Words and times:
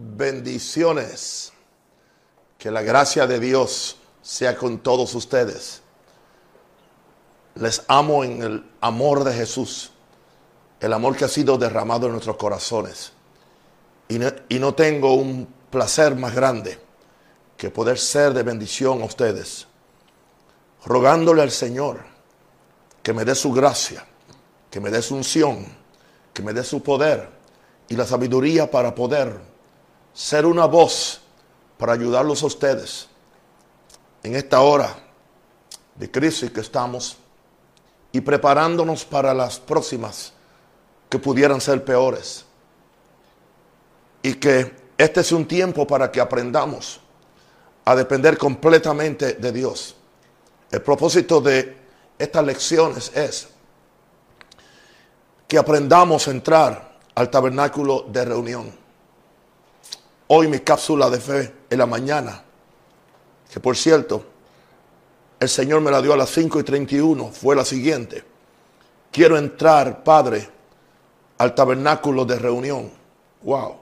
Bendiciones. 0.00 1.52
Que 2.56 2.70
la 2.70 2.82
gracia 2.82 3.26
de 3.26 3.40
Dios 3.40 3.96
sea 4.22 4.56
con 4.56 4.78
todos 4.78 5.12
ustedes. 5.16 5.82
Les 7.56 7.82
amo 7.88 8.22
en 8.22 8.42
el 8.42 8.70
amor 8.80 9.24
de 9.24 9.32
Jesús, 9.34 9.90
el 10.78 10.92
amor 10.92 11.16
que 11.16 11.24
ha 11.24 11.28
sido 11.28 11.58
derramado 11.58 12.06
en 12.06 12.12
nuestros 12.12 12.36
corazones. 12.36 13.12
Y 14.06 14.20
no, 14.20 14.28
y 14.48 14.60
no 14.60 14.74
tengo 14.74 15.14
un 15.14 15.52
placer 15.68 16.14
más 16.14 16.32
grande 16.32 16.78
que 17.56 17.70
poder 17.70 17.98
ser 17.98 18.32
de 18.34 18.44
bendición 18.44 19.02
a 19.02 19.06
ustedes, 19.06 19.66
rogándole 20.84 21.42
al 21.42 21.50
Señor 21.50 22.04
que 23.02 23.12
me 23.12 23.24
dé 23.24 23.34
su 23.34 23.52
gracia, 23.52 24.06
que 24.70 24.78
me 24.78 24.90
dé 24.90 25.02
su 25.02 25.16
unción, 25.16 25.66
que 26.32 26.42
me 26.42 26.52
dé 26.52 26.62
su 26.62 26.84
poder 26.84 27.28
y 27.88 27.96
la 27.96 28.06
sabiduría 28.06 28.70
para 28.70 28.94
poder 28.94 29.47
ser 30.18 30.46
una 30.46 30.64
voz 30.64 31.20
para 31.78 31.92
ayudarlos 31.92 32.42
a 32.42 32.46
ustedes 32.46 33.08
en 34.24 34.34
esta 34.34 34.60
hora 34.62 34.92
de 35.94 36.10
crisis 36.10 36.50
que 36.50 36.60
estamos 36.60 37.16
y 38.10 38.20
preparándonos 38.20 39.04
para 39.04 39.32
las 39.32 39.60
próximas 39.60 40.32
que 41.08 41.20
pudieran 41.20 41.60
ser 41.60 41.84
peores. 41.84 42.44
Y 44.20 44.34
que 44.34 44.74
este 44.98 45.20
es 45.20 45.30
un 45.30 45.46
tiempo 45.46 45.86
para 45.86 46.10
que 46.10 46.20
aprendamos 46.20 47.00
a 47.84 47.94
depender 47.94 48.36
completamente 48.36 49.34
de 49.34 49.52
Dios. 49.52 49.94
El 50.72 50.82
propósito 50.82 51.40
de 51.40 51.76
estas 52.18 52.44
lecciones 52.44 53.12
es 53.14 53.50
que 55.46 55.58
aprendamos 55.58 56.26
a 56.26 56.32
entrar 56.32 56.98
al 57.14 57.30
tabernáculo 57.30 58.04
de 58.08 58.24
reunión 58.24 58.87
Hoy 60.28 60.46
mi 60.46 60.60
cápsula 60.60 61.08
de 61.08 61.20
fe 61.20 61.54
en 61.70 61.78
la 61.78 61.86
mañana, 61.86 62.42
que 63.50 63.60
por 63.60 63.76
cierto, 63.76 64.24
el 65.40 65.48
Señor 65.48 65.80
me 65.80 65.90
la 65.90 66.02
dio 66.02 66.12
a 66.12 66.18
las 66.18 66.28
5 66.30 66.60
y 66.60 66.62
31, 66.64 67.30
fue 67.32 67.56
la 67.56 67.64
siguiente. 67.64 68.24
Quiero 69.10 69.38
entrar, 69.38 70.04
Padre, 70.04 70.46
al 71.38 71.54
tabernáculo 71.54 72.26
de 72.26 72.38
reunión. 72.38 72.90
Wow. 73.42 73.76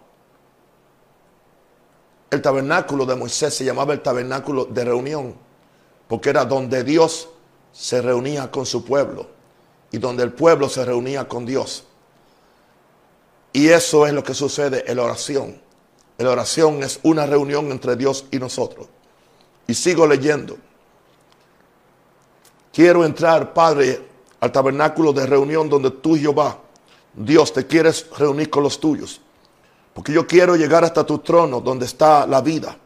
El 2.30 2.40
tabernáculo 2.42 3.06
de 3.06 3.16
Moisés 3.16 3.52
se 3.54 3.64
llamaba 3.64 3.92
el 3.92 4.00
tabernáculo 4.00 4.66
de 4.66 4.84
reunión, 4.84 5.34
porque 6.06 6.30
era 6.30 6.44
donde 6.44 6.84
Dios 6.84 7.28
se 7.72 8.00
reunía 8.00 8.52
con 8.52 8.66
su 8.66 8.84
pueblo 8.84 9.26
y 9.90 9.98
donde 9.98 10.22
el 10.22 10.32
pueblo 10.32 10.68
se 10.68 10.84
reunía 10.84 11.26
con 11.26 11.44
Dios. 11.44 11.84
Y 13.52 13.68
eso 13.68 14.06
es 14.06 14.12
lo 14.12 14.22
que 14.22 14.34
sucede 14.34 14.84
en 14.86 14.98
la 14.98 15.02
oración. 15.02 15.65
La 16.18 16.30
oración 16.30 16.82
es 16.82 16.98
una 17.02 17.26
reunión 17.26 17.70
entre 17.70 17.96
Dios 17.96 18.24
y 18.30 18.38
nosotros. 18.38 18.86
Y 19.66 19.74
sigo 19.74 20.06
leyendo. 20.06 20.56
Quiero 22.72 23.04
entrar, 23.04 23.52
Padre, 23.52 24.06
al 24.40 24.52
tabernáculo 24.52 25.12
de 25.12 25.26
reunión 25.26 25.68
donde 25.68 25.90
tú, 25.90 26.16
Jehová, 26.16 26.58
Dios, 27.14 27.52
te 27.52 27.66
quieres 27.66 28.06
reunir 28.16 28.48
con 28.48 28.62
los 28.62 28.80
tuyos. 28.80 29.20
Porque 29.92 30.12
yo 30.12 30.26
quiero 30.26 30.56
llegar 30.56 30.84
hasta 30.84 31.04
tu 31.04 31.18
trono 31.18 31.60
donde 31.60 31.86
está 31.86 32.26
la 32.26 32.40
vida, 32.40 32.76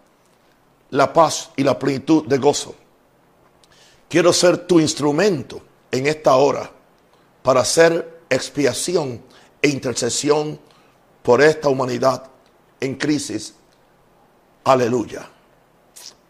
la 0.91 1.13
paz 1.13 1.51
y 1.57 1.63
la 1.63 1.79
plenitud 1.79 2.25
de 2.27 2.39
gozo. 2.39 2.75
Quiero 4.09 4.33
ser 4.33 4.59
tu 4.59 4.81
instrumento 4.81 5.61
en 5.91 6.07
esta 6.07 6.35
hora 6.35 6.71
para 7.43 7.61
hacer 7.61 8.23
expiación 8.29 9.23
e 9.63 9.69
intercesión 9.69 10.59
por 11.23 11.43
esta 11.43 11.69
humanidad 11.69 12.31
en 12.81 12.95
crisis. 12.97 13.55
Aleluya. 14.65 15.29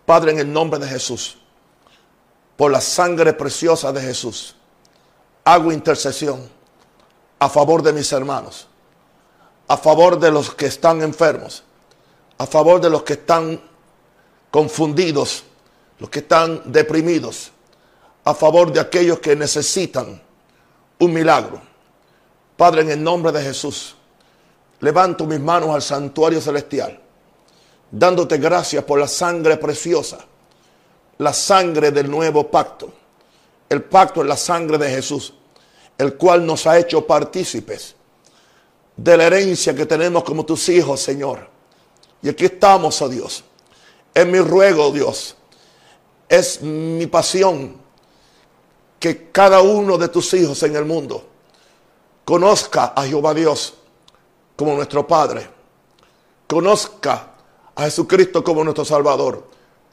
Padre, 0.05 0.33
en 0.33 0.41
el 0.41 0.53
nombre 0.53 0.79
de 0.79 0.89
Jesús, 0.89 1.39
por 2.57 2.71
la 2.71 2.81
sangre 2.81 3.33
preciosa 3.33 3.93
de 3.93 4.01
Jesús, 4.01 4.57
hago 5.45 5.73
intercesión 5.73 6.49
a 7.39 7.49
favor 7.49 7.83
de 7.83 7.93
mis 7.93 8.13
hermanos, 8.13 8.69
a 9.69 9.77
favor 9.77 10.19
de 10.19 10.31
los 10.31 10.55
que 10.55 10.67
están 10.67 11.01
enfermos, 11.03 11.65
a 12.39 12.47
favor 12.47 12.81
de 12.81 12.91
los 12.91 13.03
que 13.03 13.15
están 13.15 13.61
confundidos, 14.51 15.45
los 15.99 16.11
que 16.11 16.19
están 16.21 16.73
deprimidos, 16.73 17.53
a 18.25 18.35
favor 18.35 18.73
de 18.73 18.81
aquellos 18.81 19.21
que 19.21 19.37
necesitan 19.37 20.21
un 20.99 21.13
milagro. 21.13 21.63
Padre, 22.57 22.83
en 22.83 22.91
el 22.91 23.03
nombre 23.03 23.33
de 23.33 23.43
Jesús, 23.43 23.97
levanto 24.81 25.27
mis 25.27 25.41
manos 25.41 25.71
al 25.71 25.83
santuario 25.83 26.41
celestial, 26.41 26.99
dándote 27.91 28.39
gracias 28.39 28.85
por 28.85 28.99
la 28.99 29.09
sangre 29.09 29.57
preciosa, 29.57 30.19
la 31.19 31.33
sangre 31.33 31.91
del 31.91 32.11
nuevo 32.11 32.51
pacto. 32.51 32.93
El 33.69 33.83
pacto 33.85 34.23
es 34.23 34.27
la 34.27 34.37
sangre 34.37 34.79
de 34.79 34.91
Jesús, 34.91 35.35
el 35.97 36.17
cual 36.17 36.45
nos 36.45 36.67
ha 36.67 36.79
hecho 36.79 37.07
partícipes 37.07 37.95
de 38.97 39.17
la 39.17 39.27
herencia 39.27 39.75
que 39.75 39.87
tenemos 39.87 40.25
como 40.25 40.45
tus 40.45 40.69
hijos, 40.69 41.01
Señor. 41.01 41.49
Y 42.23 42.29
aquí 42.29 42.47
estamos, 42.47 43.01
oh 43.01 43.09
Dios. 43.09 43.45
Es 44.13 44.27
mi 44.27 44.41
ruego, 44.41 44.89
oh 44.89 44.93
Dios. 44.93 45.37
Es 46.29 46.63
mi 46.63 47.07
pasión 47.07 47.77
que 48.99 49.31
cada 49.31 49.63
uno 49.63 49.97
de 49.97 50.09
tus 50.09 50.35
hijos 50.35 50.63
en 50.63 50.77
el 50.77 50.85
mundo 50.85 51.27
conozca 52.25 52.93
a 52.97 53.05
Jehová 53.05 53.35
Dios 53.35 53.75
como 54.61 54.75
nuestro 54.75 55.07
Padre. 55.07 55.49
Conozca 56.47 57.29
a 57.75 57.85
Jesucristo 57.85 58.45
como 58.45 58.63
nuestro 58.63 58.85
Salvador. 58.85 59.43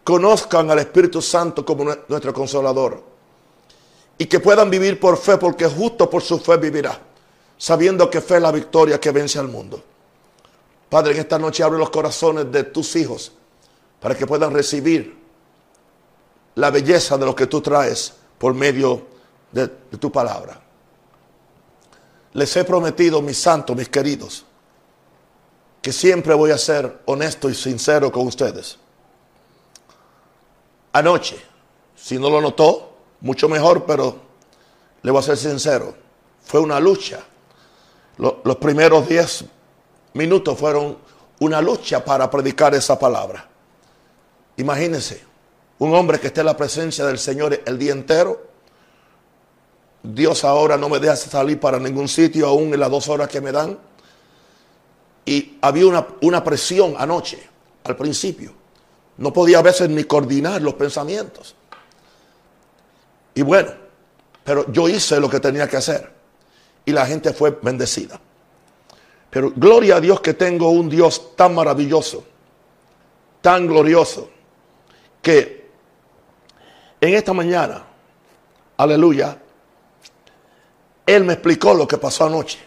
Conozcan 0.04 0.70
al 0.70 0.80
Espíritu 0.80 1.22
Santo 1.22 1.66
como 1.66 1.86
nuestro 1.86 2.34
Consolador. 2.34 3.02
Y 4.18 4.26
que 4.26 4.42
puedan 4.42 4.70
vivir 4.70 5.00
por 5.00 5.16
fe, 5.16 5.38
porque 5.38 5.68
justo 5.68 6.10
por 6.10 6.22
su 6.22 6.38
fe 6.40 6.58
vivirá, 6.58 7.00
sabiendo 7.58 8.10
que 8.10 8.20
fe 8.20 8.36
es 8.36 8.42
la 8.42 8.52
victoria 8.52 9.00
que 9.00 9.12
vence 9.12 9.40
al 9.40 9.48
mundo. 9.48 9.82
Padre, 10.90 11.14
en 11.14 11.20
esta 11.20 11.40
noche 11.40 11.64
abre 11.64 11.80
los 11.80 11.90
corazones 11.90 12.52
de 12.52 12.66
tus 12.66 12.94
hijos 12.98 13.32
para 14.02 14.16
que 14.16 14.28
puedan 14.28 14.54
recibir 14.54 15.16
la 16.56 16.72
belleza 16.72 17.18
de 17.18 17.26
lo 17.26 17.34
que 17.34 17.48
tú 17.48 17.62
traes 17.62 18.12
por 18.38 18.54
medio 18.54 19.08
de, 19.50 19.68
de 19.68 19.98
tu 19.98 20.12
palabra. 20.12 20.62
Les 22.34 22.54
he 22.58 22.66
prometido, 22.66 23.22
mis 23.22 23.38
santos, 23.38 23.74
mis 23.74 23.88
queridos, 23.88 24.44
que 25.88 25.94
siempre 25.94 26.34
voy 26.34 26.52
a 26.52 26.58
ser 26.58 27.00
honesto 27.06 27.50
y 27.50 27.56
sincero 27.56 28.12
con 28.12 28.28
ustedes. 28.28 28.78
Anoche, 30.92 31.38
si 31.96 32.20
no 32.20 32.30
lo 32.30 32.42
notó, 32.42 32.92
mucho 33.22 33.48
mejor, 33.48 33.86
pero 33.86 34.18
le 35.02 35.12
voy 35.12 35.20
a 35.22 35.24
ser 35.24 35.38
sincero, 35.38 35.96
fue 36.44 36.60
una 36.60 36.78
lucha. 36.82 37.22
los 38.18 38.56
primeros 38.58 39.08
10 39.08 39.46
minutos 40.16 40.60
fueron 40.60 40.98
una 41.40 41.62
lucha 41.62 42.04
para 42.04 42.30
predicar 42.30 42.76
esa 42.76 43.00
palabra. 43.00 43.48
Imagínense, 44.58 45.24
un 45.80 45.96
hombre 45.96 46.20
que 46.20 46.28
esté 46.28 46.42
en 46.42 46.48
la 46.48 46.58
presencia 46.58 47.06
del 47.06 47.18
Señor 47.18 47.62
el 47.66 47.80
día 47.80 47.94
entero. 47.94 48.46
Dios 50.04 50.44
ahora 50.44 50.76
no 50.76 50.90
me 50.90 51.00
deja 51.00 51.16
salir 51.16 51.62
para 51.62 51.80
ningún 51.80 52.10
sitio, 52.10 52.46
aún 52.46 52.74
en 52.74 52.80
las 52.82 52.92
dos 52.92 53.08
horas 53.08 53.30
que 53.30 53.40
me 53.40 53.54
dan. 53.54 53.87
Y 55.28 55.58
había 55.60 55.86
una, 56.22 56.42
presión 56.42 56.96
anoche, 56.98 57.38
al 57.84 57.98
principio. 57.98 58.54
No 59.18 59.34
podía 59.34 59.60
a 59.60 59.62
veces 59.62 59.90
ni 59.90 60.06
coordinar 60.06 60.62
los 60.62 60.76
pensamientos. 60.76 61.54
Y 63.36 63.42
bueno, 63.42 63.74
pero 64.46 64.72
yo 64.72 64.88
hice 64.88 65.20
lo 65.20 65.30
que 65.30 65.42
tenía 65.42 65.68
que 65.68 65.76
hacer. 65.76 66.10
Y 66.86 66.94
la 66.94 67.06
gente 67.06 67.34
fue 67.34 67.60
bendecida. 67.62 68.18
Pero 69.30 69.52
gloria 69.54 69.98
a 69.98 70.00
Dios 70.00 70.22
que 70.22 70.34
tengo 70.34 70.70
un 70.70 70.88
Dios 70.88 71.36
tan 71.36 71.54
maravilloso, 71.54 72.24
tan 73.42 73.68
glorioso, 73.68 74.30
que 75.22 75.70
en 77.02 77.14
esta 77.14 77.34
mañana, 77.34 77.84
aleluya, 78.78 79.38
Él 81.06 81.26
me 81.26 81.34
explicó 81.34 81.74
lo 81.74 81.86
que 81.86 81.98
pasó 81.98 82.28
anoche. 82.28 82.60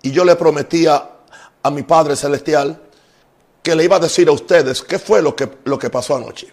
Y 0.00 0.10
yo 0.10 0.24
le 0.24 0.34
prometía 0.36 1.11
a 1.62 1.70
mi 1.70 1.82
Padre 1.82 2.16
Celestial 2.16 2.80
que 3.62 3.76
le 3.76 3.84
iba 3.84 3.96
a 3.96 4.00
decir 4.00 4.28
a 4.28 4.32
ustedes 4.32 4.82
qué 4.82 4.98
fue 4.98 5.22
lo 5.22 5.36
que, 5.36 5.48
lo 5.64 5.78
que 5.78 5.88
pasó 5.88 6.16
anoche. 6.16 6.52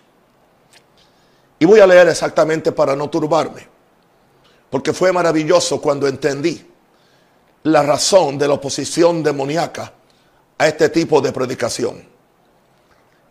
Y 1.58 1.66
voy 1.66 1.80
a 1.80 1.88
leer 1.88 2.08
exactamente 2.08 2.72
para 2.72 2.96
no 2.96 3.10
turbarme, 3.10 3.68
porque 4.70 4.94
fue 4.94 5.12
maravilloso 5.12 5.82
cuando 5.82 6.08
entendí 6.08 6.66
la 7.64 7.84
razón 7.84 8.38
de 8.38 8.48
la 8.48 8.54
oposición 8.54 9.24
demoníaca 9.24 9.92
a 10.58 10.68
este 10.68 10.90
tipo 10.90 11.20
de 11.20 11.32
predicación. 11.32 12.08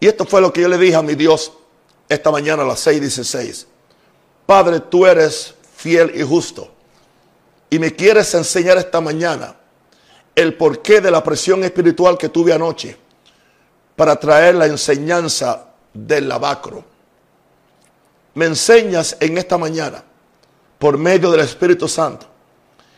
Y 0.00 0.06
esto 0.06 0.24
fue 0.24 0.40
lo 0.40 0.52
que 0.52 0.62
yo 0.62 0.68
le 0.68 0.78
dije 0.78 0.96
a 0.96 1.02
mi 1.02 1.14
Dios 1.14 1.52
esta 2.08 2.30
mañana 2.30 2.62
a 2.62 2.66
las 2.66 2.86
6:16. 2.86 3.66
Padre, 4.46 4.80
tú 4.80 5.06
eres 5.06 5.54
fiel 5.76 6.12
y 6.14 6.22
justo. 6.22 6.70
Y 7.70 7.78
me 7.78 7.94
quieres 7.94 8.32
enseñar 8.34 8.78
esta 8.78 9.00
mañana 9.00 9.56
el 10.38 10.54
porqué 10.54 11.00
de 11.00 11.10
la 11.10 11.24
presión 11.24 11.64
espiritual 11.64 12.16
que 12.16 12.28
tuve 12.28 12.52
anoche. 12.52 12.96
para 13.96 14.14
traer 14.14 14.54
la 14.54 14.66
enseñanza 14.66 15.70
del 15.92 16.28
lavacro. 16.28 16.84
Me 18.34 18.44
enseñas 18.44 19.16
en 19.18 19.36
esta 19.36 19.58
mañana, 19.58 20.04
por 20.78 20.96
medio 20.96 21.32
del 21.32 21.40
Espíritu 21.40 21.88
Santo, 21.88 22.24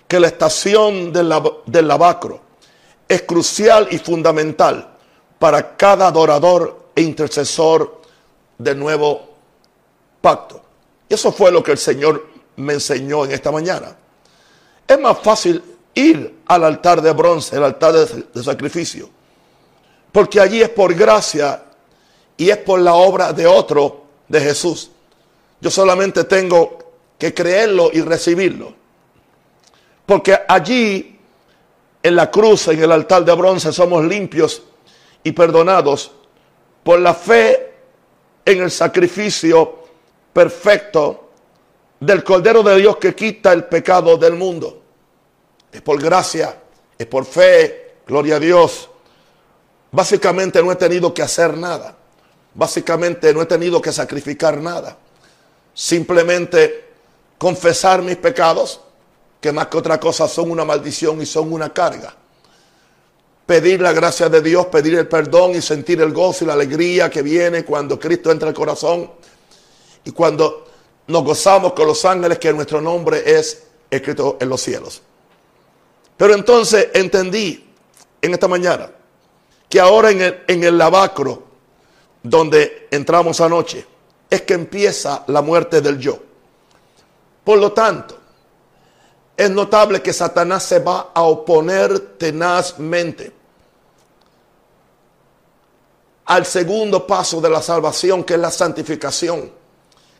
que 0.06 0.20
la 0.20 0.26
estación 0.26 1.10
del, 1.10 1.30
lavacro 1.88 2.42
es 3.08 3.22
crucial 3.22 3.88
y 3.90 3.96
fundamental 3.96 4.90
para 5.38 5.74
cada 5.74 6.08
adorador 6.08 6.90
e 6.94 7.00
intercesor 7.00 8.02
del 8.58 8.78
nuevo 8.78 9.30
pacto. 10.20 10.60
Eso 11.08 11.32
fue 11.32 11.50
lo 11.50 11.62
que 11.62 11.72
el 11.72 11.78
Señor 11.78 12.26
me 12.56 12.74
enseñó 12.74 13.24
en 13.24 13.32
esta 13.32 13.50
mañana. 13.50 13.96
Es 14.86 15.00
más 15.00 15.18
fácil 15.20 15.69
ir 15.94 16.40
al 16.46 16.64
altar 16.64 17.02
de 17.02 17.12
bronce, 17.12 17.56
el 17.56 17.64
altar 17.64 17.92
de, 17.92 18.42
sacrificio, 18.42 19.08
porque 20.12 20.40
allí 20.40 20.62
es 20.62 20.68
por 20.68 20.94
gracia 20.94 21.62
y 22.36 22.50
es 22.50 22.56
por 22.58 22.80
la 22.80 22.94
obra 22.94 23.32
de 23.32 23.46
otro, 23.46 24.04
de 24.28 24.40
Jesús. 24.40 24.90
Yo 25.60 25.70
solamente 25.70 26.24
tengo 26.24 26.78
que 27.18 27.34
creerlo 27.34 27.90
y 27.92 28.00
recibirlo. 28.00 28.74
Porque 30.06 30.38
allí, 30.48 31.18
en 32.02 32.16
la 32.16 32.30
cruz, 32.30 32.68
en 32.68 32.82
el 32.82 32.92
altar 32.92 33.24
de 33.24 33.34
bronce, 33.34 33.72
somos 33.72 34.04
limpios 34.04 34.62
y 35.22 35.32
perdonados 35.32 36.12
por 36.82 36.98
la 37.00 37.12
fe 37.12 37.74
en 38.44 38.62
el 38.62 38.70
sacrificio 38.70 39.80
perfecto 40.32 41.30
del 42.00 42.24
Cordero 42.24 42.62
de 42.62 42.76
Dios 42.76 42.96
que 42.96 43.14
quita 43.14 43.52
el 43.52 43.64
pecado 43.64 44.16
del 44.16 44.34
mundo. 44.34 44.79
Es 45.72 45.82
por 45.82 46.00
gracia, 46.00 46.56
es 46.98 47.06
por 47.06 47.24
fe, 47.24 47.94
gloria 48.06 48.36
a 48.36 48.40
Dios. 48.40 48.88
Básicamente 49.92 50.62
no 50.62 50.72
he 50.72 50.76
tenido 50.76 51.12
que 51.14 51.22
hacer 51.22 51.56
nada. 51.56 51.96
Básicamente 52.54 53.32
no 53.32 53.42
he 53.42 53.46
tenido 53.46 53.80
que 53.80 53.92
sacrificar 53.92 54.60
nada. 54.60 54.96
Simplemente 55.74 56.90
confesar 57.38 58.02
mis 58.02 58.16
pecados, 58.16 58.80
que 59.40 59.52
más 59.52 59.68
que 59.68 59.78
otra 59.78 59.98
cosa 59.98 60.28
son 60.28 60.50
una 60.50 60.64
maldición 60.64 61.22
y 61.22 61.26
son 61.26 61.52
una 61.52 61.72
carga. 61.72 62.14
Pedir 63.46 63.80
la 63.80 63.92
gracia 63.92 64.28
de 64.28 64.42
Dios, 64.42 64.66
pedir 64.66 64.96
el 64.96 65.08
perdón 65.08 65.52
y 65.52 65.62
sentir 65.62 66.00
el 66.02 66.12
gozo 66.12 66.44
y 66.44 66.46
la 66.48 66.52
alegría 66.52 67.08
que 67.08 67.22
viene 67.22 67.64
cuando 67.64 67.98
Cristo 67.98 68.30
entra 68.30 68.48
al 68.48 68.54
corazón 68.54 69.10
y 70.04 70.12
cuando 70.12 70.68
nos 71.06 71.24
gozamos 71.24 71.72
con 71.72 71.86
los 71.86 72.04
ángeles 72.04 72.38
que 72.38 72.52
nuestro 72.52 72.80
nombre 72.80 73.22
es 73.26 73.64
escrito 73.90 74.36
en 74.40 74.48
los 74.48 74.60
cielos. 74.60 75.02
Pero 76.20 76.34
entonces 76.34 76.88
entendí 76.92 77.66
en 78.20 78.34
esta 78.34 78.46
mañana 78.46 78.90
que 79.70 79.80
ahora 79.80 80.10
en 80.10 80.20
el, 80.20 80.44
en 80.48 80.64
el 80.64 80.76
lavacro 80.76 81.44
donde 82.22 82.88
entramos 82.90 83.40
anoche 83.40 83.86
es 84.28 84.42
que 84.42 84.52
empieza 84.52 85.24
la 85.28 85.40
muerte 85.40 85.80
del 85.80 85.98
yo. 85.98 86.18
Por 87.42 87.58
lo 87.58 87.72
tanto, 87.72 88.18
es 89.34 89.48
notable 89.48 90.02
que 90.02 90.12
Satanás 90.12 90.64
se 90.64 90.80
va 90.80 91.10
a 91.14 91.22
oponer 91.22 91.98
tenazmente 92.18 93.32
al 96.26 96.44
segundo 96.44 97.06
paso 97.06 97.40
de 97.40 97.48
la 97.48 97.62
salvación, 97.62 98.24
que 98.24 98.34
es 98.34 98.40
la 98.40 98.50
santificación 98.50 99.50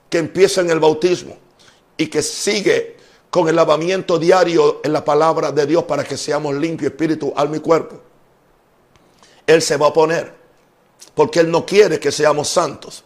que 0.09 0.17
empieza 0.17 0.63
en 0.63 0.71
el 0.71 0.81
bautismo 0.81 1.37
y 1.99 2.07
que 2.07 2.23
sigue 2.23 3.00
con 3.31 3.49
el 3.49 3.57
lavamiento 3.57 4.19
diario 4.19 4.81
en 4.83 4.93
la 4.93 5.05
palabra 5.05 5.53
de 5.53 5.65
Dios 5.67 5.85
para 5.85 6.05
que 6.05 6.17
seamos 6.17 6.55
limpios, 6.57 6.91
espíritu, 6.93 7.33
alma 7.37 7.57
y 7.57 7.61
cuerpo. 7.61 8.01
Él 9.47 9.63
se 9.63 9.77
va 9.77 9.89
a 9.89 9.93
poner 9.93 10.35
porque 11.15 11.41
Él 11.41 11.51
no 11.51 11.65
quiere 11.65 12.01
que 12.01 12.13
seamos 12.13 12.49
santos. 12.49 13.05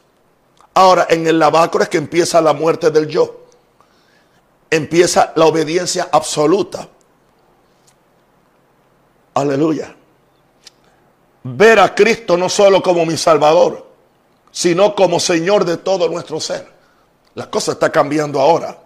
Ahora, 0.74 1.06
en 1.08 1.26
el 1.26 1.38
lavacro 1.38 1.82
es 1.82 1.88
que 1.88 1.98
empieza 1.98 2.40
la 2.40 2.52
muerte 2.52 2.90
del 2.90 3.06
yo. 3.06 3.42
Empieza 4.70 5.32
la 5.36 5.46
obediencia 5.46 6.08
absoluta. 6.10 6.88
Aleluya. 9.34 9.94
Ver 11.44 11.78
a 11.78 11.94
Cristo 11.94 12.36
no 12.36 12.48
solo 12.48 12.82
como 12.82 13.04
mi 13.04 13.16
Salvador, 13.16 13.86
sino 14.50 14.94
como 14.94 15.20
Señor 15.20 15.64
de 15.64 15.76
todo 15.76 16.08
nuestro 16.08 16.40
ser. 16.40 16.66
La 17.34 17.50
cosa 17.50 17.72
está 17.72 17.90
cambiando 17.90 18.40
ahora. 18.40 18.83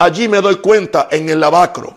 Allí 0.00 0.28
me 0.28 0.40
doy 0.40 0.56
cuenta 0.56 1.08
en 1.10 1.28
el 1.28 1.38
lavacro 1.38 1.94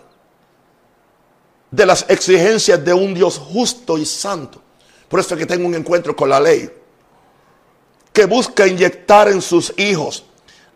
de 1.70 1.86
las 1.86 2.04
exigencias 2.10 2.84
de 2.84 2.92
un 2.92 3.14
Dios 3.14 3.38
justo 3.38 3.96
y 3.96 4.04
santo. 4.04 4.60
Por 5.08 5.20
eso 5.20 5.32
es 5.34 5.38
que 5.38 5.46
tengo 5.46 5.66
un 5.66 5.74
encuentro 5.74 6.14
con 6.14 6.28
la 6.28 6.38
ley. 6.38 6.70
Que 8.12 8.26
busca 8.26 8.66
inyectar 8.66 9.28
en 9.28 9.40
sus 9.40 9.72
hijos 9.78 10.26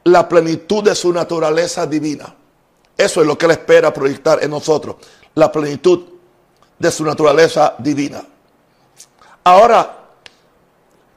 la 0.05 0.27
plenitud 0.27 0.83
de 0.83 0.95
su 0.95 1.13
naturaleza 1.13 1.87
divina. 1.87 2.35
Eso 2.97 3.21
es 3.21 3.27
lo 3.27 3.37
que 3.37 3.45
Él 3.45 3.53
espera 3.53 3.93
proyectar 3.93 4.43
en 4.43 4.49
nosotros. 4.49 4.97
La 5.35 5.53
plenitud 5.53 6.07
de 6.79 6.91
su 6.91 7.05
naturaleza 7.05 7.75
divina. 7.79 8.25
Ahora, 9.45 9.99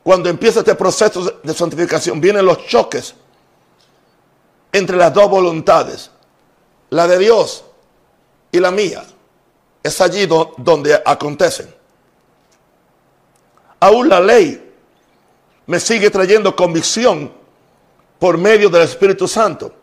cuando 0.03 0.27
empieza 0.27 0.59
este 0.59 0.75
proceso 0.75 1.39
de 1.41 1.53
santificación, 1.53 2.19
vienen 2.19 2.45
los 2.45 2.67
choques 2.67 3.15
entre 4.71 4.97
las 4.97 5.13
dos 5.13 5.29
voluntades, 5.29 6.11
la 6.89 7.07
de 7.07 7.17
Dios 7.17 7.63
y 8.51 8.59
la 8.59 8.71
mía. 8.71 9.03
Es 9.83 9.99
allí 10.01 10.27
donde 10.57 11.01
acontecen. 11.05 11.73
Aún 13.79 14.09
la 14.09 14.19
ley 14.19 14.73
me 15.65 15.79
sigue 15.79 16.09
trayendo 16.09 16.55
convicción 16.55 17.31
por 18.19 18.37
medio 18.37 18.69
del 18.69 18.83
Espíritu 18.83 19.27
Santo. 19.27 19.73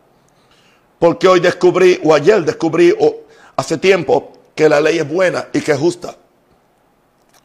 Porque 0.99 1.27
hoy 1.27 1.41
descubrí, 1.41 2.01
o 2.05 2.15
ayer 2.15 2.45
descubrí, 2.45 2.95
o 2.99 3.17
hace 3.57 3.79
tiempo, 3.79 4.33
que 4.55 4.69
la 4.69 4.81
ley 4.81 4.99
es 4.99 5.09
buena 5.09 5.49
y 5.53 5.61
que 5.61 5.73
es 5.73 5.79
justa. 5.79 6.15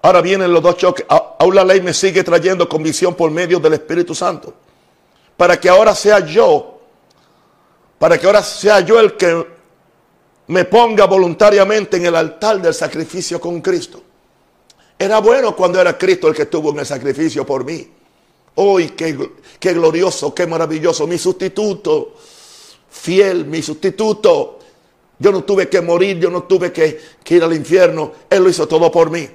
Ahora 0.02 0.22
vienen 0.22 0.52
los 0.52 0.62
dos 0.62 0.78
choques. 0.78 1.06
Aún 1.08 1.56
la 1.56 1.64
ley 1.64 1.82
me 1.82 1.94
sigue 1.94 2.24
trayendo 2.24 2.68
convicción 2.68 3.16
por 3.16 3.32
medio 3.32 3.60
del 3.60 3.74
Espíritu 3.74 4.14
Santo. 4.14 4.54
Para 5.38 5.60
que 5.60 5.70
ahora 5.70 5.96
sea 5.96 6.20
yo, 6.20 6.73
para 8.04 8.20
que 8.20 8.26
ahora 8.26 8.44
sea 8.44 8.82
yo 8.82 9.00
el 9.00 9.16
que 9.16 9.48
me 10.48 10.66
ponga 10.66 11.06
voluntariamente 11.06 11.96
en 11.96 12.08
el 12.08 12.18
altar 12.18 12.62
del 12.62 12.74
sacrificio 12.74 13.40
con 13.40 13.62
Cristo. 13.62 14.04
Era 15.00 15.20
bueno 15.20 15.56
cuando 15.56 15.80
era 15.80 15.98
Cristo 15.98 16.28
el 16.28 16.36
que 16.36 16.42
estuvo 16.42 16.72
en 16.72 16.80
el 16.80 16.86
sacrificio 16.86 17.46
por 17.46 17.64
mí. 17.64 17.90
Hoy, 18.56 18.90
qué, 18.90 19.32
qué 19.58 19.72
glorioso, 19.72 20.36
qué 20.36 20.46
maravilloso. 20.46 21.08
Mi 21.08 21.18
sustituto, 21.18 22.16
fiel, 22.90 23.46
mi 23.46 23.62
sustituto. 23.62 24.60
Yo 25.18 25.32
no 25.32 25.46
tuve 25.46 25.70
que 25.70 25.80
morir, 25.80 26.20
yo 26.20 26.30
no 26.30 26.44
tuve 26.44 26.74
que 26.74 27.00
ir 27.30 27.42
al 27.42 27.54
infierno. 27.54 28.12
Él 28.30 28.44
lo 28.44 28.50
hizo 28.50 28.68
todo 28.68 28.92
por 28.92 29.10
mí. 29.12 29.30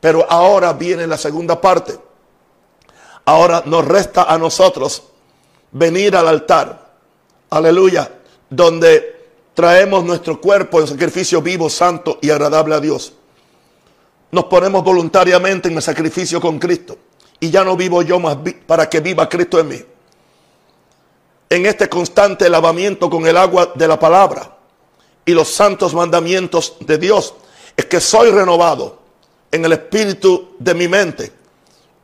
Pero 0.00 0.24
ahora 0.26 0.72
viene 0.72 1.06
la 1.06 1.18
segunda 1.18 1.60
parte. 1.60 1.98
Ahora 3.26 3.62
nos 3.66 3.84
resta 3.84 4.22
a 4.22 4.38
nosotros 4.38 5.02
venir 5.70 6.16
al 6.16 6.28
altar. 6.28 6.89
Aleluya. 7.50 8.10
Donde 8.48 9.20
traemos 9.54 10.04
nuestro 10.04 10.40
cuerpo 10.40 10.80
en 10.80 10.86
sacrificio 10.86 11.42
vivo, 11.42 11.68
santo 11.68 12.18
y 12.22 12.30
agradable 12.30 12.74
a 12.74 12.80
Dios. 12.80 13.12
Nos 14.30 14.44
ponemos 14.44 14.84
voluntariamente 14.84 15.68
en 15.68 15.76
el 15.76 15.82
sacrificio 15.82 16.40
con 16.40 16.58
Cristo. 16.58 16.96
Y 17.40 17.50
ya 17.50 17.64
no 17.64 17.76
vivo 17.76 18.02
yo 18.02 18.20
más 18.20 18.38
para 18.66 18.88
que 18.88 19.00
viva 19.00 19.28
Cristo 19.28 19.58
en 19.58 19.68
mí. 19.68 19.84
En 21.48 21.66
este 21.66 21.88
constante 21.88 22.48
lavamiento 22.48 23.10
con 23.10 23.26
el 23.26 23.36
agua 23.36 23.72
de 23.74 23.88
la 23.88 23.98
palabra 23.98 24.56
y 25.24 25.32
los 25.32 25.48
santos 25.48 25.94
mandamientos 25.94 26.76
de 26.80 26.96
Dios, 26.96 27.34
es 27.76 27.86
que 27.86 28.00
soy 28.00 28.30
renovado 28.30 28.98
en 29.50 29.64
el 29.64 29.72
espíritu 29.72 30.54
de 30.58 30.74
mi 30.74 30.86
mente 30.86 31.32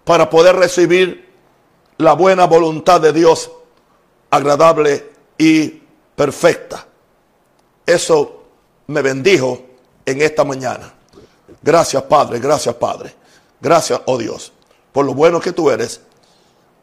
para 0.04 0.28
poder 0.28 0.56
recibir 0.56 1.28
la 1.98 2.14
buena 2.14 2.46
voluntad 2.46 3.00
de 3.00 3.12
Dios, 3.12 3.50
agradable 4.30 5.15
y 5.38 5.82
perfecta. 6.14 6.86
Eso 7.84 8.44
me 8.88 9.02
bendijo 9.02 9.60
en 10.04 10.22
esta 10.22 10.44
mañana. 10.44 10.92
Gracias 11.62 12.02
Padre, 12.04 12.38
gracias 12.38 12.74
Padre. 12.74 13.14
Gracias, 13.60 14.00
oh 14.06 14.18
Dios, 14.18 14.52
por 14.92 15.04
lo 15.04 15.14
bueno 15.14 15.40
que 15.40 15.52
tú 15.52 15.70
eres 15.70 16.00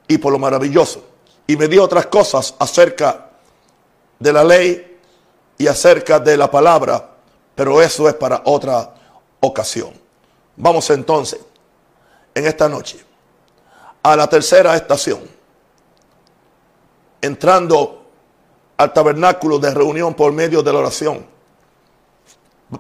y 0.07 0.17
por 0.17 0.31
lo 0.31 0.39
maravilloso. 0.39 1.03
Y 1.45 1.55
me 1.55 1.67
dio 1.67 1.83
otras 1.83 2.07
cosas 2.07 2.55
acerca 2.60 3.29
de 4.19 4.33
la 4.33 4.43
ley 4.43 5.00
y 5.57 5.67
acerca 5.67 6.19
de 6.19 6.36
la 6.36 6.50
palabra, 6.50 7.12
pero 7.55 7.81
eso 7.81 8.07
es 8.07 8.15
para 8.15 8.41
otra 8.45 8.93
ocasión. 9.39 9.93
Vamos 10.55 10.89
entonces, 10.89 11.39
en 12.33 12.45
esta 12.45 12.67
noche, 12.69 13.03
a 14.01 14.15
la 14.15 14.27
tercera 14.27 14.75
estación, 14.75 15.22
entrando 17.22 18.02
al 18.77 18.93
tabernáculo 18.93 19.59
de 19.59 19.73
reunión 19.73 20.13
por 20.13 20.31
medio 20.31 20.63
de 20.63 20.73
la 20.73 20.79
oración. 20.79 21.25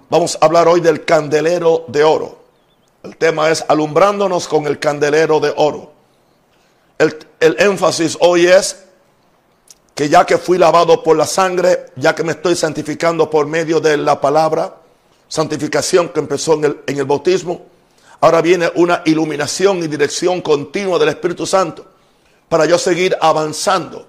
Vamos 0.09 0.37
a 0.39 0.45
hablar 0.45 0.67
hoy 0.67 0.81
del 0.81 1.05
candelero 1.05 1.85
de 1.87 2.03
oro. 2.03 2.39
El 3.03 3.17
tema 3.17 3.49
es 3.49 3.63
alumbrándonos 3.67 4.47
con 4.47 4.65
el 4.65 4.79
candelero 4.79 5.39
de 5.39 5.53
oro. 5.55 5.91
El, 6.97 7.17
el 7.39 7.55
énfasis 7.59 8.17
hoy 8.21 8.47
es 8.47 8.83
que 9.93 10.09
ya 10.09 10.25
que 10.25 10.37
fui 10.37 10.57
lavado 10.57 11.03
por 11.03 11.15
la 11.15 11.25
sangre, 11.25 11.87
ya 11.95 12.15
que 12.15 12.23
me 12.23 12.31
estoy 12.31 12.55
santificando 12.55 13.29
por 13.29 13.45
medio 13.45 13.79
de 13.79 13.97
la 13.97 14.19
palabra, 14.19 14.75
santificación 15.27 16.09
que 16.09 16.19
empezó 16.19 16.53
en 16.53 16.65
el, 16.65 16.79
en 16.87 16.97
el 16.97 17.05
bautismo, 17.05 17.65
ahora 18.21 18.41
viene 18.41 18.71
una 18.75 19.01
iluminación 19.05 19.79
y 19.79 19.87
dirección 19.87 20.41
continua 20.41 20.97
del 20.97 21.09
Espíritu 21.09 21.45
Santo 21.45 21.85
para 22.49 22.65
yo 22.65 22.77
seguir 22.77 23.17
avanzando, 23.19 24.07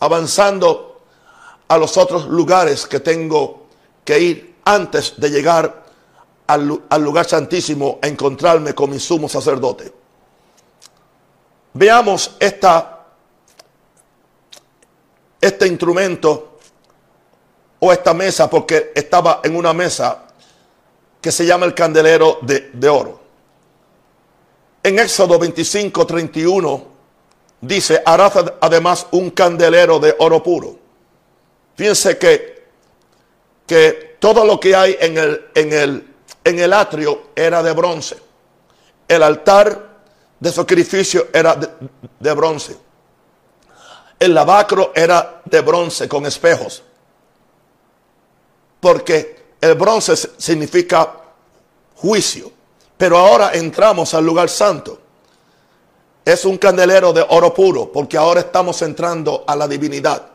avanzando 0.00 1.00
a 1.68 1.78
los 1.78 1.96
otros 1.96 2.26
lugares 2.26 2.86
que 2.86 3.00
tengo 3.00 3.66
que 4.04 4.18
ir 4.18 4.56
antes 4.64 5.14
de 5.16 5.30
llegar 5.30 5.84
al, 6.46 7.02
lugar 7.02 7.26
santísimo 7.26 7.98
a 8.02 8.06
encontrarme 8.06 8.74
con 8.74 8.90
mi 8.90 9.00
sumo 9.00 9.28
sacerdote. 9.28 9.92
Veamos 11.74 12.36
esta, 12.38 13.06
este 15.40 15.66
instrumento 15.66 16.58
o 17.80 17.92
esta 17.92 18.14
mesa, 18.14 18.48
porque 18.48 18.92
estaba 18.94 19.40
en 19.42 19.56
una 19.56 19.72
mesa 19.72 20.24
que 21.20 21.32
se 21.32 21.44
llama 21.44 21.66
el 21.66 21.74
candelero 21.74 22.38
de, 22.42 22.70
de 22.72 22.88
oro. 22.88 23.20
En 24.82 24.98
Éxodo 24.98 25.38
25, 25.38 26.06
31 26.06 26.95
dice, 27.60 28.02
harás 28.04 28.32
además 28.60 29.06
un 29.12 29.30
candelero 29.30 29.98
de 29.98 30.14
oro 30.18 30.42
puro. 30.42 30.78
Fíjense 31.74 32.18
que, 32.18 32.66
que 33.66 34.16
todo 34.18 34.44
lo 34.44 34.58
que 34.58 34.74
hay 34.74 34.96
en 35.00 35.18
el, 35.18 35.46
en, 35.54 35.72
el, 35.72 36.14
en 36.44 36.58
el 36.58 36.72
atrio 36.72 37.28
era 37.34 37.62
de 37.62 37.72
bronce. 37.72 38.16
El 39.08 39.22
altar 39.22 39.96
de 40.40 40.52
sacrificio 40.52 41.28
era 41.32 41.54
de, 41.54 41.68
de 42.18 42.32
bronce. 42.34 42.76
El 44.18 44.34
lavacro 44.34 44.92
era 44.94 45.42
de 45.44 45.60
bronce 45.60 46.08
con 46.08 46.24
espejos. 46.24 46.82
Porque 48.80 49.44
el 49.60 49.74
bronce 49.74 50.16
significa 50.16 51.12
juicio. 51.96 52.50
Pero 52.96 53.18
ahora 53.18 53.50
entramos 53.52 54.14
al 54.14 54.24
lugar 54.24 54.48
santo 54.48 55.05
es 56.26 56.44
un 56.44 56.58
candelero 56.58 57.12
de 57.12 57.24
oro 57.28 57.54
puro, 57.54 57.92
porque 57.92 58.16
ahora 58.16 58.40
estamos 58.40 58.82
entrando 58.82 59.44
a 59.46 59.54
la 59.54 59.68
divinidad. 59.68 60.26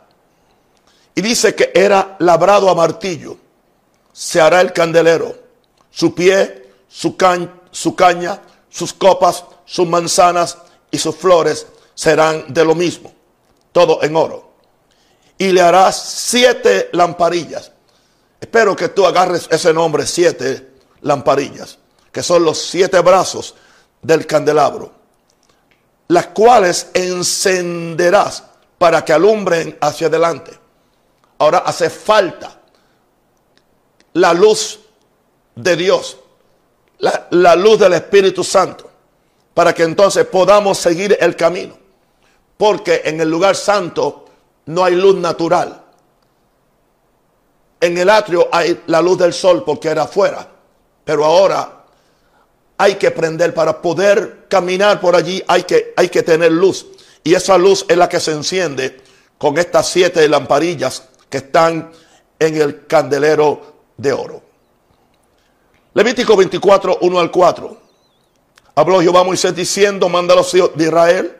Y 1.13 1.21
dice 1.21 1.53
que 1.53 1.73
era 1.75 2.15
labrado 2.19 2.69
a 2.69 2.75
martillo. 2.75 3.35
Se 4.13 4.39
hará 4.39 4.61
el 4.61 4.71
candelero. 4.71 5.35
Su 5.89 6.15
pie, 6.15 6.69
su, 6.87 7.17
su 7.71 7.93
caña, 7.93 8.41
sus 8.69 8.93
copas, 8.93 9.43
sus 9.65 9.85
manzanas 9.85 10.59
y 10.89 10.97
sus 10.97 11.13
flores 11.13 11.67
serán 11.93 12.53
de 12.53 12.63
lo 12.63 12.73
mismo. 12.73 13.13
Todo 13.73 14.01
en 14.01 14.15
oro. 14.15 14.49
Y 15.37 15.51
le 15.51 15.59
harás 15.59 16.01
siete 16.01 16.89
lamparillas. 16.93 17.69
Espero 18.39 18.77
que 18.77 18.87
tú 18.87 19.05
agarres 19.05 19.45
ese 19.51 19.73
nombre, 19.73 20.07
siete 20.07 20.71
lamparillas, 21.01 21.79
que 22.13 22.23
son 22.23 22.45
los 22.45 22.59
siete 22.59 23.01
brazos 23.01 23.55
del 24.01 24.25
candelabro 24.25 25.00
las 26.11 26.27
cuales 26.27 26.89
encenderás 26.93 28.43
para 28.77 29.05
que 29.05 29.13
alumbren 29.13 29.77
hacia 29.79 30.07
adelante. 30.07 30.51
Ahora 31.37 31.59
hace 31.59 31.89
falta 31.89 32.59
la 34.13 34.33
luz 34.33 34.81
de 35.55 35.77
Dios, 35.77 36.17
la, 36.99 37.55
luz 37.55 37.79
del 37.79 37.93
Espíritu 37.93 38.43
Santo, 38.43 38.91
para 39.53 39.73
que 39.73 39.83
entonces 39.83 40.25
podamos 40.25 40.77
seguir 40.77 41.17
el 41.17 41.37
camino. 41.37 41.77
Porque 42.57 43.03
en 43.05 43.21
el 43.21 43.29
lugar 43.29 43.55
santo 43.55 44.25
no 44.65 44.83
hay 44.83 44.95
luz 44.95 45.15
natural. 45.15 45.81
En 47.79 47.97
el 47.97 48.09
atrio 48.09 48.49
hay 48.51 48.83
la 48.87 49.01
luz 49.01 49.17
del 49.17 49.31
sol 49.31 49.63
porque 49.63 49.87
era 49.87 50.03
afuera, 50.03 50.45
pero 51.05 51.23
ahora 51.23 51.80
hay 52.81 52.95
que 52.95 53.11
prender 53.11 53.53
para 53.53 53.79
poder 53.79 54.47
caminar 54.49 54.99
por 54.99 55.15
allí, 55.15 55.43
hay 55.47 55.61
que, 55.61 55.93
hay 55.95 56.09
que 56.09 56.23
tener 56.23 56.51
luz. 56.51 56.87
Y 57.23 57.35
esa 57.35 57.55
luz 57.55 57.85
es 57.87 57.95
la 57.95 58.09
que 58.09 58.19
se 58.19 58.31
enciende 58.31 58.99
con 59.37 59.59
estas 59.59 59.87
siete 59.87 60.27
lamparillas 60.27 61.07
que 61.29 61.37
están 61.37 61.91
en 62.39 62.59
el 62.59 62.87
candelero 62.87 63.75
de 63.97 64.11
oro. 64.11 64.41
Levítico 65.93 66.35
24, 66.35 66.97
1 67.01 67.19
al 67.19 67.29
4. 67.29 67.77
Habló 68.73 68.99
Jehová 68.99 69.23
Moisés 69.23 69.55
diciendo, 69.55 70.09
manda 70.09 70.33
a 70.33 70.37
los 70.37 70.51
hijos 70.55 70.71
de 70.73 70.85
Israel 70.85 71.37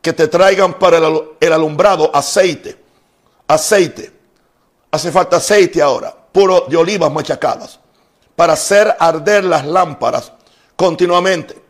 que 0.00 0.12
te 0.12 0.28
traigan 0.28 0.78
para 0.78 0.98
el 1.40 1.52
alumbrado 1.52 2.14
aceite. 2.14 2.78
Aceite. 3.48 4.12
Hace 4.92 5.10
falta 5.10 5.38
aceite 5.38 5.82
ahora, 5.82 6.14
puro 6.30 6.66
de 6.68 6.76
olivas 6.76 7.10
machacadas 7.10 7.80
para 8.38 8.52
hacer 8.52 8.94
arder 9.00 9.42
las 9.42 9.66
lámparas 9.66 10.32
continuamente. 10.76 11.60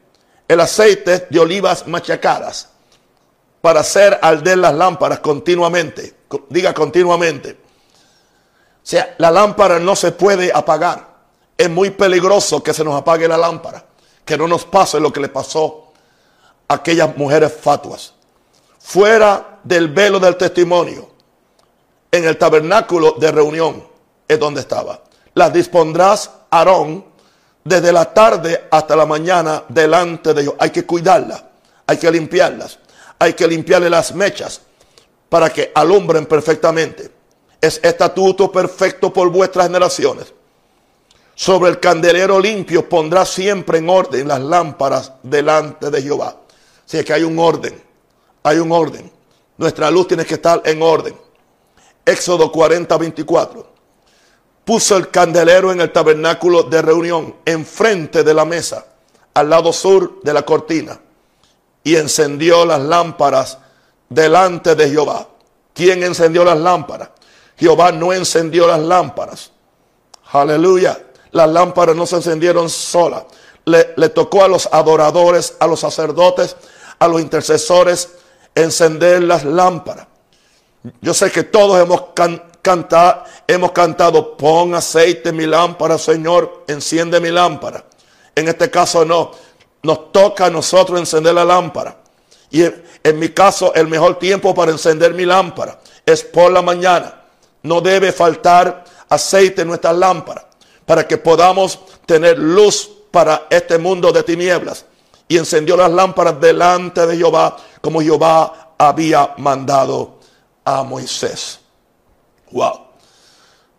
El 0.46 0.60
aceite 0.60 1.26
de 1.30 1.40
olivas 1.40 1.86
machacadas 1.86 2.68
para 3.62 3.80
hacer 3.80 4.18
arder 4.20 4.58
las 4.58 4.74
lámparas 4.74 5.20
continuamente. 5.20 6.14
Diga 6.50 6.74
continuamente. 6.74 7.52
O 7.52 7.56
sea, 8.82 9.14
la 9.16 9.30
lámpara 9.30 9.78
no 9.78 9.96
se 9.96 10.12
puede 10.12 10.52
apagar. 10.52 11.08
Es 11.56 11.70
muy 11.70 11.88
peligroso 11.88 12.62
que 12.62 12.74
se 12.74 12.84
nos 12.84 13.00
apague 13.00 13.26
la 13.26 13.38
lámpara. 13.38 13.86
Que 14.22 14.36
no 14.36 14.46
nos 14.46 14.66
pase 14.66 15.00
lo 15.00 15.10
que 15.10 15.20
le 15.20 15.30
pasó 15.30 15.92
a 16.68 16.74
aquellas 16.74 17.16
mujeres 17.16 17.50
fatuas. 17.50 18.12
Fuera 18.78 19.60
del 19.64 19.88
velo 19.88 20.20
del 20.20 20.36
testimonio, 20.36 21.08
en 22.12 22.26
el 22.26 22.36
tabernáculo 22.36 23.12
de 23.12 23.32
reunión, 23.32 23.88
es 24.28 24.38
donde 24.38 24.60
estaba. 24.60 25.00
Las 25.32 25.50
dispondrás 25.50 26.32
Aarón 26.50 27.04
desde 27.64 27.92
la 27.92 28.12
tarde 28.12 28.66
hasta 28.70 28.96
la 28.96 29.06
mañana 29.06 29.64
delante 29.68 30.32
de 30.34 30.42
ellos. 30.42 30.54
Hay 30.58 30.70
que 30.70 30.86
cuidarlas, 30.86 31.44
hay 31.86 31.96
que 31.98 32.10
limpiarlas, 32.10 32.78
hay 33.18 33.34
que 33.34 33.46
limpiarle 33.46 33.90
las 33.90 34.14
mechas 34.14 34.60
para 35.28 35.50
que 35.50 35.70
alumbren 35.74 36.26
perfectamente. 36.26 37.10
Es 37.60 37.80
estatuto 37.82 38.50
perfecto 38.50 39.12
por 39.12 39.30
vuestras 39.30 39.66
generaciones. 39.66 40.32
Sobre 41.34 41.70
el 41.70 41.78
candelero 41.78 42.40
limpio 42.40 42.88
pondrá 42.88 43.24
siempre 43.24 43.78
en 43.78 43.88
orden 43.88 44.26
las 44.26 44.40
lámparas 44.40 45.12
delante 45.22 45.90
de 45.90 46.02
Jehová. 46.02 46.36
Si 46.84 46.98
es 46.98 47.04
que 47.04 47.12
hay 47.12 47.22
un 47.22 47.38
orden, 47.38 47.80
hay 48.42 48.58
un 48.58 48.72
orden. 48.72 49.10
Nuestra 49.56 49.90
luz 49.90 50.08
tiene 50.08 50.24
que 50.24 50.34
estar 50.34 50.62
en 50.64 50.82
orden. 50.82 51.14
Éxodo 52.04 52.50
40, 52.50 52.96
24 52.96 53.77
puso 54.68 54.98
el 54.98 55.08
candelero 55.08 55.72
en 55.72 55.80
el 55.80 55.90
tabernáculo 55.90 56.62
de 56.62 56.82
reunión, 56.82 57.36
enfrente 57.46 58.22
de 58.22 58.34
la 58.34 58.44
mesa, 58.44 58.84
al 59.32 59.48
lado 59.48 59.72
sur 59.72 60.20
de 60.22 60.34
la 60.34 60.42
cortina, 60.42 61.00
y 61.82 61.96
encendió 61.96 62.66
las 62.66 62.82
lámparas 62.82 63.56
delante 64.10 64.74
de 64.74 64.90
Jehová. 64.90 65.26
¿Quién 65.72 66.02
encendió 66.02 66.44
las 66.44 66.58
lámparas? 66.58 67.08
Jehová 67.56 67.92
no 67.92 68.12
encendió 68.12 68.68
las 68.68 68.80
lámparas. 68.80 69.52
Aleluya. 70.32 71.02
Las 71.30 71.48
lámparas 71.48 71.96
no 71.96 72.04
se 72.04 72.16
encendieron 72.16 72.68
solas. 72.68 73.24
Le, 73.64 73.84
tocó 74.10 74.44
a 74.44 74.48
los 74.48 74.68
adoradores, 74.70 75.56
a 75.60 75.66
los 75.66 75.80
sacerdotes, 75.80 76.56
a 76.98 77.08
los 77.08 77.22
intercesores 77.22 78.16
encender 78.54 79.22
las 79.22 79.46
lámparas. 79.46 80.08
Yo 81.00 81.14
sé 81.14 81.30
que 81.30 81.42
todos 81.42 81.80
hemos 81.80 82.02
can, 82.14 82.42
cantar, 82.68 83.24
hemos 83.46 83.72
cantado, 83.72 84.36
pon 84.36 84.74
aceite 84.74 85.30
en 85.30 85.36
mi 85.36 85.46
lámpara, 85.46 85.96
Señor, 85.96 86.64
enciende 86.68 87.18
mi 87.18 87.30
lámpara. 87.30 87.82
En 88.34 88.46
este 88.46 88.70
caso 88.70 89.06
no, 89.06 89.30
nos 89.82 90.12
toca 90.12 90.44
a 90.44 90.50
nosotros 90.50 91.00
encender 91.00 91.32
la 91.32 91.46
lámpara. 91.46 91.96
Y 92.50 92.62
en, 92.62 93.18
mi 93.18 93.30
caso, 93.30 93.72
el 93.74 93.88
mejor 93.88 94.18
tiempo 94.18 94.54
para 94.54 94.70
encender 94.70 95.14
mi 95.14 95.24
lámpara 95.24 95.78
es 96.04 96.22
por 96.22 96.52
la 96.52 96.60
mañana. 96.60 97.22
No 97.62 97.80
debe 97.80 98.12
faltar 98.12 98.84
aceite 99.08 99.62
en 99.62 99.68
nuestras 99.68 99.96
lámparas 99.96 100.44
para 100.84 101.08
que 101.08 101.16
podamos 101.16 101.78
tener 102.04 102.38
luz 102.38 102.90
para 103.10 103.46
este 103.48 103.78
mundo 103.78 104.12
de 104.12 104.22
tinieblas. 104.24 104.84
Y 105.26 105.38
encendió 105.38 105.74
las 105.74 105.90
lámparas 105.90 106.38
delante 106.38 107.06
de 107.06 107.16
Jehová 107.16 107.56
como 107.80 108.02
Jehová 108.02 108.74
había 108.76 109.32
mandado 109.38 110.18
a 110.66 110.82
Moisés. 110.82 111.60
Wow. 112.50 112.86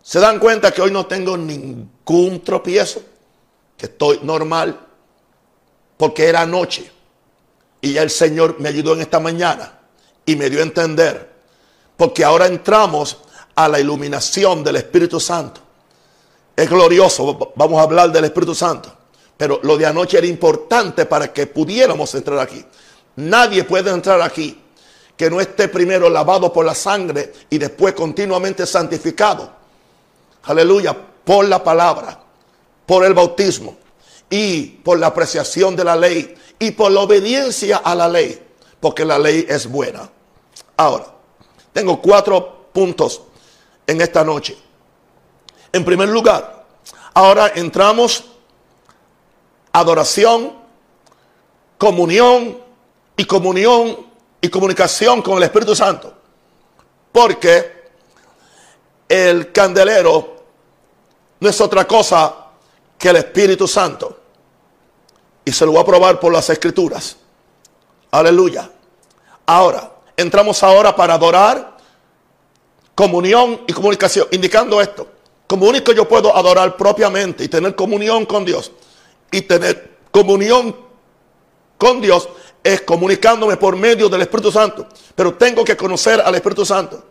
¿Se 0.02 0.18
dan 0.18 0.38
cuenta 0.38 0.72
que 0.72 0.82
hoy 0.82 0.90
no 0.90 1.06
tengo 1.06 1.36
ningún 1.36 2.42
tropiezo? 2.42 3.02
Que 3.76 3.86
estoy 3.86 4.20
normal. 4.22 4.78
Porque 5.96 6.26
era 6.26 6.46
noche. 6.46 6.90
Y 7.80 7.94
ya 7.94 8.02
el 8.02 8.10
Señor 8.10 8.56
me 8.58 8.68
ayudó 8.68 8.94
en 8.94 9.02
esta 9.02 9.20
mañana. 9.20 9.78
Y 10.24 10.36
me 10.36 10.50
dio 10.50 10.60
a 10.60 10.64
entender. 10.64 11.30
Porque 11.96 12.24
ahora 12.24 12.46
entramos 12.46 13.18
a 13.54 13.68
la 13.68 13.78
iluminación 13.78 14.64
del 14.64 14.76
Espíritu 14.76 15.20
Santo. 15.20 15.60
Es 16.56 16.68
glorioso. 16.68 17.52
Vamos 17.56 17.78
a 17.78 17.82
hablar 17.82 18.10
del 18.10 18.24
Espíritu 18.24 18.54
Santo. 18.54 18.92
Pero 19.36 19.60
lo 19.62 19.76
de 19.76 19.86
anoche 19.86 20.18
era 20.18 20.26
importante 20.26 21.06
para 21.06 21.32
que 21.32 21.46
pudiéramos 21.46 22.14
entrar 22.14 22.38
aquí. 22.38 22.64
Nadie 23.16 23.64
puede 23.64 23.90
entrar 23.90 24.20
aquí 24.22 24.58
que 25.20 25.28
no 25.28 25.38
esté 25.38 25.68
primero 25.68 26.08
lavado 26.08 26.50
por 26.50 26.64
la 26.64 26.74
sangre 26.74 27.30
y 27.50 27.58
después 27.58 27.92
continuamente 27.92 28.64
santificado. 28.64 29.52
Aleluya, 30.44 30.96
por 31.22 31.46
la 31.46 31.62
palabra, 31.62 32.18
por 32.86 33.04
el 33.04 33.12
bautismo 33.12 33.76
y 34.30 34.62
por 34.62 34.98
la 34.98 35.08
apreciación 35.08 35.76
de 35.76 35.84
la 35.84 35.94
ley 35.94 36.34
y 36.58 36.70
por 36.70 36.90
la 36.90 37.00
obediencia 37.00 37.82
a 37.84 37.94
la 37.94 38.08
ley, 38.08 38.42
porque 38.80 39.04
la 39.04 39.18
ley 39.18 39.44
es 39.46 39.66
buena. 39.66 40.08
Ahora, 40.78 41.08
tengo 41.74 42.00
cuatro 42.00 42.70
puntos 42.72 43.20
en 43.86 44.00
esta 44.00 44.24
noche. 44.24 44.56
En 45.70 45.84
primer 45.84 46.08
lugar, 46.08 46.64
ahora 47.12 47.52
entramos 47.56 48.24
adoración, 49.70 50.54
comunión 51.76 52.56
y 53.18 53.26
comunión 53.26 54.08
y 54.40 54.48
comunicación 54.48 55.22
con 55.22 55.36
el 55.36 55.44
Espíritu 55.44 55.74
Santo. 55.74 56.14
Porque 57.12 57.80
el 59.08 59.52
candelero 59.52 60.36
no 61.40 61.48
es 61.48 61.60
otra 61.60 61.86
cosa 61.86 62.34
que 62.98 63.08
el 63.08 63.16
Espíritu 63.16 63.66
Santo. 63.66 64.18
Y 65.44 65.52
se 65.52 65.64
lo 65.66 65.72
voy 65.72 65.80
a 65.80 65.84
probar 65.84 66.20
por 66.20 66.32
las 66.32 66.48
escrituras. 66.50 67.16
Aleluya. 68.10 68.70
Ahora, 69.46 69.90
entramos 70.16 70.62
ahora 70.62 70.94
para 70.94 71.14
adorar, 71.14 71.76
comunión 72.94 73.62
y 73.66 73.72
comunicación, 73.72 74.28
indicando 74.30 74.80
esto. 74.80 75.08
Como 75.46 75.66
único 75.66 75.92
yo 75.92 76.06
puedo 76.06 76.36
adorar 76.36 76.76
propiamente 76.76 77.42
y 77.42 77.48
tener 77.48 77.74
comunión 77.74 78.26
con 78.26 78.44
Dios 78.44 78.70
y 79.32 79.42
tener 79.42 79.98
comunión 80.12 80.76
con 81.76 82.00
Dios 82.00 82.28
es 82.62 82.82
comunicándome 82.82 83.56
por 83.56 83.76
medio 83.76 84.08
del 84.08 84.22
Espíritu 84.22 84.52
Santo. 84.52 84.86
Pero 85.14 85.34
tengo 85.34 85.64
que 85.64 85.76
conocer 85.76 86.20
al 86.20 86.34
Espíritu 86.34 86.64
Santo. 86.64 87.02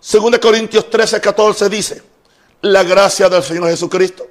Según 0.00 0.32
de 0.32 0.40
Corintios 0.40 0.88
13, 0.88 1.20
14 1.20 1.68
dice, 1.68 2.02
la 2.62 2.82
gracia 2.82 3.28
del 3.28 3.42
Señor 3.42 3.68
Jesucristo. 3.68 4.26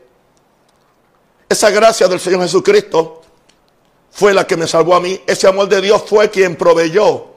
Esa 1.50 1.69
gracia 1.69 2.07
del 2.07 2.19
Señor 2.19 2.41
Jesucristo 2.41 3.21
fue 4.12 4.33
la 4.33 4.45
que 4.45 4.57
me 4.57 4.67
salvó 4.67 4.95
a 4.95 5.00
mí. 5.00 5.21
Ese 5.25 5.47
amor 5.47 5.67
de 5.67 5.81
Dios 5.81 6.03
fue 6.05 6.29
quien 6.29 6.55
proveyó 6.55 7.27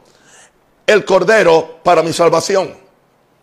el 0.86 1.04
cordero 1.04 1.80
para 1.82 2.02
mi 2.02 2.12
salvación. 2.12 2.76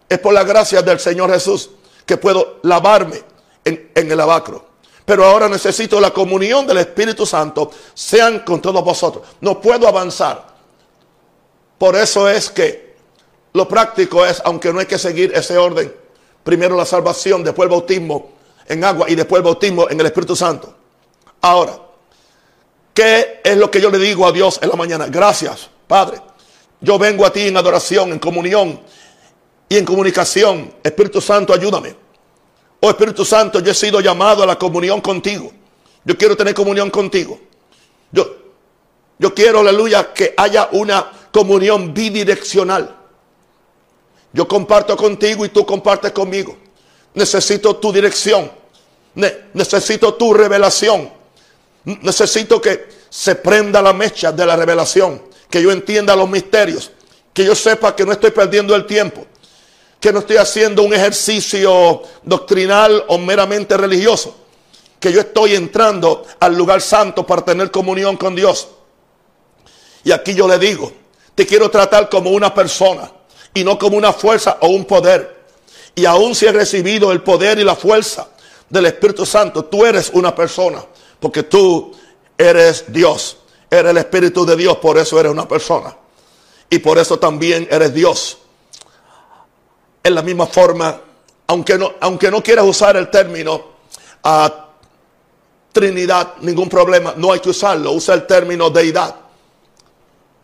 Es 0.10 0.20
por 0.20 0.34
la 0.34 0.44
gracia 0.44 0.82
del 0.82 1.00
Señor 1.00 1.32
Jesús 1.32 1.72
que 2.06 2.18
puedo 2.18 2.60
lavarme 2.64 3.22
en, 3.66 3.92
en 3.94 4.12
el 4.12 4.20
abacro 4.20 4.68
pero 5.08 5.24
ahora 5.24 5.48
necesito 5.48 6.02
la 6.02 6.12
comunión 6.12 6.68
del 6.68 6.80
Espíritu 6.80 7.26
Santo, 7.26 7.72
sean 7.94 8.40
con 8.40 8.62
todos 8.62 8.84
vosotros. 8.84 9.26
No 9.40 9.62
puedo 9.62 9.88
avanzar. 9.88 10.46
Por 11.78 11.96
eso 11.96 12.28
es 12.28 12.50
que 12.50 12.98
lo 13.54 13.70
práctico 13.70 14.26
es, 14.26 14.42
aunque 14.44 14.74
no 14.74 14.82
hay 14.82 14.86
que 14.86 14.98
seguir 14.98 15.32
ese 15.34 15.58
orden, 15.58 15.96
primero 16.44 16.76
la 16.76 16.86
salvación, 16.86 17.42
después 17.42 17.68
el 17.68 17.72
bautismo 17.72 18.32
en 18.68 18.84
agua 18.84 19.10
y 19.10 19.16
después 19.16 19.40
el 19.40 19.46
bautismo 19.46 19.90
en 19.90 19.98
el 19.98 20.08
Espíritu 20.08 20.36
Santo. 20.36 20.76
Ahora, 21.40 21.80
¿qué 22.94 23.40
es 23.46 23.56
lo 23.56 23.72
que 23.72 23.80
yo 23.80 23.90
le 23.90 24.00
digo 24.00 24.28
a 24.28 24.34
Dios 24.34 24.60
en 24.62 24.68
la 24.68 24.76
mañana? 24.76 25.08
Gracias, 25.08 25.70
Padre. 25.88 26.20
Yo 26.82 27.00
vengo 27.00 27.26
a 27.26 27.32
ti 27.32 27.48
en 27.48 27.56
adoración, 27.56 28.12
en 28.12 28.20
comunión 28.20 28.82
y 29.70 29.78
en 29.78 29.86
comunicación. 29.86 30.74
Espíritu 30.84 31.22
Santo, 31.22 31.54
ayúdame. 31.54 32.07
Oh 32.88 32.92
Espíritu 32.92 33.26
Santo, 33.26 33.60
yo 33.60 33.72
he 33.72 33.76
sido 33.76 34.00
llamado 34.00 34.44
a 34.44 34.46
la 34.46 34.58
comunión 34.58 35.02
contigo. 35.02 35.52
Yo 36.06 36.18
quiero 36.18 36.38
tener 36.38 36.54
comunión 36.54 36.90
contigo. 36.90 37.38
Yo, 38.14 38.34
yo 39.20 39.34
quiero, 39.34 39.60
aleluya, 39.60 40.14
que 40.14 40.34
haya 40.38 40.70
una 40.72 41.12
comunión 41.34 41.94
bidireccional. 41.94 42.96
Yo 44.32 44.48
comparto 44.48 44.96
contigo 44.96 45.44
y 45.44 45.50
tú 45.50 45.66
compartes 45.66 46.14
conmigo. 46.14 46.56
Necesito 47.14 47.76
tu 47.76 47.92
dirección. 47.92 48.50
necesito 49.54 50.14
tu 50.14 50.34
revelación. 50.34 51.12
Necesito 51.84 52.62
que 52.62 52.88
se 53.10 53.36
prenda 53.36 53.82
la 53.82 53.92
mecha 53.92 54.32
de 54.32 54.46
la 54.46 54.56
revelación. 54.56 55.24
Que 55.50 55.62
yo 55.62 55.74
entienda 55.74 56.16
los 56.16 56.30
misterios. 56.30 56.90
Que 57.34 57.44
yo 57.44 57.54
sepa 57.54 57.94
que 57.94 58.06
no 58.06 58.14
estoy 58.14 58.32
perdiendo 58.32 58.74
el 58.74 58.86
tiempo 58.86 59.26
que 60.00 60.14
no 60.14 60.20
estoy 60.20 60.38
haciendo 60.38 60.84
un 60.84 60.94
ejercicio 60.94 62.04
doctrinal 62.24 63.04
o 63.08 63.18
meramente 63.18 63.76
religioso, 63.78 64.36
que 65.00 65.12
yo 65.12 65.22
estoy 65.22 65.56
entrando 65.56 66.26
al 66.40 66.56
lugar 66.56 66.82
santo 66.82 67.26
para 67.26 67.44
tener 67.44 67.72
comunión 67.72 68.16
con 68.18 68.36
Dios. 68.36 68.68
Y 70.04 70.12
aquí 70.12 70.34
yo 70.34 70.48
le 70.48 70.60
digo, 70.60 70.92
te 71.34 71.46
quiero 71.46 71.70
tratar 71.70 72.10
como 72.10 72.30
una 72.30 72.54
persona 72.54 73.12
y 73.54 73.64
no 73.64 73.78
como 73.78 73.98
una 73.98 74.14
fuerza 74.14 74.58
o 74.62 74.68
un 74.68 74.86
poder. 74.86 75.36
Y 75.96 76.06
aun 76.06 76.36
si 76.36 76.46
he 76.46 76.52
recibido 76.52 77.12
el 77.12 77.24
poder 77.24 77.58
y 77.58 77.64
la 77.64 77.76
fuerza 77.76 78.30
del 78.70 78.86
Espíritu 78.86 79.26
Santo, 79.26 79.66
tú 79.66 79.86
eres 79.86 80.12
una 80.14 80.36
persona, 80.36 80.86
porque 81.20 81.44
tú 81.44 81.92
eres 82.38 82.86
Dios, 82.88 83.38
eres 83.70 83.92
el 83.92 83.98
Espíritu 83.98 84.46
de 84.46 84.56
Dios, 84.56 84.78
por 84.78 84.98
eso 85.00 85.20
eres 85.20 85.32
una 85.32 85.48
persona. 85.48 85.96
Y 86.70 86.80
por 86.80 87.00
eso 87.00 87.18
también 87.18 87.68
eres 87.72 87.94
Dios 87.94 88.38
en 90.08 90.16
la 90.16 90.22
misma 90.22 90.48
forma, 90.48 91.00
aunque 91.48 91.78
no, 91.78 91.94
aunque 92.00 92.32
no 92.32 92.42
quieras 92.42 92.66
usar 92.66 92.98
el 92.98 93.10
término 93.10 93.78
a 94.24 94.66
Trinidad, 95.72 96.36
ningún 96.42 96.70
problema, 96.70 97.14
no 97.16 97.32
hay 97.32 97.40
que 97.40 97.50
usarlo, 97.50 97.92
usa 97.92 98.16
el 98.16 98.26
término 98.26 98.70
deidad. 98.70 99.16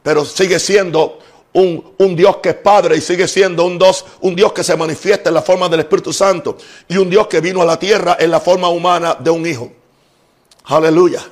Pero 0.03 0.25
sigue 0.25 0.59
siendo 0.59 1.19
un, 1.53 1.95
un, 1.97 2.15
Dios 2.15 2.37
que 2.37 2.49
es 2.49 2.55
Padre 2.55 2.97
y 2.97 3.01
sigue 3.01 3.27
siendo 3.27 3.65
un 3.65 3.79
Dios, 3.79 4.05
un 4.21 4.35
Dios 4.35 4.53
que 4.53 4.63
se 4.63 4.75
manifiesta 4.75 5.29
en 5.29 5.35
la 5.35 5.41
forma 5.41 5.69
del 5.69 5.81
Espíritu 5.81 6.13
Santo 6.13 6.57
y 6.87 6.97
un 6.97 7.09
Dios 7.09 7.27
que 7.27 7.41
vino 7.41 7.61
a 7.61 7.65
la 7.65 7.79
tierra 7.79 8.17
en 8.19 8.31
la 8.31 8.39
forma 8.39 8.69
humana 8.69 9.15
de 9.19 9.29
un 9.29 9.45
hijo. 9.45 9.71
Aleluya. 10.65 11.23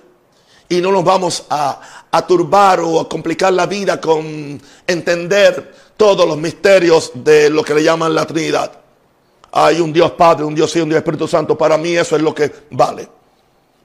Y 0.70 0.82
no 0.82 0.92
nos 0.92 1.04
vamos 1.04 1.46
a, 1.50 2.01
a 2.12 2.28
turbar 2.28 2.82
o 2.82 3.00
a 3.00 3.08
complicar 3.08 3.54
la 3.54 3.66
vida 3.66 4.00
con 4.00 4.62
entender 4.86 5.74
todos 5.96 6.28
los 6.28 6.38
misterios 6.38 7.12
de 7.14 7.50
lo 7.50 7.64
que 7.64 7.74
le 7.74 7.84
llaman 7.84 8.14
la 8.14 8.26
Trinidad. 8.26 8.72
Hay 9.54 9.80
un 9.80 9.94
Dios 9.94 10.12
Padre, 10.12 10.46
un 10.46 10.56
Dios 10.56 10.76
y 10.76 10.82
un 10.82 10.90
Dios 10.90 10.98
Espíritu 10.98 11.28
Santo. 11.28 11.58
Para 11.58 11.78
mí 11.78 11.96
eso 11.96 12.16
es 12.16 12.22
lo 12.22 12.34
que 12.34 12.52
vale. 12.72 13.08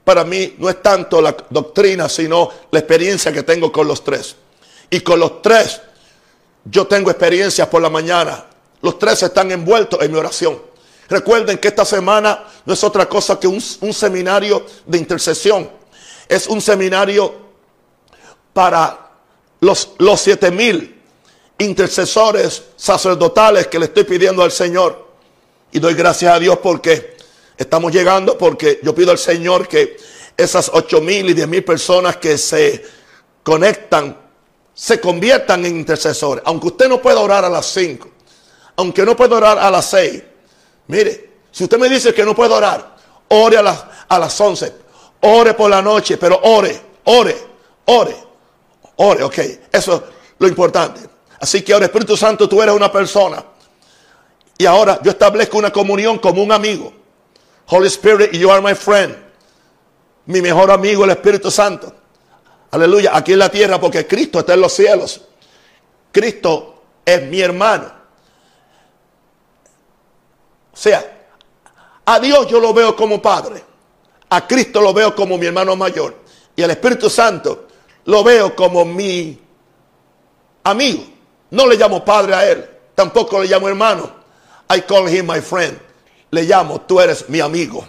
Para 0.05 0.25
mí 0.25 0.55
no 0.59 0.69
es 0.69 0.81
tanto 0.81 1.21
la 1.21 1.37
doctrina, 1.51 2.09
sino 2.09 2.49
la 2.71 2.79
experiencia 2.79 3.33
que 3.33 3.43
tengo 3.43 3.73
con 3.73 3.89
los 3.89 4.03
tres. 4.05 4.37
Y 4.89 5.01
con 5.01 5.19
los 5.19 5.43
tres, 5.43 5.81
yo 6.65 6.87
tengo 6.87 7.11
experiencias 7.11 7.67
por 7.69 7.83
la 7.83 7.91
mañana. 7.91 8.45
Los 8.83 8.99
tres 8.99 9.23
están 9.23 9.51
envueltos 9.51 10.01
en 10.01 10.13
mi 10.13 10.19
oración. 10.19 10.61
Recuerden 11.09 11.59
que 11.59 11.69
esta 11.69 11.85
semana 11.85 12.45
no 12.65 12.73
es 12.73 12.83
otra 12.83 13.09
cosa 13.09 13.39
que 13.39 13.47
un, 13.47 13.63
un 13.81 13.93
seminario 13.93 14.65
de 14.87 14.99
intercesión. 14.99 15.69
Es 16.29 16.47
un 16.47 16.61
seminario 16.61 17.46
para 18.57 19.11
los, 19.61 19.91
los 19.99 20.19
siete 20.19 20.51
mil 20.51 20.99
intercesores 21.59 22.63
sacerdotales 22.75 23.67
que 23.67 23.79
le 23.79 23.85
estoy 23.85 24.05
pidiendo 24.05 24.43
al 24.43 24.51
Señor. 24.51 25.09
Y 25.73 25.79
doy 25.79 25.93
gracias 25.93 26.33
a 26.33 26.39
Dios 26.39 26.59
porque 26.63 27.19
estamos 27.55 27.93
llegando, 27.93 28.39
porque 28.39 28.81
yo 28.83 28.95
pido 28.95 29.11
al 29.11 29.19
Señor 29.19 29.69
que 29.69 29.99
esas 30.35 30.71
ocho 30.73 31.03
mil 31.03 31.29
y 31.29 31.35
diez 31.35 31.47
mil 31.47 31.63
personas 31.65 32.17
que 32.17 32.39
se 32.39 32.83
conectan, 33.43 34.17
se 34.73 35.01
conviertan 35.01 35.67
en 35.67 35.77
intercesores. 35.77 36.43
Aunque 36.47 36.69
usted 36.69 36.89
no 36.89 37.03
pueda 37.03 37.21
orar 37.21 37.45
a 37.45 37.51
las 37.51 37.67
cinco, 37.67 38.09
aunque 38.77 39.05
no 39.05 39.15
pueda 39.15 39.37
orar 39.37 39.59
a 39.59 39.71
las 39.71 39.85
seis. 39.91 40.23
Mire, 40.87 41.31
si 41.53 41.65
usted 41.65 41.77
me 41.77 41.91
dice 41.91 42.15
que 42.15 42.25
no 42.25 42.35
puede 42.35 42.55
orar, 42.55 42.97
ore 43.29 43.59
a 43.59 43.63
las, 43.63 43.85
a 44.09 44.19
las 44.19 44.41
once, 44.41 44.73
ore 45.21 45.53
por 45.53 45.69
la 45.69 45.83
noche, 45.83 46.17
pero 46.17 46.41
ore, 46.43 46.81
ore, 47.05 47.37
ore, 47.85 48.26
ore, 48.97 49.23
ok. 49.23 49.39
Eso 49.73 49.97
es 49.97 50.03
lo 50.39 50.49
importante. 50.49 51.01
Así 51.41 51.63
que 51.63 51.73
ahora 51.73 51.87
Espíritu 51.87 52.17
Santo, 52.17 52.49
tú 52.49 52.63
eres 52.63 52.75
una 52.75 52.91
persona. 52.91 53.45
Y 54.59 54.65
ahora 54.67 55.01
yo 55.03 55.11
establezco 55.11 55.59
una 55.59 55.71
comunión 55.71 56.19
como 56.19 56.43
un 56.43 56.53
amigo. 56.53 56.93
Holy 57.67 57.89
Spirit, 57.89 58.33
you 58.33 58.51
are 58.51 58.63
my 58.63 58.75
friend. 58.75 59.15
Mi 60.27 60.41
mejor 60.41 60.71
amigo, 60.71 61.05
el 61.05 61.11
Espíritu 61.11 61.51
Santo. 61.51 61.93
Aleluya, 62.71 63.17
aquí 63.17 63.33
en 63.33 63.39
la 63.39 63.49
tierra, 63.49 63.81
porque 63.81 64.07
Cristo 64.07 64.41
está 64.41 64.55
en 64.55 64.61
los 64.61 64.73
cielos. 64.73 65.21
Cristo 66.11 66.83
es 67.05 67.23
mi 67.23 67.41
hermano. 67.41 67.93
O 70.73 70.77
sea, 70.77 71.29
a 72.05 72.21
Dios 72.21 72.47
yo 72.49 72.61
lo 72.61 72.73
veo 72.73 72.97
como 72.97 73.21
Padre. 73.21 73.63
A 74.29 74.47
Cristo 74.47 74.81
lo 74.81 74.93
veo 74.93 75.15
como 75.15 75.39
mi 75.39 75.47
hermano 75.47 75.77
mayor. 75.77 76.17
Y 76.55 76.63
al 76.63 76.71
Espíritu 76.71 77.09
Santo 77.09 77.66
lo 78.07 78.25
veo 78.25 78.55
como 78.57 78.85
mi 78.85 79.39
amigo. 80.65 81.05
No 81.51 81.67
le 81.67 81.77
llamo 81.77 82.05
padre 82.05 82.35
a 82.35 82.51
él, 82.51 82.69
tampoco 82.95 83.41
le 83.41 83.47
llamo 83.47 83.69
hermano. 83.69 84.11
I 84.69 84.81
call 84.81 85.09
him 85.09 85.27
my 85.27 85.41
friend. 85.41 85.79
Le 86.31 86.43
llamo, 86.43 86.81
tú 86.81 87.01
eres 87.01 87.29
mi 87.29 87.41
amigo. 87.41 87.87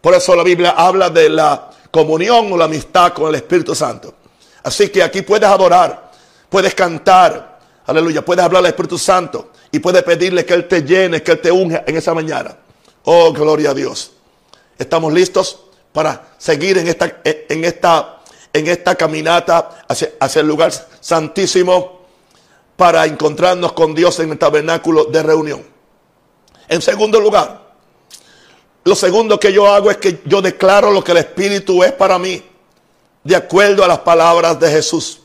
Por 0.00 0.14
eso 0.14 0.36
la 0.36 0.42
Biblia 0.42 0.74
habla 0.76 1.08
de 1.10 1.28
la 1.30 1.70
comunión 1.90 2.52
o 2.52 2.56
la 2.56 2.66
amistad 2.66 3.12
con 3.12 3.28
el 3.28 3.36
Espíritu 3.36 3.74
Santo. 3.74 4.14
Así 4.62 4.88
que 4.88 5.02
aquí 5.02 5.22
puedes 5.22 5.48
adorar, 5.48 6.10
puedes 6.48 6.74
cantar, 6.74 7.58
aleluya, 7.86 8.24
puedes 8.24 8.44
hablar 8.44 8.60
al 8.60 8.66
Espíritu 8.66 8.98
Santo 8.98 9.52
y 9.70 9.78
puedes 9.78 10.02
pedirle 10.02 10.44
que 10.44 10.54
Él 10.54 10.68
te 10.68 10.82
llene, 10.82 11.22
que 11.22 11.32
Él 11.32 11.40
te 11.40 11.50
unja 11.50 11.84
en 11.86 11.96
esa 11.96 12.12
mañana. 12.14 12.56
Oh, 13.04 13.32
gloria 13.32 13.70
a 13.70 13.74
Dios. 13.74 14.12
Estamos 14.78 15.12
listos 15.12 15.60
para 15.92 16.34
seguir 16.36 16.78
en 16.78 16.88
esta, 16.88 17.20
en 17.24 17.64
esta, 17.64 18.15
en 18.52 18.66
esta 18.68 18.94
caminata 18.94 19.84
hacia, 19.88 20.12
hacia 20.20 20.40
el 20.40 20.46
lugar 20.46 20.72
santísimo 21.00 22.00
para 22.76 23.06
encontrarnos 23.06 23.72
con 23.72 23.94
Dios 23.94 24.18
en 24.20 24.32
el 24.32 24.38
tabernáculo 24.38 25.06
de 25.06 25.22
reunión. 25.22 25.64
En 26.68 26.82
segundo 26.82 27.20
lugar, 27.20 27.66
lo 28.84 28.94
segundo 28.94 29.40
que 29.40 29.52
yo 29.52 29.66
hago 29.66 29.90
es 29.90 29.96
que 29.96 30.22
yo 30.24 30.42
declaro 30.42 30.90
lo 30.92 31.02
que 31.02 31.12
el 31.12 31.18
Espíritu 31.18 31.82
es 31.82 31.92
para 31.92 32.18
mí, 32.18 32.42
de 33.24 33.34
acuerdo 33.34 33.82
a 33.82 33.88
las 33.88 34.00
palabras 34.00 34.60
de 34.60 34.70
Jesús. 34.70 35.20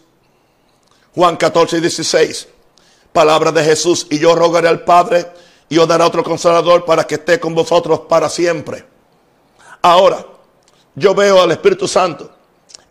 Juan 1.14 1.38
14 1.38 1.78
y 1.78 1.82
16. 1.82 2.48
Palabras 3.12 3.54
de 3.54 3.64
Jesús. 3.64 4.08
Y 4.10 4.18
yo 4.18 4.34
rogaré 4.34 4.68
al 4.68 4.84
Padre 4.84 5.28
y 5.70 5.78
os 5.78 5.88
dará 5.88 6.08
otro 6.08 6.24
consolador 6.24 6.86
para 6.86 7.06
que 7.06 7.16
esté 7.16 7.40
con 7.40 7.54
vosotros 7.54 8.02
para 8.10 8.30
siempre. 8.30 8.86
Ahora, 9.82 10.26
yo 10.96 11.14
veo 11.14 11.42
al 11.42 11.52
Espíritu 11.52 11.88
Santo 11.88 12.32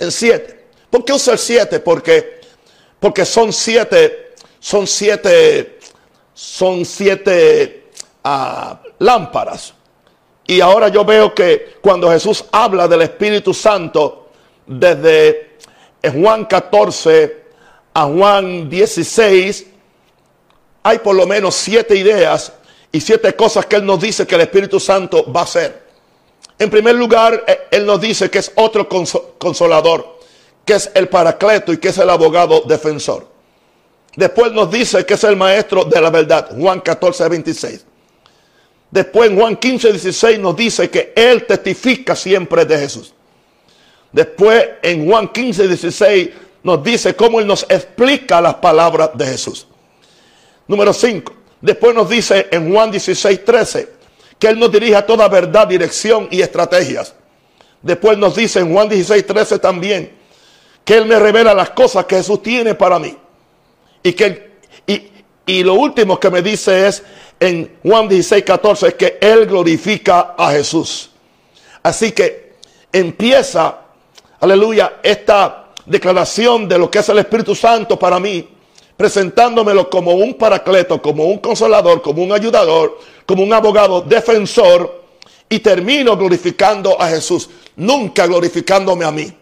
en 0.00 0.10
siete. 0.10 0.66
¿Por 0.90 1.04
qué 1.04 1.12
uso 1.12 1.32
el 1.32 1.38
siete? 1.38 1.78
Porque, 1.78 2.40
porque 2.98 3.24
son 3.24 3.52
siete, 3.52 4.34
son 4.58 4.86
siete, 4.86 5.78
son 6.34 6.84
siete 6.84 7.90
ah, 8.24 8.80
lámparas 8.98 9.74
y 10.50 10.60
ahora 10.60 10.88
yo 10.88 11.04
veo 11.04 11.32
que 11.32 11.76
cuando 11.80 12.10
Jesús 12.10 12.44
habla 12.50 12.88
del 12.88 13.02
Espíritu 13.02 13.54
Santo, 13.54 14.30
desde 14.66 15.58
Juan 16.02 16.44
14 16.46 17.44
a 17.94 18.04
Juan 18.06 18.68
16, 18.68 19.66
hay 20.82 20.98
por 20.98 21.14
lo 21.14 21.24
menos 21.24 21.54
siete 21.54 21.94
ideas 21.94 22.52
y 22.90 23.00
siete 23.00 23.36
cosas 23.36 23.66
que 23.66 23.76
Él 23.76 23.86
nos 23.86 24.00
dice 24.00 24.26
que 24.26 24.34
el 24.34 24.40
Espíritu 24.40 24.80
Santo 24.80 25.30
va 25.30 25.42
a 25.42 25.44
hacer. 25.44 25.84
En 26.60 26.68
primer 26.68 26.94
lugar, 26.94 27.42
eh, 27.46 27.68
Él 27.70 27.86
nos 27.86 28.02
dice 28.02 28.30
que 28.30 28.38
es 28.38 28.52
otro 28.54 28.86
consolador, 28.86 30.18
que 30.62 30.74
es 30.74 30.90
el 30.92 31.08
paracleto 31.08 31.72
y 31.72 31.78
que 31.78 31.88
es 31.88 31.96
el 31.96 32.10
abogado 32.10 32.60
defensor. 32.66 33.26
Después 34.14 34.52
nos 34.52 34.70
dice 34.70 35.06
que 35.06 35.14
es 35.14 35.24
el 35.24 35.36
maestro 35.36 35.84
de 35.84 35.98
la 35.98 36.10
verdad, 36.10 36.50
Juan 36.54 36.80
14, 36.80 37.28
26. 37.30 37.86
Después 38.90 39.30
en 39.30 39.38
Juan 39.38 39.56
15, 39.56 39.90
16 39.90 40.38
nos 40.38 40.54
dice 40.54 40.90
que 40.90 41.14
Él 41.16 41.46
testifica 41.46 42.14
siempre 42.14 42.66
de 42.66 42.76
Jesús. 42.76 43.14
Después 44.12 44.62
en 44.82 45.08
Juan 45.08 45.28
15, 45.28 45.66
16 45.66 46.30
nos 46.62 46.84
dice 46.84 47.16
cómo 47.16 47.40
Él 47.40 47.46
nos 47.46 47.62
explica 47.70 48.38
las 48.38 48.56
palabras 48.56 49.12
de 49.14 49.24
Jesús. 49.24 49.66
Número 50.68 50.92
5. 50.92 51.32
Después 51.62 51.94
nos 51.94 52.10
dice 52.10 52.48
en 52.50 52.70
Juan 52.70 52.90
16, 52.90 53.44
13 53.46 53.99
que 54.40 54.48
Él 54.48 54.58
nos 54.58 54.72
dirige 54.72 54.96
a 54.96 55.06
toda 55.06 55.28
verdad, 55.28 55.68
dirección 55.68 56.26
y 56.30 56.40
estrategias. 56.40 57.14
Después 57.82 58.16
nos 58.18 58.34
dice 58.34 58.60
en 58.60 58.72
Juan 58.72 58.88
16, 58.88 59.26
13 59.26 59.58
también 59.58 60.12
que 60.82 60.94
Él 60.94 61.04
me 61.04 61.18
revela 61.18 61.54
las 61.54 61.70
cosas 61.70 62.06
que 62.06 62.16
Jesús 62.16 62.42
tiene 62.42 62.74
para 62.74 62.98
mí. 62.98 63.16
Y 64.02 64.14
que 64.14 64.50
y, 64.86 65.08
y 65.46 65.62
lo 65.62 65.74
último 65.74 66.18
que 66.18 66.30
me 66.30 66.40
dice 66.40 66.88
es 66.88 67.02
en 67.38 67.78
Juan 67.82 68.08
16, 68.08 68.42
14 68.42 68.88
es 68.88 68.94
que 68.94 69.18
Él 69.20 69.46
glorifica 69.46 70.34
a 70.36 70.50
Jesús. 70.52 71.10
Así 71.82 72.12
que 72.12 72.54
empieza, 72.90 73.78
aleluya, 74.40 75.00
esta 75.02 75.68
declaración 75.84 76.66
de 76.66 76.78
lo 76.78 76.90
que 76.90 77.00
es 77.00 77.08
el 77.10 77.18
Espíritu 77.18 77.54
Santo 77.54 77.98
para 77.98 78.18
mí, 78.18 78.48
presentándomelo 79.00 79.88
como 79.88 80.12
un 80.12 80.34
paracleto, 80.34 81.00
como 81.00 81.24
un 81.24 81.38
consolador, 81.38 82.02
como 82.02 82.22
un 82.22 82.32
ayudador, 82.32 82.98
como 83.24 83.42
un 83.42 83.50
abogado 83.50 84.02
defensor, 84.02 85.04
y 85.48 85.60
termino 85.60 86.18
glorificando 86.18 87.00
a 87.00 87.08
Jesús, 87.08 87.48
nunca 87.76 88.26
glorificándome 88.26 89.06
a 89.06 89.10
mí. 89.10 89.32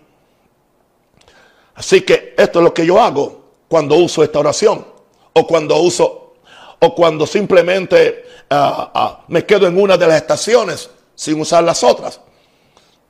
Así 1.74 2.02
que 2.02 2.36
esto 2.38 2.60
es 2.60 2.64
lo 2.66 2.72
que 2.72 2.86
yo 2.86 3.00
hago 3.00 3.46
cuando 3.66 3.96
uso 3.96 4.22
esta 4.22 4.38
oración 4.38 4.86
o 5.32 5.44
cuando 5.44 5.74
uso 5.78 6.34
o 6.78 6.94
cuando 6.94 7.26
simplemente 7.26 8.26
ah, 8.48 8.92
ah, 8.94 9.24
me 9.26 9.44
quedo 9.44 9.66
en 9.66 9.76
una 9.76 9.96
de 9.96 10.06
las 10.06 10.18
estaciones 10.18 10.88
sin 11.16 11.40
usar 11.40 11.64
las 11.64 11.82
otras. 11.82 12.20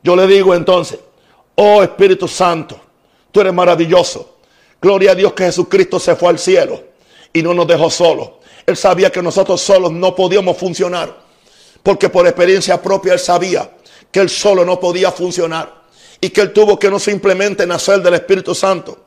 Yo 0.02 0.16
le 0.16 0.26
digo 0.26 0.54
entonces, 0.54 0.98
oh 1.56 1.82
Espíritu 1.82 2.26
Santo, 2.26 2.80
tú 3.30 3.42
eres 3.42 3.52
maravilloso. 3.52 4.37
Gloria 4.80 5.12
a 5.12 5.14
Dios 5.14 5.32
que 5.32 5.44
Jesucristo 5.44 5.98
se 5.98 6.14
fue 6.14 6.30
al 6.30 6.38
cielo 6.38 6.82
y 7.32 7.42
no 7.42 7.52
nos 7.54 7.66
dejó 7.66 7.90
solos. 7.90 8.30
Él 8.66 8.76
sabía 8.76 9.10
que 9.10 9.22
nosotros 9.22 9.60
solos 9.60 9.92
no 9.92 10.14
podíamos 10.14 10.56
funcionar, 10.56 11.16
porque 11.82 12.08
por 12.08 12.26
experiencia 12.26 12.80
propia 12.80 13.14
él 13.14 13.18
sabía 13.18 13.70
que 14.10 14.20
él 14.20 14.28
solo 14.28 14.64
no 14.64 14.78
podía 14.78 15.10
funcionar 15.10 15.82
y 16.20 16.30
que 16.30 16.40
él 16.42 16.52
tuvo 16.52 16.78
que 16.78 16.90
no 16.90 16.98
simplemente 16.98 17.66
nacer 17.66 18.02
del 18.02 18.14
Espíritu 18.14 18.54
Santo, 18.54 19.06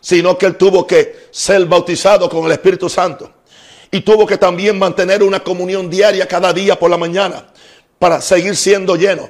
sino 0.00 0.36
que 0.36 0.46
él 0.46 0.56
tuvo 0.56 0.86
que 0.86 1.28
ser 1.30 1.64
bautizado 1.66 2.28
con 2.28 2.44
el 2.46 2.52
Espíritu 2.52 2.88
Santo 2.88 3.30
y 3.90 4.00
tuvo 4.00 4.26
que 4.26 4.38
también 4.38 4.78
mantener 4.78 5.22
una 5.22 5.40
comunión 5.40 5.88
diaria 5.88 6.26
cada 6.26 6.52
día 6.52 6.78
por 6.78 6.90
la 6.90 6.96
mañana 6.96 7.46
para 7.98 8.20
seguir 8.20 8.56
siendo 8.56 8.96
lleno. 8.96 9.28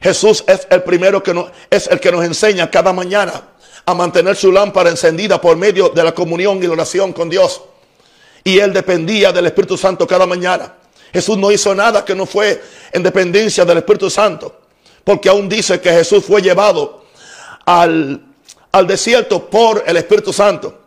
Jesús 0.00 0.44
es 0.46 0.66
el 0.70 0.82
primero 0.82 1.22
que 1.22 1.34
nos, 1.34 1.50
es 1.68 1.86
el 1.88 2.00
que 2.00 2.10
nos 2.10 2.24
enseña 2.24 2.70
cada 2.70 2.92
mañana 2.92 3.42
a 3.90 3.94
mantener 3.94 4.36
su 4.36 4.52
lámpara 4.52 4.90
encendida 4.90 5.40
por 5.40 5.56
medio 5.56 5.88
de 5.88 6.04
la 6.04 6.12
comunión 6.12 6.58
y 6.62 6.66
la 6.66 6.72
oración 6.72 7.12
con 7.12 7.28
Dios. 7.28 7.62
Y 8.44 8.58
él 8.58 8.72
dependía 8.72 9.32
del 9.32 9.46
Espíritu 9.46 9.76
Santo 9.76 10.06
cada 10.06 10.26
mañana. 10.26 10.74
Jesús 11.12 11.36
no 11.36 11.50
hizo 11.50 11.74
nada 11.74 12.04
que 12.04 12.14
no 12.14 12.26
fue 12.26 12.62
en 12.92 13.02
dependencia 13.02 13.64
del 13.64 13.78
Espíritu 13.78 14.08
Santo. 14.08 14.60
Porque 15.04 15.28
aún 15.28 15.48
dice 15.48 15.80
que 15.80 15.90
Jesús 15.90 16.24
fue 16.24 16.40
llevado 16.40 17.04
al, 17.66 18.22
al 18.72 18.86
desierto 18.86 19.48
por 19.48 19.82
el 19.86 19.96
Espíritu 19.96 20.32
Santo. 20.32 20.78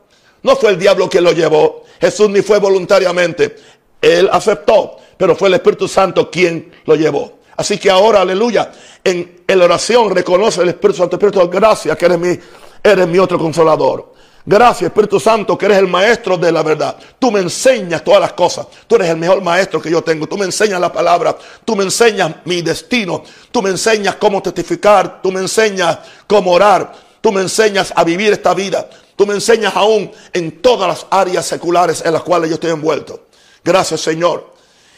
No 0.41 0.55
fue 0.55 0.71
el 0.71 0.79
diablo 0.79 1.09
quien 1.09 1.23
lo 1.23 1.31
llevó. 1.31 1.83
Jesús 1.99 2.29
ni 2.29 2.41
fue 2.41 2.59
voluntariamente. 2.59 3.55
Él 4.01 4.29
aceptó, 4.31 4.97
pero 5.17 5.35
fue 5.35 5.47
el 5.47 5.55
Espíritu 5.55 5.87
Santo 5.87 6.29
quien 6.29 6.71
lo 6.85 6.95
llevó. 6.95 7.39
Así 7.55 7.77
que 7.77 7.89
ahora, 7.89 8.21
aleluya, 8.21 8.71
en, 9.03 9.43
la 9.47 9.65
oración 9.65 10.13
reconoce 10.13 10.61
el 10.61 10.69
Espíritu 10.69 10.97
Santo. 10.97 11.15
Espíritu, 11.15 11.47
gracias 11.49 11.95
que 11.97 12.05
eres 12.05 12.19
mi, 12.19 12.37
eres 12.83 13.07
mi 13.07 13.17
otro 13.17 13.39
consolador. 13.39 14.13
Gracias, 14.45 14.89
Espíritu 14.89 15.21
Santo, 15.21 15.57
que 15.57 15.65
eres 15.67 15.77
el 15.77 15.87
maestro 15.87 16.37
de 16.37 16.51
la 16.51 16.61
verdad. 16.63 16.97
Tú 17.17 17.31
me 17.31 17.39
enseñas 17.39 18.03
todas 18.03 18.19
las 18.19 18.33
cosas. 18.33 18.67
Tú 18.87 18.95
eres 18.95 19.09
el 19.09 19.15
mejor 19.15 19.41
maestro 19.41 19.81
que 19.81 19.89
yo 19.89 20.01
tengo. 20.03 20.27
Tú 20.27 20.37
me 20.37 20.43
enseñas 20.43 20.81
la 20.81 20.91
palabra. 20.91 21.37
Tú 21.63 21.77
me 21.77 21.85
enseñas 21.85 22.35
mi 22.43 22.61
destino. 22.61 23.23
Tú 23.51 23.61
me 23.61 23.69
enseñas 23.69 24.15
cómo 24.15 24.41
testificar. 24.41 25.21
Tú 25.21 25.31
me 25.31 25.39
enseñas 25.39 25.99
cómo 26.27 26.51
orar. 26.51 26.93
Tú 27.21 27.31
me 27.31 27.39
enseñas 27.39 27.93
a 27.95 28.03
vivir 28.03 28.33
esta 28.33 28.53
vida. 28.53 28.89
Tú 29.15 29.25
me 29.25 29.33
enseñas 29.33 29.73
aún 29.77 30.11
en 30.33 30.61
todas 30.61 30.89
las 30.89 31.05
áreas 31.09 31.45
seculares 31.45 32.03
en 32.03 32.11
las 32.11 32.23
cuales 32.23 32.49
yo 32.49 32.55
estoy 32.55 32.71
envuelto. 32.71 33.27
Gracias 33.63 34.01
Señor. 34.01 34.51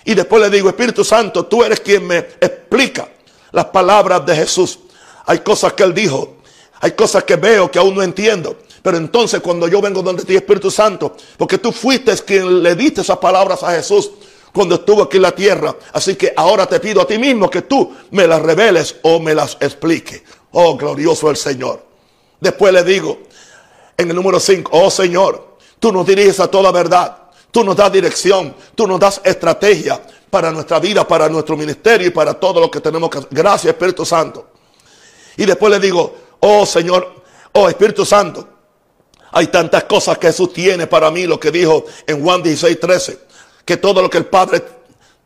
Y 0.06 0.16
después 0.16 0.42
le 0.42 0.50
digo, 0.50 0.70
Espíritu 0.70 1.04
Santo, 1.04 1.46
tú 1.46 1.64
eres 1.64 1.82
quien 1.82 2.08
me 2.08 2.18
explica 2.18 3.08
las 3.52 3.66
palabras 3.66 4.26
de 4.26 4.36
Jesús. 4.36 4.80
Hay 5.26 5.40
cosas 5.40 5.74
que 5.74 5.84
Él 5.84 5.94
dijo, 5.94 6.35
hay 6.82 6.92
cosas 6.92 7.24
que 7.24 7.36
veo 7.36 7.70
que 7.70 7.80
aún 7.80 7.96
no 7.96 8.04
entiendo. 8.04 8.58
Pero 8.82 8.98
entonces 8.98 9.42
cuando 9.42 9.68
yo 9.68 9.82
vengo 9.82 10.02
donde 10.02 10.24
ti, 10.24 10.36
Espíritu 10.36 10.70
Santo, 10.70 11.16
porque 11.38 11.58
tú 11.58 11.72
fuiste 11.72 12.16
quien 12.18 12.62
le 12.62 12.76
diste 12.76 13.02
esas 13.02 13.18
palabras 13.18 13.64
a 13.64 13.72
Jesús 13.72 14.12
cuando 14.54 14.76
estuvo 14.76 15.04
aquí 15.04 15.18
en 15.18 15.24
la 15.24 15.34
tierra. 15.34 15.76
Así 15.92 16.16
que 16.16 16.34
ahora 16.36 16.66
te 16.68 16.80
pido 16.80 17.02
a 17.02 17.08
ti 17.08 17.18
mismo 17.18 17.50
que 17.50 17.64
tú 17.64 17.94
me 18.12 18.28
las 18.28 18.42
reveles 18.42 18.96
o 19.02 19.20
me 19.20 19.34
las 19.34 19.58
expliques. 19.60 20.22
Oh, 20.52 20.78
glorioso 20.78 21.30
el 21.30 21.36
Señor. 21.36 21.84
Después 22.40 22.72
le 22.72 22.84
digo, 22.84 23.20
en 23.98 24.10
el 24.10 24.16
número 24.16 24.40
5, 24.40 24.70
oh 24.74 24.92
Señor, 24.92 25.58
tú 25.80 25.92
nos 25.92 26.06
diriges 26.06 26.40
a 26.40 26.48
toda 26.48 26.72
verdad. 26.72 27.18
Tú 27.52 27.64
nos 27.64 27.76
das 27.76 27.92
dirección, 27.92 28.54
tú 28.76 28.86
nos 28.86 29.00
das 29.00 29.22
estrategia 29.24 30.02
para 30.30 30.52
nuestra 30.52 30.78
vida, 30.80 31.08
para 31.08 31.30
nuestro 31.30 31.56
ministerio 31.56 32.08
y 32.08 32.12
para 32.12 32.34
todo 32.34 32.60
lo 32.60 32.70
que 32.70 32.82
tenemos 32.82 33.10
que 33.10 33.20
hacer. 33.20 33.30
Gracias 33.32 33.74
Espíritu 33.74 34.06
Santo. 34.06 34.48
Y 35.38 35.46
después 35.46 35.72
le 35.72 35.80
digo, 35.80 36.14
oh 36.46 36.66
Señor, 36.66 37.24
oh 37.54 37.68
Espíritu 37.68 38.06
Santo, 38.06 38.48
hay 39.32 39.48
tantas 39.48 39.84
cosas 39.86 40.18
que 40.18 40.28
Jesús 40.28 40.54
tiene 40.54 40.88
para 40.88 41.10
mí, 41.10 41.26
lo 41.26 41.40
que 41.40 41.52
dijo 41.52 41.86
en 42.06 42.24
Juan 42.24 42.44
16, 42.44 42.80
13, 42.80 43.20
que 43.66 43.78
todo 43.78 44.02
lo 44.02 44.10
que 44.10 44.20
el 44.20 44.28
Padre 44.28 44.64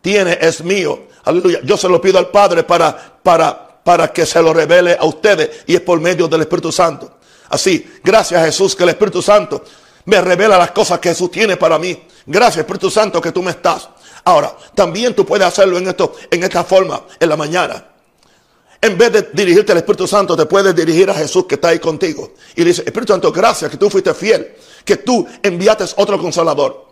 tiene 0.01 0.37
es 0.39 0.63
mío. 0.63 1.07
Aleluya. 1.25 1.59
Yo 1.63 1.77
se 1.77 1.89
lo 1.89 1.99
pido 1.99 2.17
al 2.17 2.29
Padre 2.29 2.63
para, 2.63 3.19
para, 3.21 3.81
para 3.83 4.11
que 4.13 4.25
se 4.25 4.41
lo 4.41 4.53
revele 4.53 4.97
a 4.99 5.05
ustedes 5.05 5.63
y 5.67 5.75
es 5.75 5.81
por 5.81 5.99
medio 5.99 6.27
del 6.27 6.41
Espíritu 6.41 6.71
Santo. 6.71 7.17
Así, 7.49 7.99
gracias 8.03 8.45
Jesús 8.45 8.75
que 8.75 8.83
el 8.83 8.89
Espíritu 8.89 9.21
Santo 9.21 9.63
me 10.05 10.21
revela 10.21 10.57
las 10.57 10.71
cosas 10.71 10.99
que 10.99 11.09
Jesús 11.09 11.29
tiene 11.29 11.57
para 11.57 11.77
mí. 11.77 12.01
Gracias 12.25 12.59
Espíritu 12.59 12.89
Santo 12.89 13.21
que 13.21 13.33
tú 13.33 13.43
me 13.43 13.51
estás. 13.51 13.89
Ahora, 14.23 14.55
también 14.73 15.13
tú 15.13 15.25
puedes 15.25 15.45
hacerlo 15.45 15.77
en, 15.77 15.87
esto, 15.89 16.15
en 16.31 16.43
esta 16.43 16.63
forma, 16.63 17.01
en 17.19 17.29
la 17.29 17.35
mañana. 17.35 17.88
En 18.81 18.97
vez 18.97 19.11
de 19.11 19.29
dirigirte 19.33 19.73
al 19.73 19.79
Espíritu 19.79 20.07
Santo, 20.07 20.37
te 20.37 20.45
puedes 20.45 20.73
dirigir 20.73 21.09
a 21.09 21.13
Jesús 21.13 21.45
que 21.45 21.55
está 21.55 21.69
ahí 21.69 21.79
contigo. 21.79 22.31
Y 22.55 22.63
dice, 22.63 22.83
Espíritu 22.85 23.11
Santo, 23.11 23.31
gracias 23.31 23.69
que 23.69 23.77
tú 23.77 23.89
fuiste 23.89 24.13
fiel, 24.13 24.55
que 24.85 24.97
tú 24.97 25.27
enviaste 25.43 25.85
otro 25.97 26.17
consolador. 26.17 26.89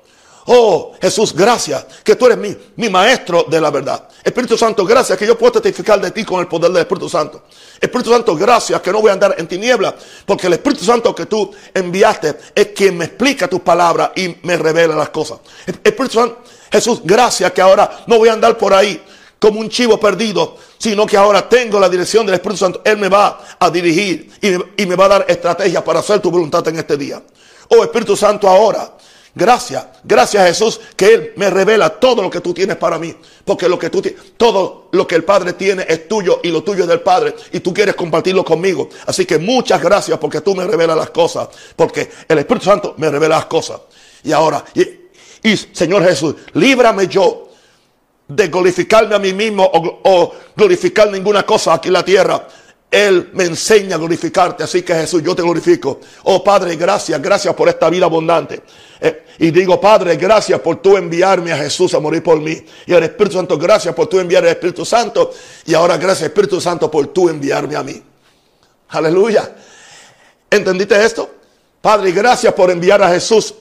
Oh, 0.50 0.94
Jesús, 1.02 1.34
gracias 1.34 1.86
que 2.04 2.16
tú 2.16 2.26
eres 2.26 2.38
mi, 2.38 2.56
mi 2.78 2.90
maestro 2.90 3.46
de 3.50 3.60
la 3.60 3.70
verdad. 3.70 4.08
Espíritu 4.24 4.58
Santo, 4.58 4.86
gracias 4.86 5.18
que 5.18 5.28
yo 5.28 5.38
puedo 5.38 5.54
testificar 5.54 6.00
de 6.00 6.12
ti 6.12 6.24
con 6.24 6.40
el 6.40 6.48
poder 6.48 6.72
del 6.72 6.82
Espíritu 6.82 7.10
Santo. 7.10 7.44
Espíritu 7.80 8.12
Santo, 8.12 8.36
gracias 8.36 8.80
que 8.82 8.92
no 8.92 9.02
voy 9.02 9.10
a 9.10 9.14
andar 9.14 9.36
en 9.38 9.46
tinieblas, 9.46 9.96
porque 10.26 10.48
el 10.48 10.54
Espíritu 10.54 10.86
Santo 10.86 11.14
que 11.14 11.26
tú 11.26 11.52
enviaste 11.74 12.38
es 12.56 12.68
quien 12.68 12.98
me 12.98 13.06
explica 13.06 13.50
tus 13.50 13.60
palabras 13.60 14.12
y 14.16 14.38
me 14.44 14.56
revela 14.56 14.96
las 14.96 15.10
cosas. 15.10 15.40
Espíritu 15.66 16.18
Santo, 16.18 16.38
Jesús, 16.72 17.02
gracias 17.04 17.52
que 17.52 17.62
ahora 17.62 18.04
no 18.08 18.18
voy 18.18 18.30
a 18.30 18.34
andar 18.34 18.58
por 18.58 18.74
ahí 18.74 19.02
como 19.40 19.60
un 19.60 19.70
chivo 19.70 20.00
perdido, 20.00 20.58
sino 20.78 21.06
que 21.06 21.18
ahora 21.18 21.48
tengo 21.48 21.80
la 21.80 21.90
dirección 21.90 22.26
del 22.26 22.36
Espíritu 22.36 22.58
Santo. 22.58 22.82
Él 22.84 22.98
me 22.98 23.10
va 23.10 23.40
a 23.60 23.70
dirigir 23.70 24.32
y 24.42 24.52
me, 24.52 24.64
y 24.78 24.86
me 24.86 24.96
va 24.96 25.06
a 25.06 25.10
dar 25.10 25.26
estrategias 25.28 25.84
para 25.84 26.00
hacer 26.00 26.20
tu 26.20 26.32
voluntad 26.32 26.68
en 26.68 26.78
este 26.78 26.98
día. 26.98 27.22
Oh 27.70 27.84
Espíritu 27.84 28.16
Santo, 28.16 28.48
ahora 28.48 28.98
Gracias, 29.38 29.86
gracias 30.04 30.48
Jesús 30.48 30.82
que 30.96 31.14
Él 31.14 31.34
me 31.36 31.52
revela 31.52 31.92
todo 31.92 32.24
lo 32.24 32.30
que 32.30 32.42
tú 32.42 32.56
tienes 32.56 32.76
para 32.78 32.98
mí. 32.98 33.16
Porque 33.46 33.70
lo 33.70 33.78
que 33.78 33.92
tú 33.92 34.02
todo 34.36 34.90
lo 34.92 35.06
que 35.06 35.14
el 35.14 35.24
Padre 35.24 35.54
tiene 35.54 35.86
es 35.88 36.08
tuyo 36.08 36.40
y 36.42 36.50
lo 36.50 36.64
tuyo 36.64 36.84
es 36.84 36.90
del 36.90 37.02
Padre. 37.02 37.36
Y 37.52 37.60
tú 37.60 37.72
quieres 37.72 37.94
compartirlo 37.94 38.44
conmigo. 38.44 38.90
Así 39.06 39.28
que 39.28 39.38
muchas 39.38 39.80
gracias 39.80 40.18
porque 40.18 40.42
tú 40.42 40.56
me 40.56 40.66
revelas 40.66 40.98
las 40.98 41.12
cosas. 41.12 41.50
Porque 41.76 42.10
el 42.28 42.40
Espíritu 42.40 42.66
Santo 42.66 42.96
me 42.98 43.12
revela 43.12 43.36
las 43.36 43.46
cosas. 43.46 43.80
Y 44.24 44.32
ahora, 44.32 44.66
y, 44.74 45.56
Señor 45.56 46.04
Jesús, 46.04 46.34
líbrame 46.54 47.06
yo 47.06 47.47
de 48.28 48.48
glorificarme 48.48 49.16
a 49.16 49.20
mí 49.20 49.34
mismo 49.34 49.70
o, 49.74 50.34
glorificar 50.56 51.10
ninguna 51.10 51.44
cosa 51.44 51.74
aquí 51.74 51.88
en 51.88 51.94
la 51.94 52.04
tierra 52.04 52.48
él 52.90 53.32
me 53.34 53.44
enseña 53.44 53.96
a 53.96 54.00
glorificarte. 54.00 54.64
Así 54.64 54.82
que 54.82 54.94
Jesús, 54.94 55.22
yo 55.22 55.36
te 55.36 55.42
glorifico. 55.42 56.00
Oh 56.24 56.44
Padre, 56.44 56.76
gracias, 56.76 57.22
gracias 57.22 57.54
por 57.54 57.68
esta 57.68 57.90
vida 57.90 58.06
abundante. 58.06 58.62
Eh, 59.00 59.26
y 59.40 59.52
digo, 59.52 59.80
Padre, 59.80 60.16
gracias 60.16 60.60
por 60.62 60.78
tú 60.78 60.96
enviarme 60.96 61.52
a 61.52 61.58
Jesús 61.58 61.94
a 61.94 62.00
morir 62.00 62.24
por 62.24 62.40
mí. 62.40 62.58
Y 62.86 62.94
al 62.94 63.04
Espíritu 63.04 63.36
Santo, 63.36 63.58
gracias 63.58 63.94
por 63.94 64.08
tú 64.08 64.20
enviar 64.20 64.44
al 64.44 64.52
Espíritu 64.52 64.86
Santo. 64.86 65.32
Y 65.66 65.74
ahora 65.74 65.98
gracias 65.98 66.30
Espíritu 66.30 66.62
Santo 66.62 66.90
por 66.90 67.08
tú 67.08 67.30
enviarme 67.30 67.76
a 67.76 67.84
mí. 67.84 68.02
Aleluya. 68.90 69.54
¿Entendiste 70.50 71.04
esto? 71.04 71.30
Padre, 71.82 72.12
gracias 72.12 72.54
por 72.54 72.72
enviar 72.72 73.04
a 73.04 73.10
Jesús. 73.10 73.54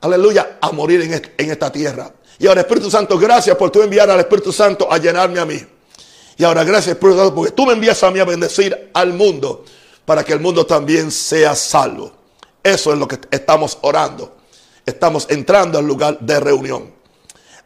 Aleluya. 0.00 0.58
A 0.60 0.72
morir 0.72 1.02
en 1.36 1.50
esta 1.50 1.70
tierra. 1.70 2.10
Y 2.38 2.46
ahora 2.46 2.62
Espíritu 2.62 2.90
Santo, 2.90 3.18
gracias 3.18 3.56
por 3.56 3.70
tú 3.70 3.82
enviar 3.82 4.10
al 4.10 4.20
Espíritu 4.20 4.52
Santo 4.52 4.90
a 4.90 4.98
llenarme 4.98 5.40
a 5.40 5.44
mí. 5.44 5.60
Y 6.36 6.44
ahora 6.44 6.64
gracias 6.64 6.96
porque 6.96 7.52
tú 7.52 7.66
me 7.66 7.74
envías 7.74 8.02
a 8.02 8.10
mí 8.10 8.18
a 8.18 8.24
bendecir 8.24 8.90
al 8.92 9.12
mundo 9.12 9.64
para 10.04 10.24
que 10.24 10.32
el 10.32 10.40
mundo 10.40 10.66
también 10.66 11.10
sea 11.10 11.54
salvo. 11.54 12.12
Eso 12.62 12.92
es 12.92 12.98
lo 12.98 13.06
que 13.06 13.18
estamos 13.30 13.78
orando. 13.82 14.36
Estamos 14.84 15.26
entrando 15.30 15.78
al 15.78 15.86
lugar 15.86 16.18
de 16.20 16.40
reunión. 16.40 16.92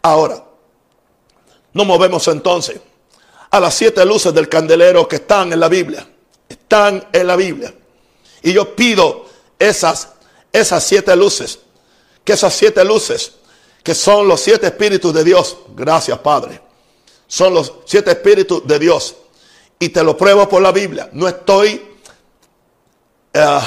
Ahora, 0.03 0.45
nos 1.73 1.87
movemos 1.87 2.27
entonces 2.29 2.81
a 3.51 3.61
las 3.61 3.75
siete 3.75 4.05
luces 4.05 4.35
del 4.35 4.49
candelero 4.49 5.09
que 5.09 5.17
están 5.17 5.53
en 5.53 5.61
la 5.61 5.69
Biblia. 5.69 6.07
Están 6.49 7.07
en 7.13 7.27
la 7.27 7.37
Biblia. 7.37 7.75
Y 8.43 8.53
yo 8.53 8.75
pido 8.77 9.27
esas, 9.59 10.09
esas 10.53 10.85
siete 10.85 11.15
luces. 11.17 11.61
Que 12.25 12.35
esas 12.35 12.55
siete 12.55 12.85
luces, 12.85 13.33
que 13.83 13.95
son 13.95 14.29
los 14.29 14.41
siete 14.41 14.67
espíritus 14.67 15.13
de 15.15 15.25
Dios. 15.25 15.57
Gracias, 15.75 16.19
Padre 16.19 16.69
son 17.29 17.55
los 17.55 17.73
siete 17.85 18.11
espíritus 18.11 18.67
de 18.67 18.79
Dios. 18.81 19.15
Y 19.79 19.91
te 19.91 20.03
lo 20.03 20.17
pruebo 20.17 20.49
por 20.49 20.61
la 20.61 20.73
Biblia. 20.73 21.09
No 21.13 21.29
estoy 21.29 21.81
eh, 23.33 23.59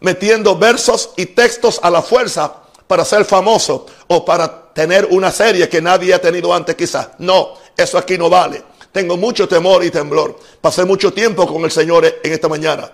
metiendo 0.00 0.58
versos 0.58 1.10
y 1.16 1.26
textos 1.26 1.78
a 1.80 1.90
la 1.90 2.02
fuerza 2.02 2.52
para 2.88 3.04
ser 3.04 3.24
famoso 3.24 3.86
o 4.08 4.24
para 4.24 4.72
tener 4.72 5.06
una 5.10 5.30
serie 5.30 5.68
que 5.68 5.80
nadie 5.80 6.12
ha 6.12 6.20
tenido 6.20 6.52
antes 6.52 6.74
quizás. 6.74 7.10
No, 7.18 7.54
eso 7.76 7.98
aquí 7.98 8.18
no 8.18 8.28
vale. 8.28 8.64
Tengo 8.90 9.16
mucho 9.16 9.46
temor 9.46 9.84
y 9.84 9.90
temblor. 9.90 10.36
Pasé 10.60 10.84
mucho 10.84 11.12
tiempo 11.12 11.46
con 11.46 11.62
el 11.62 11.70
Señor 11.70 12.04
en 12.06 12.32
esta 12.32 12.48
mañana. 12.48 12.90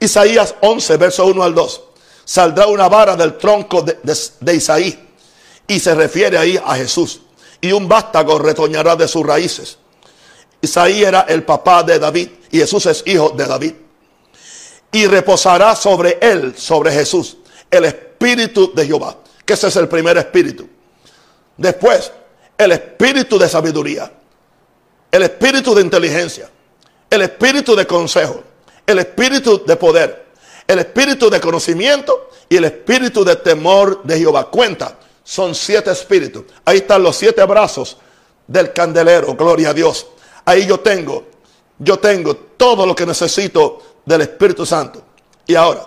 Isaías 0.00 0.54
11, 0.62 0.96
verso 0.96 1.26
1 1.26 1.42
al 1.42 1.54
2. 1.54 1.82
Saldrá 2.24 2.66
una 2.66 2.88
vara 2.88 3.14
del 3.16 3.36
tronco 3.36 3.82
de, 3.82 3.98
de 4.40 4.54
Isaí. 4.54 5.07
Y 5.68 5.78
se 5.78 5.94
refiere 5.94 6.36
ahí 6.36 6.58
a 6.64 6.74
Jesús 6.74 7.20
y 7.60 7.72
un 7.72 7.88
vástago 7.88 8.38
retoñará 8.38 8.96
de 8.96 9.08
sus 9.08 9.24
raíces. 9.24 9.78
Isaí 10.60 11.04
era 11.04 11.20
el 11.28 11.44
papá 11.44 11.82
de 11.82 11.98
David 11.98 12.28
y 12.50 12.58
Jesús 12.58 12.86
es 12.86 13.02
hijo 13.06 13.30
de 13.30 13.46
David. 13.46 13.74
Y 14.90 15.06
reposará 15.06 15.76
sobre 15.76 16.18
él, 16.20 16.54
sobre 16.56 16.90
Jesús, 16.90 17.36
el 17.70 17.84
espíritu 17.84 18.72
de 18.74 18.86
Jehová, 18.86 19.18
que 19.44 19.52
ese 19.52 19.68
es 19.68 19.76
el 19.76 19.88
primer 19.88 20.16
espíritu. 20.16 20.66
Después, 21.56 22.10
el 22.56 22.72
espíritu 22.72 23.38
de 23.38 23.48
sabiduría, 23.48 24.10
el 25.10 25.22
espíritu 25.22 25.74
de 25.74 25.82
inteligencia, 25.82 26.48
el 27.10 27.22
espíritu 27.22 27.76
de 27.76 27.86
consejo, 27.86 28.42
el 28.86 28.98
espíritu 28.98 29.62
de 29.64 29.76
poder, 29.76 30.26
el 30.66 30.78
espíritu 30.78 31.28
de 31.28 31.40
conocimiento 31.40 32.30
y 32.48 32.56
el 32.56 32.64
espíritu 32.64 33.24
de 33.24 33.36
temor 33.36 34.02
de 34.04 34.18
Jehová. 34.18 34.50
Cuenta, 34.50 34.98
son 35.28 35.54
siete 35.54 35.90
espíritus. 35.90 36.44
Ahí 36.64 36.78
están 36.78 37.02
los 37.02 37.14
siete 37.14 37.44
brazos 37.44 37.98
del 38.46 38.72
candelero, 38.72 39.34
gloria 39.34 39.68
a 39.70 39.74
Dios. 39.74 40.06
Ahí 40.46 40.64
yo 40.64 40.80
tengo, 40.80 41.26
yo 41.78 41.98
tengo 41.98 42.34
todo 42.34 42.86
lo 42.86 42.96
que 42.96 43.04
necesito 43.04 43.98
del 44.06 44.22
Espíritu 44.22 44.64
Santo. 44.64 45.02
Y 45.46 45.54
ahora, 45.54 45.86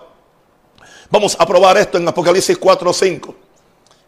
vamos 1.10 1.36
a 1.40 1.48
probar 1.48 1.76
esto 1.78 1.98
en 1.98 2.08
Apocalipsis 2.08 2.56
4, 2.56 2.94
5. 2.94 3.36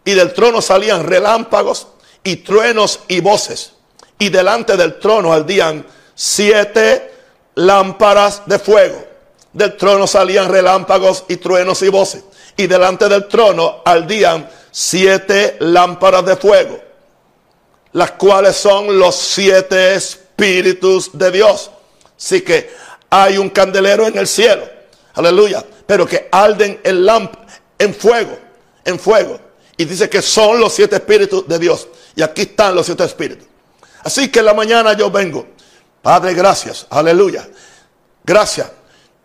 Y 0.04 0.12
del 0.12 0.32
trono 0.32 0.62
salían 0.62 1.04
relámpagos 1.04 1.88
y 2.22 2.36
truenos 2.36 3.00
y 3.08 3.18
voces. 3.18 3.72
Y 4.20 4.28
delante 4.28 4.76
del 4.76 5.00
trono 5.00 5.32
ardían 5.32 5.84
siete 6.14 7.12
lámparas 7.56 8.42
de 8.46 8.60
fuego. 8.60 9.04
Del 9.52 9.76
trono 9.76 10.06
salían 10.06 10.48
relámpagos 10.48 11.24
y 11.26 11.38
truenos 11.38 11.82
y 11.82 11.88
voces. 11.88 12.22
Y 12.56 12.68
delante 12.68 13.08
del 13.08 13.26
trono 13.26 13.82
ardían 13.84 14.48
siete 14.76 15.56
lámparas 15.60 16.26
de 16.26 16.34
fuego, 16.34 16.80
las 17.92 18.10
cuales 18.10 18.56
son 18.56 18.98
los 18.98 19.14
siete 19.14 19.94
espíritus 19.94 21.16
de 21.16 21.30
Dios. 21.30 21.70
Así 22.18 22.40
que 22.40 22.74
hay 23.08 23.38
un 23.38 23.50
candelero 23.50 24.08
en 24.08 24.18
el 24.18 24.26
cielo, 24.26 24.68
aleluya, 25.14 25.64
pero 25.86 26.04
que 26.04 26.28
arden 26.32 26.80
en, 26.82 27.06
en 27.78 27.94
fuego, 27.94 28.36
en 28.84 28.98
fuego. 28.98 29.38
Y 29.76 29.84
dice 29.84 30.10
que 30.10 30.20
son 30.20 30.58
los 30.58 30.72
siete 30.72 30.96
espíritus 30.96 31.46
de 31.46 31.58
Dios. 31.60 31.86
Y 32.16 32.22
aquí 32.22 32.42
están 32.42 32.74
los 32.74 32.86
siete 32.86 33.04
espíritus. 33.04 33.46
Así 34.02 34.28
que 34.28 34.40
en 34.40 34.46
la 34.46 34.54
mañana 34.54 34.94
yo 34.94 35.08
vengo. 35.08 35.46
Padre, 36.02 36.34
gracias. 36.34 36.84
Aleluya. 36.90 37.48
Gracias. 38.24 38.72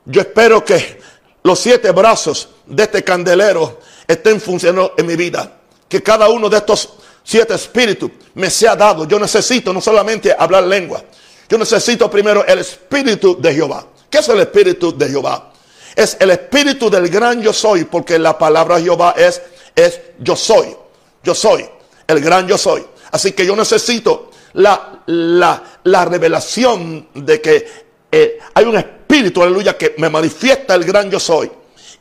Yo 0.06 0.22
espero 0.22 0.64
que 0.64 1.02
los 1.42 1.60
siete 1.60 1.90
brazos 1.90 2.50
de 2.68 2.84
este 2.84 3.04
candelero 3.04 3.80
estén 4.10 4.42
funcionando 4.42 4.96
en 4.98 5.06
mi 5.06 5.16
vida. 5.16 5.52
Que 5.88 6.02
cada 6.02 6.28
uno 6.30 6.50
de 6.50 6.58
estos 6.58 6.90
siete 7.24 7.54
espíritus 7.54 8.10
me 8.34 8.50
sea 8.50 8.76
dado. 8.76 9.08
Yo 9.08 9.20
necesito 9.20 9.72
no 9.72 9.80
solamente 9.80 10.36
hablar 10.38 10.64
lengua. 10.64 11.04
Yo 11.48 11.58
necesito 11.58 12.10
primero 12.10 12.46
el 12.46 12.60
espíritu 12.60 13.40
de 13.40 13.54
Jehová. 13.54 13.86
¿Qué 14.10 14.18
es 14.18 14.30
el 14.30 14.40
espíritu 14.40 14.98
de 14.98 15.10
Jehová? 15.10 15.52
Es 15.96 16.18
el 16.20 16.32
espíritu 16.32 16.90
del 16.90 17.08
gran 17.10 17.42
yo 17.42 17.54
soy, 17.54 17.86
porque 17.86 18.18
la 18.18 18.38
palabra 18.38 18.80
Jehová 18.80 19.14
es, 19.16 19.42
es 19.76 20.02
yo 20.20 20.36
soy. 20.36 20.76
Yo 21.24 21.36
soy. 21.36 21.68
El 22.08 22.20
gran 22.20 22.48
yo 22.48 22.58
soy. 22.58 22.84
Así 23.12 23.34
que 23.34 23.46
yo 23.46 23.56
necesito 23.56 24.32
la, 24.54 25.04
la, 25.06 26.06
revelación 26.06 27.10
de 27.14 27.42
que 27.42 27.68
eh, 28.12 28.40
hay 28.56 28.66
un 28.66 28.78
espíritu, 28.78 29.44
aleluya, 29.44 29.78
que 29.78 29.94
me 29.98 30.10
manifiesta 30.10 30.74
el 30.74 30.84
gran 30.84 31.12
yo 31.12 31.20
soy 31.20 31.52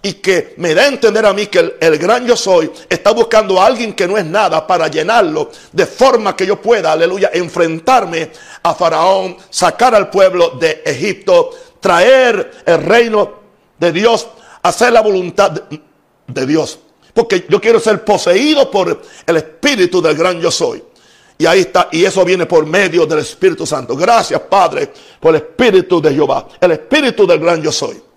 y 0.02 0.14
que 0.14 0.54
me 0.58 0.74
da 0.74 0.82
a 0.82 0.88
entender 0.88 1.26
a 1.26 1.32
mí 1.32 1.46
que 1.46 1.76
el, 1.80 1.98
gran 1.98 2.26
yo 2.26 2.36
soy 2.36 2.70
está 2.88 3.10
buscando 3.10 3.60
a 3.60 3.66
alguien 3.66 3.94
que 3.94 4.06
no 4.06 4.16
es 4.16 4.24
nada 4.24 4.66
para 4.66 4.88
llenarlo 4.88 5.50
de 5.72 5.86
forma 5.86 6.36
que 6.36 6.46
yo 6.46 6.60
pueda, 6.60 6.92
aleluya, 6.92 7.30
enfrentarme 7.34 8.30
a 8.62 8.74
Faraón, 8.74 9.36
sacar 9.50 9.94
al 9.94 10.08
pueblo 10.08 10.50
de 10.50 10.82
Egipto, 10.84 11.50
traer 11.80 12.62
el 12.64 12.82
reino 12.82 13.34
de 13.78 13.92
Dios, 13.92 14.28
hacer 14.62 14.92
la 14.92 15.00
voluntad 15.00 15.50
de, 15.50 15.80
de 16.26 16.46
Dios. 16.46 16.78
Porque 17.12 17.46
yo 17.48 17.60
quiero 17.60 17.80
ser 17.80 18.04
poseído 18.04 18.70
por 18.70 19.02
el 19.26 19.36
espíritu 19.36 20.00
del 20.00 20.16
gran 20.16 20.40
yo 20.40 20.52
soy. 20.52 20.84
Y 21.36 21.46
ahí 21.46 21.60
está, 21.60 21.88
y 21.92 22.04
eso 22.04 22.24
viene 22.24 22.46
por 22.46 22.66
medio 22.66 23.06
del 23.06 23.20
Espíritu 23.20 23.64
Santo. 23.64 23.94
Gracias, 23.94 24.40
Padre, 24.40 24.92
por 25.20 25.36
el 25.36 25.42
Espíritu 25.42 26.02
de 26.02 26.12
Jehová, 26.12 26.48
el 26.60 26.72
Espíritu 26.72 27.28
del 27.28 27.38
gran 27.38 27.62
yo 27.62 27.70
soy. 27.70 28.07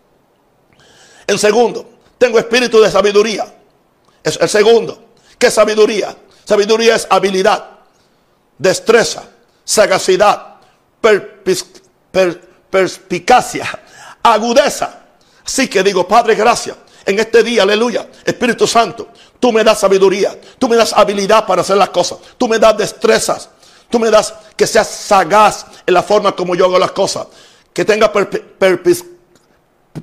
En 1.27 1.37
segundo, 1.37 1.85
tengo 2.17 2.39
espíritu 2.39 2.79
de 2.81 2.91
sabiduría. 2.91 3.45
Es 4.23 4.37
el 4.39 4.49
segundo. 4.49 5.11
¿Qué 5.37 5.49
sabiduría? 5.49 6.15
Sabiduría 6.45 6.95
es 6.95 7.07
habilidad, 7.09 7.65
destreza, 8.57 9.23
sagacidad, 9.63 10.57
perspicacia, 12.69 13.79
agudeza. 14.21 14.99
Así 15.45 15.67
que 15.67 15.81
digo, 15.81 16.07
Padre, 16.07 16.35
gracias. 16.35 16.77
En 17.05 17.17
este 17.17 17.41
día, 17.41 17.63
aleluya, 17.63 18.07
Espíritu 18.23 18.67
Santo, 18.67 19.07
tú 19.39 19.51
me 19.51 19.63
das 19.63 19.79
sabiduría, 19.79 20.39
tú 20.59 20.69
me 20.69 20.75
das 20.75 20.93
habilidad 20.93 21.47
para 21.47 21.61
hacer 21.61 21.77
las 21.77 21.89
cosas, 21.89 22.19
tú 22.37 22.47
me 22.47 22.59
das 22.59 22.77
destrezas, 22.77 23.49
tú 23.89 23.97
me 23.97 24.11
das 24.11 24.33
que 24.55 24.67
seas 24.67 24.87
sagaz 24.87 25.65
en 25.85 25.95
la 25.95 26.03
forma 26.03 26.35
como 26.35 26.53
yo 26.53 26.65
hago 26.65 26.77
las 26.77 26.91
cosas, 26.91 27.25
que 27.73 27.83
tenga 27.83 28.11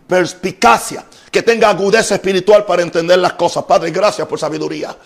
perspicacia, 0.07 1.05
que 1.31 1.43
tenga 1.43 1.71
agudeza 1.71 2.15
espiritual 2.15 2.65
para 2.65 2.83
entender 2.83 3.19
las 3.19 3.35
cosas. 3.35 3.65
Padre, 3.65 3.91
gracias 3.91 4.27
por 4.27 4.39
sabiduría. 4.39 4.97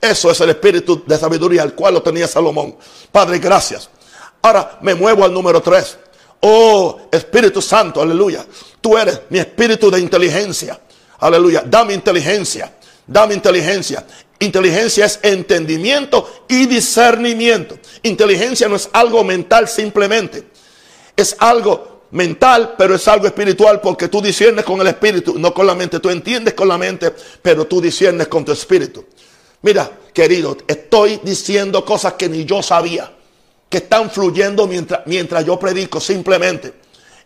Eso 0.00 0.30
es 0.30 0.40
el 0.40 0.50
espíritu 0.50 1.02
de 1.06 1.18
sabiduría, 1.18 1.62
el 1.62 1.74
cual 1.74 1.94
lo 1.94 2.02
tenía 2.02 2.26
Salomón. 2.26 2.76
Padre, 3.12 3.38
gracias. 3.38 3.90
Ahora 4.42 4.78
me 4.80 4.94
muevo 4.94 5.24
al 5.24 5.32
número 5.32 5.60
3. 5.60 5.98
Oh, 6.40 7.02
Espíritu 7.10 7.60
Santo, 7.60 8.00
aleluya. 8.00 8.46
Tú 8.80 8.96
eres 8.96 9.20
mi 9.28 9.38
espíritu 9.38 9.90
de 9.90 10.00
inteligencia. 10.00 10.80
Aleluya. 11.18 11.62
Dame 11.66 11.92
inteligencia. 11.92 12.72
Dame 13.06 13.34
inteligencia. 13.34 14.06
Inteligencia 14.38 15.04
es 15.04 15.20
entendimiento 15.22 16.44
y 16.48 16.64
discernimiento. 16.64 17.78
Inteligencia 18.02 18.68
no 18.68 18.76
es 18.76 18.88
algo 18.94 19.22
mental 19.22 19.68
simplemente. 19.68 20.48
Es 21.14 21.36
algo 21.38 21.99
mental, 22.12 22.74
pero 22.76 22.94
es 22.94 23.06
algo 23.08 23.26
espiritual 23.26 23.80
porque 23.80 24.08
tú 24.08 24.20
disiernes 24.20 24.64
con 24.64 24.80
el 24.80 24.86
espíritu, 24.88 25.38
no 25.38 25.54
con 25.54 25.66
la 25.66 25.74
mente. 25.74 26.00
Tú 26.00 26.10
entiendes 26.10 26.54
con 26.54 26.68
la 26.68 26.78
mente, 26.78 27.14
pero 27.42 27.66
tú 27.66 27.80
disiernes 27.80 28.28
con 28.28 28.44
tu 28.44 28.52
espíritu. 28.52 29.04
Mira, 29.62 29.90
querido, 30.12 30.56
estoy 30.66 31.20
diciendo 31.22 31.84
cosas 31.84 32.14
que 32.14 32.28
ni 32.28 32.44
yo 32.44 32.62
sabía, 32.62 33.12
que 33.68 33.78
están 33.78 34.10
fluyendo 34.10 34.66
mientras, 34.66 35.02
mientras 35.06 35.44
yo 35.44 35.58
predico 35.58 36.00
simplemente. 36.00 36.74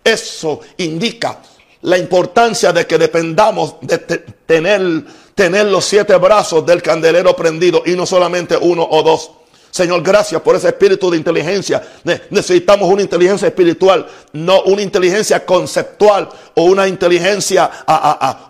Eso 0.03 0.61
indica 0.79 1.41
la 1.83 1.99
importancia 1.99 2.73
de 2.73 2.87
que 2.87 2.99
dependamos 2.99 3.77
de 3.81 3.99
tener, 3.99 5.05
tener 5.35 5.67
los 5.67 5.85
siete 5.85 6.17
brazos 6.17 6.65
del 6.67 6.83
candelero 6.83 7.35
prendido 7.37 7.83
y 7.87 7.93
no 7.93 8.05
solamente 8.07 8.57
uno 8.57 8.87
o 8.91 9.03
dos. 9.03 9.31
Señor, 9.75 10.05
gracias 10.05 10.41
por 10.41 10.55
ese 10.55 10.69
espíritu 10.69 11.11
de 11.11 11.17
inteligencia. 11.17 11.83
Necesitamos 12.31 12.89
una 12.89 13.03
inteligencia 13.03 13.49
espiritual, 13.49 14.07
no 14.33 14.63
una 14.63 14.83
inteligencia 14.83 15.45
conceptual 15.45 16.29
o 16.55 16.63
una 16.63 16.87
inteligencia 16.87 17.69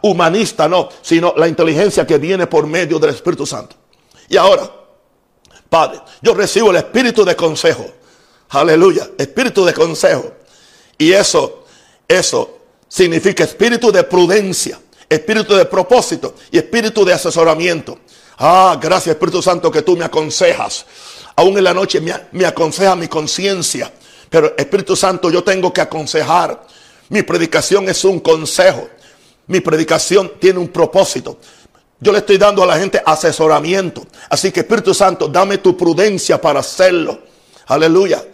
humanista, 0.03 0.69
no, 0.69 0.91
sino 1.01 1.33
la 1.35 1.49
inteligencia 1.49 2.07
que 2.07 2.19
viene 2.19 2.47
por 2.47 2.67
medio 2.67 2.99
del 2.99 3.09
Espíritu 3.09 3.47
Santo. 3.47 3.75
Y 4.29 4.37
ahora, 4.37 4.71
Padre, 5.71 6.03
yo 6.21 6.35
recibo 6.35 6.69
el 6.73 6.77
espíritu 6.77 7.25
de 7.25 7.35
consejo. 7.35 7.87
Aleluya, 8.51 9.09
espíritu 9.17 9.65
de 9.65 9.73
consejo. 9.73 10.31
Y 10.99 11.11
eso, 11.13 11.65
eso 12.07 12.59
significa 12.87 13.45
espíritu 13.45 13.91
de 13.91 14.05
prudencia, 14.05 14.79
espíritu 15.09 15.55
de 15.55 15.65
propósito 15.65 16.35
y 16.51 16.59
espíritu 16.59 17.03
de 17.03 17.15
asesoramiento. 17.15 17.99
Ah, 18.39 18.77
gracias 18.81 19.15
Espíritu 19.15 19.41
Santo 19.41 19.71
que 19.71 19.83
tú 19.83 19.97
me 19.97 20.05
aconsejas. 20.05 20.85
Aún 21.37 21.59
en 21.59 21.65
la 21.65 21.75
noche 21.75 22.01
me, 22.01 22.47
aconseja 22.47 22.95
mi 22.95 23.09
conciencia. 23.09 23.93
Pero 24.31 24.55
Espíritu 24.57 24.97
Santo, 24.97 25.31
yo 25.31 25.43
tengo 25.43 25.73
que 25.73 25.81
aconsejar. 25.81 26.67
Mi 27.09 27.23
predicación 27.23 27.89
es 27.89 28.05
un 28.05 28.21
consejo. 28.21 28.89
Mi 29.47 29.61
predicación 29.61 30.33
tiene 30.39 30.59
un 30.59 30.69
propósito. 30.69 31.39
Yo 32.01 32.13
le 32.13 32.19
estoy 32.19 32.39
dando 32.39 32.63
a 32.63 32.67
la 32.67 32.79
gente 32.79 33.03
asesoramiento. 33.05 34.07
Así 34.31 34.53
que 34.53 34.61
Espíritu 34.61 34.95
Santo, 34.95 35.29
dame 35.29 35.59
tu 35.59 35.77
prudencia 35.77 36.41
para 36.41 36.61
hacerlo. 36.61 37.21
Aleluya. 37.67 38.25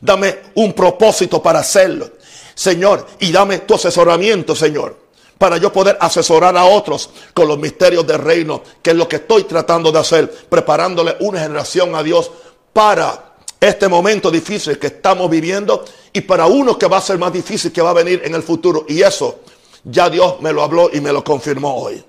Dame 0.00 0.38
un 0.54 0.72
propósito 0.72 1.42
para 1.42 1.60
hacerlo. 1.60 2.10
Señor, 2.54 3.06
y 3.20 3.32
dame 3.32 3.60
tu 3.60 3.74
asesoramiento, 3.74 4.54
Señor 4.54 5.10
para 5.40 5.56
yo 5.56 5.72
poder 5.72 5.96
asesorar 6.02 6.54
a 6.54 6.66
otros 6.66 7.08
con 7.32 7.48
los 7.48 7.56
misterios 7.56 8.06
del 8.06 8.18
reino, 8.18 8.62
que 8.82 8.90
es 8.90 8.96
lo 8.96 9.08
que 9.08 9.16
estoy 9.16 9.44
tratando 9.44 9.90
de 9.90 9.98
hacer, 9.98 10.30
preparándole 10.30 11.16
una 11.20 11.40
generación 11.40 11.94
a 11.94 12.02
Dios 12.02 12.30
para 12.72 13.34
este 13.60 13.88
momento 13.88 14.30
difícil 14.30 14.78
que 14.78 14.86
estamos 14.88 15.28
viviendo 15.28 15.84
y 16.12 16.22
para 16.22 16.46
uno 16.46 16.78
que 16.78 16.86
va 16.86 16.98
a 16.98 17.02
ser 17.02 17.18
más 17.18 17.32
difícil 17.32 17.72
que 17.72 17.82
va 17.82 17.90
a 17.90 17.94
venir 17.94 18.22
en 18.24 18.34
el 18.34 18.42
futuro. 18.42 18.86
Y 18.88 19.02
eso 19.02 19.40
ya 19.84 20.08
Dios 20.08 20.40
me 20.40 20.52
lo 20.52 20.62
habló 20.62 20.90
y 20.92 21.00
me 21.00 21.12
lo 21.12 21.22
confirmó 21.22 21.74
hoy. 21.76 22.02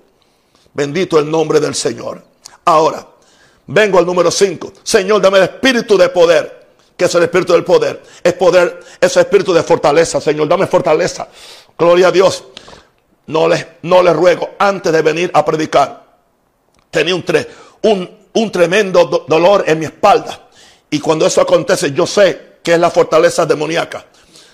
Bendito 0.72 1.18
el 1.18 1.30
nombre 1.30 1.60
del 1.60 1.74
Señor. 1.74 2.24
Ahora, 2.64 3.06
vengo 3.66 3.98
al 3.98 4.06
número 4.06 4.30
5. 4.30 4.72
Señor, 4.82 5.20
dame 5.20 5.38
el 5.38 5.44
espíritu 5.44 5.96
de 5.98 6.08
poder. 6.08 6.62
que 6.96 7.06
es 7.06 7.14
el 7.14 7.24
espíritu 7.24 7.52
del 7.52 7.64
poder? 7.64 8.02
Es 8.22 8.32
poder, 8.34 8.80
es 9.00 9.16
espíritu 9.16 9.52
de 9.52 9.62
fortaleza. 9.62 10.20
Señor, 10.20 10.48
dame 10.48 10.66
fortaleza. 10.66 11.28
Gloria 11.76 12.08
a 12.08 12.12
Dios 12.12 12.44
no 13.26 13.48
les, 13.48 13.66
no 13.82 14.02
les 14.02 14.14
ruego 14.14 14.50
antes 14.58 14.92
de 14.92 15.02
venir 15.02 15.30
a 15.34 15.44
predicar. 15.44 16.02
Tenía 16.90 17.14
un, 17.14 17.24
un, 17.82 18.10
un 18.32 18.52
tremendo 18.52 19.24
dolor 19.28 19.64
en 19.66 19.78
mi 19.78 19.86
espalda. 19.86 20.41
Y 20.92 21.00
cuando 21.00 21.26
eso 21.26 21.40
acontece, 21.40 21.92
yo 21.92 22.06
sé 22.06 22.58
que 22.62 22.74
es 22.74 22.78
la 22.78 22.90
fortaleza 22.90 23.46
demoníaca. 23.46 24.04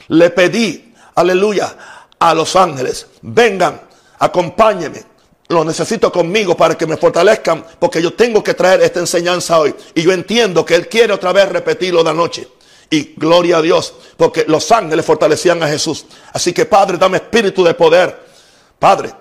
Le 0.07 0.31
pedí, 0.31 0.94
aleluya, 1.16 1.77
a 2.16 2.33
los 2.33 2.55
ángeles, 2.55 3.09
vengan, 3.22 3.81
acompáñenme. 4.20 5.05
Lo 5.48 5.64
necesito 5.64 6.12
conmigo 6.12 6.57
para 6.57 6.79
que 6.79 6.87
me 6.87 6.96
fortalezcan, 6.96 7.64
porque 7.81 8.01
yo 8.01 8.14
tengo 8.14 8.44
que 8.44 8.55
traer 8.55 8.83
esta 8.83 9.01
enseñanza 9.01 9.59
hoy. 9.59 9.74
Y 9.96 10.03
yo 10.03 10.12
entiendo 10.12 10.64
que 10.64 10.77
Él 10.77 10.88
quiere 10.88 11.12
otra 11.12 11.33
vez 11.33 11.48
repetirlo 11.48 12.05
de 12.05 12.11
anoche. 12.11 12.48
Y 12.88 13.14
gloria 13.16 13.57
a 13.57 13.62
Dios, 13.62 13.94
porque 14.16 14.44
los 14.46 14.70
ángeles 14.70 15.05
fortalecían 15.05 15.61
a 15.62 15.68
Jesús. 15.68 16.07
Así 16.33 16.53
que 16.53 16.66
Padre, 16.66 16.98
dame 16.98 17.16
espíritu 17.16 17.64
de 17.64 17.74
poder 17.74 18.29
Padre, 18.79 19.12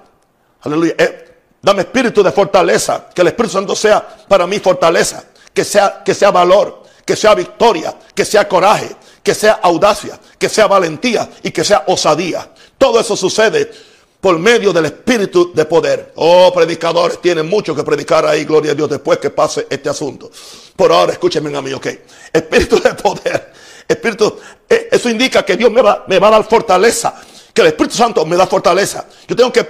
aleluya, 0.62 0.94
eh, 1.00 1.36
dame 1.60 1.82
espíritu 1.82 2.22
de 2.22 2.32
fortaleza, 2.32 3.10
que 3.14 3.22
el 3.22 3.30
Espíritu 3.30 3.54
Santo 3.54 3.76
sea 3.76 4.08
para 4.28 4.46
mí 4.46 4.60
fortaleza, 4.60 5.24
que 5.52 5.66
sea, 5.66 6.04
que 6.06 6.14
sea 6.14 6.30
valor, 6.30 6.84
que 7.08 7.16
sea 7.16 7.34
victoria, 7.34 7.96
que 8.14 8.26
sea 8.26 8.50
coraje, 8.50 8.94
que 9.24 9.34
sea 9.34 9.54
audacia, 9.64 10.20
que 10.38 10.50
sea 10.50 10.68
valentía 10.68 11.30
y 11.42 11.52
que 11.52 11.64
sea 11.64 11.86
osadía. 11.88 12.52
Todo 12.78 13.00
eso 13.00 13.16
sucede 13.16 13.72
por 14.20 14.38
medio 14.38 14.74
del 14.74 14.88
espíritu 14.88 15.54
de 15.54 15.64
poder. 15.64 16.12
Oh, 16.16 16.52
predicadores, 16.54 17.22
tienen 17.22 17.48
mucho 17.48 17.74
que 17.74 17.82
predicar 17.82 18.26
ahí, 18.26 18.44
gloria 18.44 18.74
a 18.74 18.76
Dios, 18.76 18.90
después 18.90 19.20
que 19.20 19.30
pase 19.30 19.68
este 19.70 19.88
asunto. 19.88 20.30
Por 20.76 20.92
ahora, 20.92 21.14
escúchenme 21.14 21.58
a 21.58 21.62
mí, 21.62 21.72
ok. 21.72 21.88
Espíritu 22.34 22.82
de 22.82 22.94
poder. 22.94 23.54
Espíritu, 23.88 24.38
eh, 24.68 24.90
eso 24.92 25.10
indica 25.10 25.46
que 25.46 25.56
Dios 25.56 25.72
me 25.72 25.82
va, 25.82 26.04
me 26.10 26.20
va 26.20 26.28
a 26.28 26.32
dar 26.32 26.44
fortaleza 26.44 27.16
que 27.54 27.62
el 27.62 27.68
Espíritu 27.68 27.96
Santo 27.96 28.26
me 28.26 28.36
da 28.36 28.46
fortaleza. 28.46 29.06
Yo 29.26 29.34
tengo 29.34 29.54
que 29.54 29.64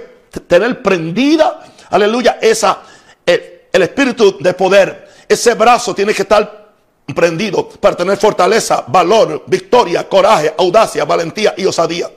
tener 0.48 0.82
prendida, 0.82 1.64
aleluya, 1.90 2.38
esa, 2.42 2.82
el, 3.24 3.60
el 3.72 3.82
espíritu 3.82 4.38
de 4.40 4.54
poder. 4.54 5.08
Ese 5.28 5.54
brazo 5.54 5.94
tiene 5.94 6.12
que 6.12 6.22
estar 6.22 6.67
prendido 7.12 7.68
para 7.68 7.96
tener 7.96 8.18
fortaleza, 8.18 8.84
valor, 8.86 9.44
victoria, 9.46 10.08
coraje, 10.08 10.54
audacia, 10.58 11.04
valentía 11.04 11.54
y 11.56 11.64
osadía. 11.64 12.10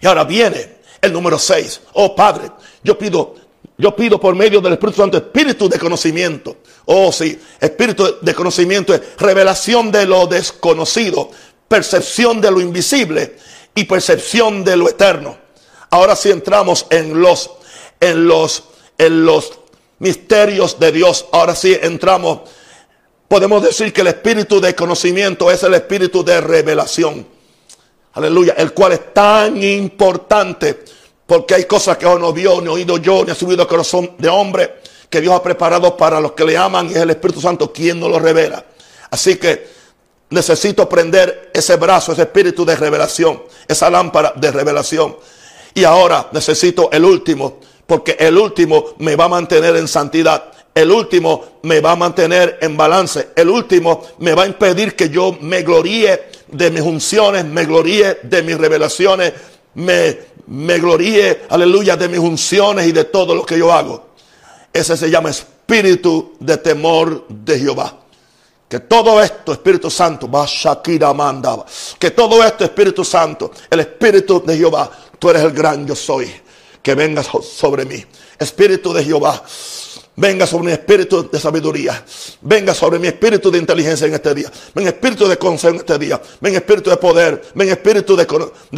Y 0.00 0.06
ahora 0.06 0.24
viene 0.24 0.80
el 1.00 1.12
número 1.12 1.38
6. 1.38 1.80
Oh 1.94 2.14
Padre, 2.14 2.50
yo 2.82 2.96
pido, 2.96 3.34
yo 3.76 3.94
pido 3.94 4.18
por 4.18 4.34
medio 4.34 4.60
del 4.60 4.74
Espíritu 4.74 5.00
Santo 5.00 5.18
espíritu 5.18 5.68
de 5.68 5.78
conocimiento. 5.78 6.56
Oh 6.86 7.12
sí, 7.12 7.38
espíritu 7.60 8.16
de 8.20 8.34
conocimiento 8.34 8.94
es 8.94 9.02
revelación 9.18 9.92
de 9.92 10.06
lo 10.06 10.26
desconocido, 10.26 11.30
percepción 11.68 12.40
de 12.40 12.50
lo 12.50 12.60
invisible 12.60 13.36
y 13.74 13.84
percepción 13.84 14.64
de 14.64 14.76
lo 14.76 14.88
eterno. 14.88 15.36
Ahora 15.90 16.16
sí 16.16 16.30
entramos 16.30 16.86
en 16.90 17.20
los, 17.20 17.50
en 18.00 18.26
los, 18.26 18.64
en 18.96 19.24
los 19.24 19.52
misterios 19.98 20.78
de 20.78 20.92
Dios. 20.92 21.26
Ahora 21.32 21.54
sí 21.54 21.76
entramos. 21.80 22.40
Podemos 23.30 23.62
decir 23.62 23.92
que 23.92 24.00
el 24.00 24.08
espíritu 24.08 24.60
de 24.60 24.74
conocimiento 24.74 25.52
es 25.52 25.62
el 25.62 25.74
espíritu 25.74 26.24
de 26.24 26.40
revelación. 26.40 27.24
Aleluya. 28.14 28.54
El 28.58 28.72
cual 28.72 28.90
es 28.90 29.14
tan 29.14 29.62
importante 29.62 30.82
porque 31.28 31.54
hay 31.54 31.64
cosas 31.64 31.96
que 31.96 32.06
no 32.06 32.32
vio, 32.32 32.60
ni 32.60 32.66
oído 32.66 32.98
yo, 32.98 33.24
ni 33.24 33.30
ha 33.30 33.36
subido 33.36 33.62
al 33.62 33.68
corazón 33.68 34.16
de 34.18 34.28
hombre 34.28 34.80
que 35.08 35.20
Dios 35.20 35.32
ha 35.32 35.40
preparado 35.44 35.96
para 35.96 36.18
los 36.18 36.32
que 36.32 36.44
le 36.44 36.56
aman 36.56 36.88
y 36.88 36.90
es 36.90 36.96
el 36.96 37.10
Espíritu 37.10 37.40
Santo 37.40 37.72
quien 37.72 38.00
nos 38.00 38.10
lo 38.10 38.18
revela. 38.18 38.64
Así 39.12 39.36
que 39.36 39.64
necesito 40.30 40.88
prender 40.88 41.52
ese 41.54 41.76
brazo, 41.76 42.10
ese 42.10 42.22
espíritu 42.22 42.64
de 42.64 42.74
revelación, 42.74 43.44
esa 43.68 43.88
lámpara 43.90 44.32
de 44.34 44.50
revelación. 44.50 45.16
Y 45.72 45.84
ahora 45.84 46.30
necesito 46.32 46.90
el 46.90 47.04
último, 47.04 47.60
porque 47.86 48.16
el 48.18 48.36
último 48.36 48.86
me 48.98 49.14
va 49.14 49.26
a 49.26 49.28
mantener 49.28 49.76
en 49.76 49.86
santidad. 49.86 50.50
El 50.74 50.90
último 50.90 51.58
me 51.62 51.80
va 51.80 51.92
a 51.92 51.96
mantener 51.96 52.58
en 52.60 52.76
balance. 52.76 53.30
El 53.34 53.48
último 53.48 54.02
me 54.18 54.34
va 54.34 54.44
a 54.44 54.46
impedir 54.46 54.94
que 54.94 55.08
yo 55.08 55.36
me 55.40 55.62
gloríe 55.62 56.30
de 56.48 56.70
mis 56.70 56.82
unciones, 56.82 57.44
me 57.44 57.64
gloríe 57.64 58.18
de 58.22 58.42
mis 58.42 58.56
revelaciones, 58.56 59.32
me, 59.74 60.18
me 60.46 60.78
gloríe, 60.78 61.42
aleluya, 61.48 61.96
de 61.96 62.08
mis 62.08 62.18
unciones 62.18 62.86
y 62.86 62.92
de 62.92 63.04
todo 63.04 63.34
lo 63.34 63.44
que 63.44 63.58
yo 63.58 63.72
hago. 63.72 64.10
Ese 64.72 64.96
se 64.96 65.10
llama 65.10 65.30
espíritu 65.30 66.34
de 66.38 66.56
temor 66.56 67.26
de 67.28 67.58
Jehová. 67.58 67.96
Que 68.70 68.78
todo 68.78 69.20
esto, 69.20 69.52
Espíritu 69.52 69.90
Santo, 69.90 70.30
va 70.30 70.46
Shakira 70.46 71.12
mandaba. 71.12 71.66
Que 71.98 72.12
todo 72.12 72.44
esto, 72.44 72.62
Espíritu 72.62 73.04
Santo, 73.04 73.50
el 73.68 73.80
Espíritu 73.80 74.40
de 74.46 74.56
Jehová, 74.56 74.88
tú 75.18 75.28
eres 75.28 75.42
el 75.42 75.50
gran 75.50 75.84
yo 75.84 75.96
soy. 75.96 76.32
Que 76.80 76.94
vengas 76.94 77.28
sobre 77.42 77.84
mí. 77.84 78.04
Espíritu 78.38 78.92
de 78.92 79.04
Jehová, 79.04 79.42
Venga 80.16 80.46
sobre 80.46 80.66
mi 80.66 80.72
espíritu 80.72 81.30
de 81.30 81.38
sabiduría. 81.38 82.04
Venga 82.42 82.74
sobre 82.74 82.98
mi 82.98 83.06
espíritu 83.06 83.50
de 83.50 83.58
inteligencia 83.58 84.06
en 84.06 84.14
este 84.14 84.34
día. 84.34 84.50
Ven 84.74 84.86
espíritu 84.86 85.26
de 85.26 85.38
consejo 85.38 85.74
en 85.74 85.80
este 85.80 85.98
día. 85.98 86.20
Ven 86.40 86.54
espíritu 86.54 86.90
de 86.90 86.96
poder. 86.96 87.42
Ven 87.54 87.68
espíritu 87.70 88.16
de, 88.16 88.26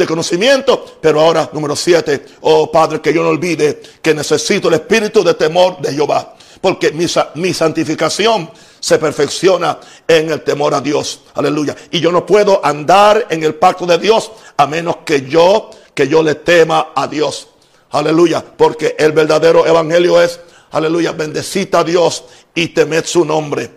conocimiento. 0.05 0.99
Pero 1.01 1.19
ahora, 1.19 1.49
número 1.51 1.75
siete. 1.75 2.23
Oh 2.41 2.71
Padre, 2.71 3.01
que 3.01 3.13
yo 3.13 3.23
no 3.23 3.29
olvide 3.29 3.81
que 4.01 4.13
necesito 4.13 4.67
el 4.67 4.75
espíritu 4.75 5.23
de 5.23 5.33
temor 5.33 5.81
de 5.81 5.91
Jehová. 5.91 6.35
Porque 6.61 6.91
mi, 6.91 7.07
mi 7.35 7.53
santificación 7.53 8.49
se 8.79 8.97
perfecciona 8.97 9.79
en 10.07 10.31
el 10.31 10.43
temor 10.43 10.73
a 10.73 10.81
Dios. 10.81 11.21
Aleluya. 11.33 11.75
Y 11.91 11.99
yo 11.99 12.11
no 12.11 12.25
puedo 12.25 12.63
andar 12.63 13.27
en 13.29 13.43
el 13.43 13.55
pacto 13.55 13.85
de 13.85 13.97
Dios 13.97 14.31
a 14.55 14.67
menos 14.67 14.97
que 15.03 15.27
yo, 15.27 15.71
que 15.93 16.07
yo 16.07 16.23
le 16.23 16.35
tema 16.35 16.93
a 16.95 17.07
Dios. 17.07 17.47
Aleluya. 17.89 18.45
Porque 18.55 18.95
el 18.97 19.11
verdadero 19.11 19.67
evangelio 19.67 20.21
es 20.21 20.39
Aleluya, 20.73 21.11
bendecita 21.11 21.79
a 21.79 21.83
Dios 21.83 22.25
y 22.55 22.69
temed 22.69 23.05
su 23.05 23.23
nombre. 23.23 23.71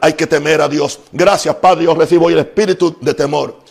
Hay 0.00 0.12
que 0.12 0.26
temer 0.26 0.60
a 0.60 0.68
Dios. 0.68 1.00
Gracias, 1.10 1.54
Padre. 1.56 1.84
Yo 1.84 1.94
recibo 1.94 2.26
hoy 2.26 2.34
el 2.34 2.40
espíritu 2.40 2.96
de 3.00 3.14
temor. 3.14 3.62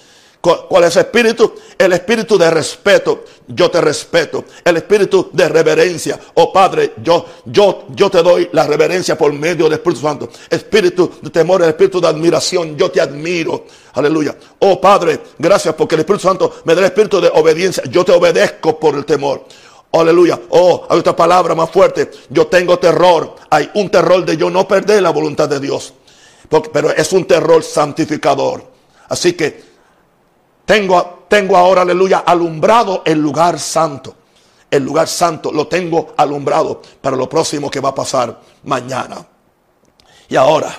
¿Cuál 0.42 0.86
es 0.86 0.96
el 0.96 1.04
espíritu? 1.04 1.54
El 1.78 1.94
espíritu 1.94 2.40
de 2.40 2.50
respeto. 2.50 3.24
Yo 3.48 3.70
te 3.70 3.80
respeto. 3.80 4.46
El 4.66 4.78
espíritu 4.78 5.30
de 5.32 5.48
reverencia. 5.48 6.20
Oh 6.34 6.52
Padre, 6.52 6.94
yo, 7.04 7.24
yo, 7.46 7.86
yo 7.90 8.10
te 8.10 8.24
doy 8.24 8.50
la 8.52 8.66
reverencia 8.66 9.16
por 9.16 9.32
medio 9.32 9.66
del 9.66 9.74
Espíritu 9.74 10.02
Santo. 10.02 10.30
Espíritu 10.50 11.12
de 11.22 11.30
temor, 11.30 11.62
el 11.62 11.70
espíritu 11.70 12.02
de 12.02 12.08
admiración. 12.08 12.76
Yo 12.76 12.90
te 12.90 13.00
admiro. 13.00 13.66
Aleluya. 13.94 14.36
Oh 14.58 14.82
Padre, 14.82 15.22
gracias 15.38 15.76
porque 15.76 15.94
el 15.94 16.02
Espíritu 16.02 16.28
Santo 16.28 16.56
me 16.66 16.74
da 16.74 16.80
el 16.80 16.86
espíritu 16.88 17.22
de 17.22 17.30
obediencia. 17.36 17.84
Yo 17.84 18.04
te 18.04 18.12
obedezco 18.12 18.80
por 18.80 18.96
el 18.96 19.06
temor. 19.06 19.46
Aleluya. 19.94 20.40
Oh, 20.50 20.88
hay 20.90 21.00
otra 21.00 21.16
palabra 21.16 21.54
más 21.54 21.70
fuerte. 21.70 22.12
Yo 22.30 22.48
tengo 22.48 22.80
terror. 22.80 23.36
Hay 23.50 23.70
un 23.76 23.90
terror 23.90 24.24
de 24.26 24.38
yo 24.38 24.50
no 24.50 24.68
perder 24.68 25.04
la 25.04 25.10
voluntad 25.10 25.50
de 25.50 25.60
Dios. 25.60 25.94
pero 26.72 26.92
es 26.92 27.12
un 27.12 27.26
terror 27.26 27.64
santificador. 27.64 28.64
Así 29.10 29.34
que 29.34 29.72
tengo, 30.66 31.26
tengo 31.28 31.58
ahora, 31.58 31.82
aleluya, 31.82 32.20
alumbrado 32.20 33.04
el 33.06 33.20
lugar 33.20 33.60
santo. 33.60 34.16
El 34.70 34.84
lugar 34.84 35.08
santo 35.08 35.52
lo 35.52 35.68
tengo 35.68 36.14
alumbrado 36.16 36.82
para 37.02 37.18
lo 37.18 37.28
próximo 37.28 37.70
que 37.70 37.82
va 37.82 37.90
a 37.90 37.96
pasar 37.96 38.40
mañana. 38.64 39.26
Y 40.30 40.36
ahora, 40.38 40.74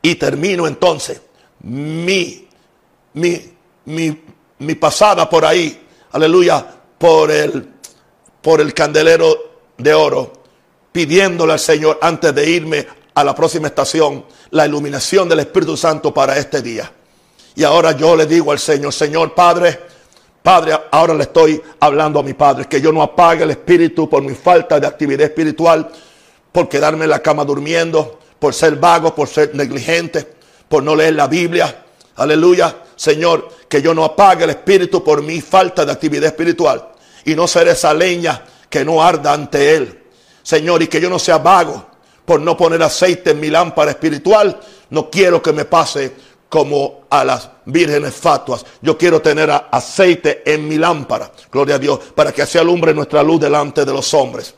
y 0.00 0.14
termino 0.14 0.68
entonces 0.68 1.20
mi, 1.64 2.48
mi, 3.14 3.52
mi, 3.86 4.22
mi 4.58 4.74
pasada 4.76 5.28
por 5.28 5.44
ahí, 5.44 5.84
aleluya, 6.12 6.64
por 6.96 7.32
el 7.32 7.77
por 8.42 8.60
el 8.60 8.74
candelero 8.74 9.36
de 9.76 9.94
oro, 9.94 10.32
pidiéndole 10.92 11.52
al 11.52 11.58
Señor 11.58 11.98
antes 12.00 12.34
de 12.34 12.48
irme 12.50 12.86
a 13.14 13.24
la 13.24 13.34
próxima 13.34 13.68
estación 13.68 14.24
la 14.50 14.66
iluminación 14.66 15.28
del 15.28 15.40
Espíritu 15.40 15.76
Santo 15.76 16.12
para 16.14 16.36
este 16.38 16.62
día. 16.62 16.90
Y 17.54 17.64
ahora 17.64 17.92
yo 17.92 18.14
le 18.16 18.26
digo 18.26 18.52
al 18.52 18.58
Señor, 18.58 18.92
Señor 18.92 19.34
Padre, 19.34 19.80
Padre, 20.42 20.78
ahora 20.90 21.14
le 21.14 21.24
estoy 21.24 21.60
hablando 21.80 22.20
a 22.20 22.22
mi 22.22 22.32
Padre, 22.32 22.66
que 22.66 22.80
yo 22.80 22.92
no 22.92 23.02
apague 23.02 23.42
el 23.42 23.50
Espíritu 23.50 24.08
por 24.08 24.22
mi 24.22 24.34
falta 24.34 24.78
de 24.78 24.86
actividad 24.86 25.26
espiritual, 25.26 25.90
por 26.52 26.68
quedarme 26.68 27.04
en 27.04 27.10
la 27.10 27.20
cama 27.20 27.44
durmiendo, 27.44 28.20
por 28.38 28.54
ser 28.54 28.76
vago, 28.76 29.14
por 29.14 29.28
ser 29.28 29.54
negligente, 29.54 30.26
por 30.68 30.82
no 30.82 30.94
leer 30.94 31.14
la 31.14 31.26
Biblia. 31.26 31.84
Aleluya. 32.16 32.84
Señor, 32.94 33.48
que 33.68 33.82
yo 33.82 33.94
no 33.94 34.04
apague 34.04 34.44
el 34.44 34.50
Espíritu 34.50 35.02
por 35.02 35.22
mi 35.22 35.40
falta 35.40 35.84
de 35.84 35.92
actividad 35.92 36.26
espiritual 36.26 36.92
y 37.28 37.36
no 37.36 37.46
ser 37.46 37.68
esa 37.68 37.92
leña 37.92 38.42
que 38.70 38.84
no 38.84 39.02
arda 39.02 39.34
ante 39.34 39.74
Él. 39.74 40.02
Señor, 40.42 40.82
y 40.82 40.86
que 40.86 40.98
yo 40.98 41.10
no 41.10 41.18
sea 41.18 41.36
vago 41.38 41.86
por 42.24 42.40
no 42.40 42.56
poner 42.56 42.82
aceite 42.82 43.30
en 43.30 43.40
mi 43.40 43.48
lámpara 43.50 43.90
espiritual. 43.90 44.58
No 44.90 45.10
quiero 45.10 45.42
que 45.42 45.52
me 45.52 45.66
pase 45.66 46.12
como 46.48 47.02
a 47.10 47.22
las 47.24 47.50
vírgenes 47.66 48.14
fatuas. 48.14 48.64
Yo 48.80 48.96
quiero 48.96 49.20
tener 49.20 49.50
aceite 49.70 50.42
en 50.50 50.66
mi 50.66 50.78
lámpara, 50.78 51.30
gloria 51.52 51.74
a 51.74 51.78
Dios, 51.78 52.00
para 52.14 52.32
que 52.32 52.40
así 52.40 52.56
alumbre 52.56 52.94
nuestra 52.94 53.22
luz 53.22 53.40
delante 53.40 53.84
de 53.84 53.92
los 53.92 54.12
hombres. 54.14 54.54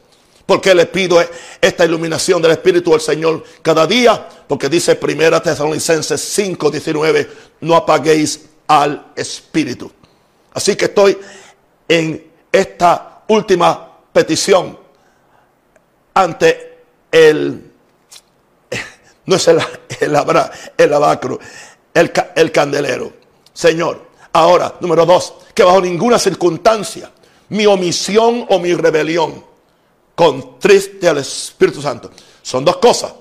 porque 0.47 0.75
le 0.75 0.87
pido 0.87 1.23
esta 1.61 1.85
iluminación 1.85 2.43
del 2.43 2.51
Espíritu 2.51 2.93
al 2.93 3.01
Señor 3.01 3.45
cada 3.63 3.87
día? 3.87 4.29
Porque 4.49 4.69
dice 4.69 4.97
Primera 4.97 5.41
Tesalonicenses 5.41 6.21
5, 6.21 6.71
19, 6.71 7.31
no 7.61 7.77
apaguéis 7.77 8.47
al 8.67 9.13
Espíritu. 9.15 9.93
Así 10.53 10.75
que 10.75 10.87
estoy 10.87 11.17
en 11.89 12.30
esta 12.53 13.23
última 13.29 13.89
petición 14.13 14.79
ante 16.15 16.85
el, 17.11 17.73
no 19.27 19.37
es 19.37 19.49
el, 19.49 19.59
el, 20.01 20.17
el 20.77 20.95
abacro, 20.95 21.39
el, 21.95 22.13
el 22.35 22.53
candelero. 22.53 23.13
Señor, 23.53 24.09
ahora, 24.33 24.75
número 24.81 25.05
dos, 25.07 25.35
que 25.55 25.63
bajo 25.63 25.81
ninguna 25.81 26.19
circunstancia 26.19 27.11
mi 27.51 27.67
omisión 27.67 28.47
o 28.49 28.59
mi 28.59 28.75
rebelión 28.75 29.45
contriste 30.15 31.09
al 31.09 31.19
Espíritu 31.19 31.83
Santo. 31.83 32.11
Son 32.43 32.65
dos 32.65 32.77
cosas. 32.77 33.13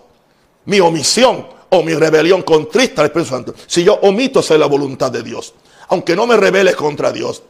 Mi 0.66 0.80
omisión 0.80 1.48
o 1.70 1.84
mi 1.84 1.94
rebelión 1.94 2.44
contrista 2.44 3.02
al 3.02 3.08
Espíritu 3.08 3.30
Santo. 3.30 3.54
Si 3.66 3.84
yo 3.84 3.96
omito 3.96 4.40
hacer 4.40 4.60
la 4.60 4.68
voluntad 4.68 5.12
de 5.12 5.24
Dios, 5.24 5.54
aunque 5.90 6.16
no 6.16 6.28
me 6.28 6.38
rebele 6.38 6.76
contra 6.76 7.12
Dios, 7.12 7.42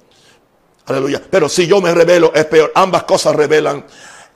Aleluya. 0.90 1.22
Pero 1.30 1.48
si 1.48 1.68
yo 1.68 1.80
me 1.82 1.94
revelo, 1.94 2.32
es 2.34 2.46
peor. 2.46 2.72
Ambas 2.74 3.04
cosas 3.04 3.36
revelan, 3.36 3.86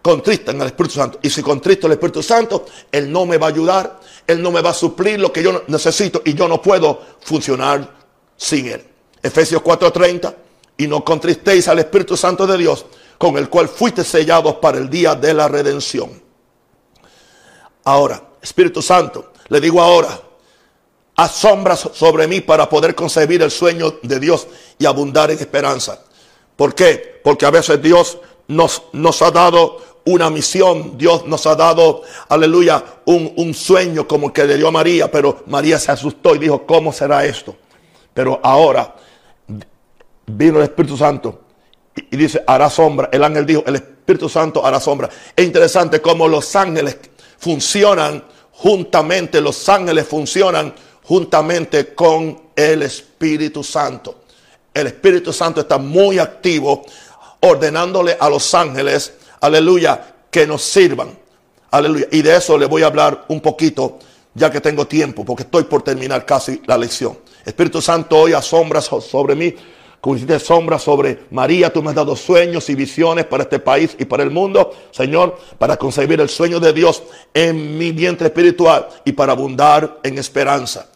contristan 0.01 0.61
al 0.61 0.67
Espíritu 0.67 0.95
Santo. 0.95 1.19
Y 1.21 1.29
si 1.29 1.41
contristo 1.41 1.87
al 1.87 1.93
Espíritu 1.93 2.21
Santo, 2.21 2.65
Él 2.91 3.11
no 3.11 3.25
me 3.25 3.37
va 3.37 3.47
a 3.47 3.49
ayudar. 3.49 3.99
Él 4.27 4.41
no 4.41 4.51
me 4.51 4.61
va 4.61 4.69
a 4.69 4.73
suplir 4.73 5.19
lo 5.19 5.33
que 5.33 5.41
yo 5.41 5.63
necesito. 5.67 6.21
Y 6.23 6.35
yo 6.35 6.47
no 6.47 6.61
puedo 6.61 7.01
funcionar 7.21 7.89
sin 8.37 8.67
Él. 8.67 8.85
Efesios 9.21 9.63
4:30. 9.63 10.35
Y 10.77 10.87
no 10.87 11.03
contristéis 11.03 11.67
al 11.67 11.79
Espíritu 11.79 12.15
Santo 12.15 12.45
de 12.45 12.57
Dios, 12.57 12.85
con 13.17 13.37
el 13.37 13.49
cual 13.49 13.67
fuiste 13.67 14.03
sellados 14.03 14.55
para 14.55 14.77
el 14.77 14.89
día 14.89 15.15
de 15.15 15.33
la 15.33 15.47
redención. 15.47 16.21
Ahora, 17.83 18.21
Espíritu 18.41 18.81
Santo, 18.81 19.33
le 19.49 19.59
digo 19.59 19.81
ahora, 19.81 20.19
asombras 21.15 21.89
sobre 21.93 22.27
mí 22.27 22.41
para 22.41 22.69
poder 22.69 22.95
concebir 22.95 23.41
el 23.41 23.51
sueño 23.51 23.99
de 24.01 24.19
Dios 24.19 24.47
y 24.79 24.85
abundar 24.85 25.31
en 25.31 25.39
esperanza. 25.39 26.03
¿Por 26.55 26.75
qué? 26.75 27.21
Porque 27.23 27.45
a 27.45 27.51
veces 27.51 27.81
Dios 27.81 28.19
nos, 28.47 28.83
nos 28.93 29.21
ha 29.21 29.31
dado 29.31 29.77
una 30.05 30.29
misión, 30.29 30.97
Dios 30.97 31.25
nos 31.25 31.45
ha 31.47 31.55
dado, 31.55 32.01
aleluya, 32.27 32.83
un, 33.05 33.53
sueño 33.53 34.07
como 34.07 34.27
el 34.27 34.33
que 34.33 34.45
le 34.45 34.57
dio 34.57 34.67
a 34.67 34.71
María, 34.71 35.09
pero 35.09 35.43
María 35.47 35.79
se 35.79 35.91
asustó 35.91 36.35
y 36.35 36.39
dijo, 36.39 36.65
¿cómo 36.65 36.91
será 36.91 37.25
esto? 37.25 37.55
Pero 38.13 38.39
ahora 38.43 38.95
vino 40.25 40.57
el 40.57 40.63
Espíritu 40.63 40.97
Santo 40.97 41.41
y, 41.95 42.17
dice, 42.17 42.43
hará 42.45 42.69
sombra. 42.69 43.09
El 43.11 43.23
ángel 43.23 43.45
dijo, 43.45 43.63
el 43.65 43.75
Espíritu 43.75 44.27
Santo 44.27 44.65
hará 44.65 44.79
sombra. 44.79 45.09
Es 45.35 45.45
interesante 45.45 46.01
cómo 46.01 46.27
los 46.27 46.53
ángeles 46.55 46.97
funcionan 47.37 48.23
juntamente, 48.51 49.39
los 49.39 49.67
ángeles 49.69 50.05
funcionan 50.05 50.73
juntamente 51.03 51.93
con 51.93 52.49
el 52.55 52.83
Espíritu 52.83 53.63
Santo 53.63 54.22
el 54.73 54.87
Espíritu 54.87 55.31
Santo 55.31 55.61
está 55.61 55.77
muy 55.77 56.19
activo 56.19 56.83
ordenándole 57.41 58.17
a 58.19 58.29
los 58.29 58.53
ángeles, 58.53 59.13
aleluya, 59.41 60.15
que 60.31 60.47
nos 60.47 60.63
sirvan. 60.63 61.17
Aleluya. 61.71 62.07
Y 62.11 62.21
de 62.21 62.35
eso 62.37 62.57
le 62.57 62.65
voy 62.65 62.83
a 62.83 62.87
hablar 62.87 63.25
un 63.27 63.41
poquito, 63.41 63.99
ya 64.33 64.49
que 64.51 64.61
tengo 64.61 64.87
tiempo, 64.87 65.25
porque 65.25 65.43
estoy 65.43 65.63
por 65.63 65.81
terminar 65.81 66.25
casi 66.25 66.61
la 66.65 66.77
lección. 66.77 67.17
Espíritu 67.45 67.81
Santo, 67.81 68.17
hoy 68.17 68.33
asombra 68.33 68.81
sobre 68.81 69.35
mí, 69.35 69.53
como 69.99 70.15
hiciste 70.15 70.39
sobre 70.39 71.25
María. 71.31 71.71
Tú 71.71 71.81
me 71.83 71.89
has 71.89 71.95
dado 71.95 72.15
sueños 72.15 72.69
y 72.69 72.75
visiones 72.75 73.25
para 73.25 73.43
este 73.43 73.59
país 73.59 73.95
y 73.99 74.05
para 74.05 74.23
el 74.23 74.31
mundo, 74.31 74.71
Señor, 74.91 75.37
para 75.57 75.77
concebir 75.77 76.21
el 76.21 76.29
sueño 76.29 76.59
de 76.59 76.73
Dios 76.73 77.03
en 77.33 77.77
mi 77.77 77.91
vientre 77.91 78.27
espiritual 78.27 78.87
y 79.03 79.11
para 79.11 79.33
abundar 79.33 79.99
en 80.03 80.17
esperanza. 80.17 80.87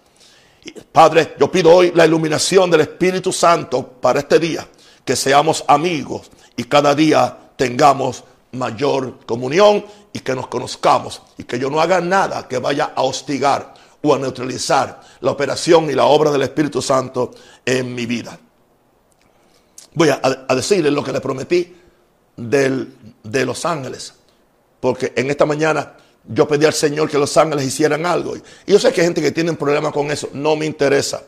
Padre, 0.92 1.36
yo 1.40 1.52
pido 1.52 1.74
hoy 1.74 1.92
la 1.94 2.06
iluminación 2.06 2.70
del 2.70 2.82
Espíritu 2.82 3.32
Santo 3.32 3.88
para 3.88 4.20
este 4.20 4.40
día, 4.40 4.68
que 5.06 5.16
seamos 5.16 5.64
amigos 5.68 6.30
y 6.56 6.64
cada 6.66 6.94
día 6.96 7.38
tengamos 7.56 8.24
mayor 8.52 9.26
comunión 9.26 9.86
y 10.14 10.20
que 10.20 10.36
nos 10.36 10.48
conozcamos 10.48 11.22
y 11.38 11.44
que 11.44 11.60
yo 11.60 11.70
no 11.70 11.80
haga 11.80 12.02
nada 12.02 12.48
que 12.48 12.58
vaya 12.58 12.94
a 12.96 13.04
hostigar 13.04 13.74
o 14.02 14.14
a 14.14 14.20
neutralizar 14.20 15.02
la 15.22 15.32
operación 15.32 15.90
y 15.90 15.94
la 15.94 16.06
obra 16.06 16.32
del 16.32 16.44
Espíritu 16.44 16.82
Santo 16.82 17.32
en 17.66 17.94
mi 17.94 18.06
vida. 18.06 18.38
Voy 19.94 20.10
a, 20.10 20.22
a 20.48 20.56
decirles 20.56 20.94
lo 20.94 21.04
que 21.04 21.12
le 21.12 21.22
prometí 21.22 21.76
del, 22.36 22.96
de 23.24 23.46
los 23.46 23.66
ángeles, 23.66 24.14
porque 24.80 25.14
en 25.16 25.30
esta 25.30 25.46
mañana 25.46 25.94
yo 26.28 26.48
pedí 26.48 26.66
al 26.66 26.74
Señor 26.74 27.10
que 27.10 27.18
los 27.18 27.36
ángeles 27.38 27.66
hicieran 27.66 28.06
algo. 28.06 28.36
Y 28.36 28.72
yo 28.72 28.80
sé 28.80 28.92
que 28.92 29.02
hay 29.02 29.08
gente 29.08 29.22
que 29.22 29.32
tiene 29.32 29.54
problemas 29.54 29.94
con 29.94 30.12
eso. 30.12 30.30
No 30.34 30.56
me 30.56 30.66
interesa. 30.66 31.24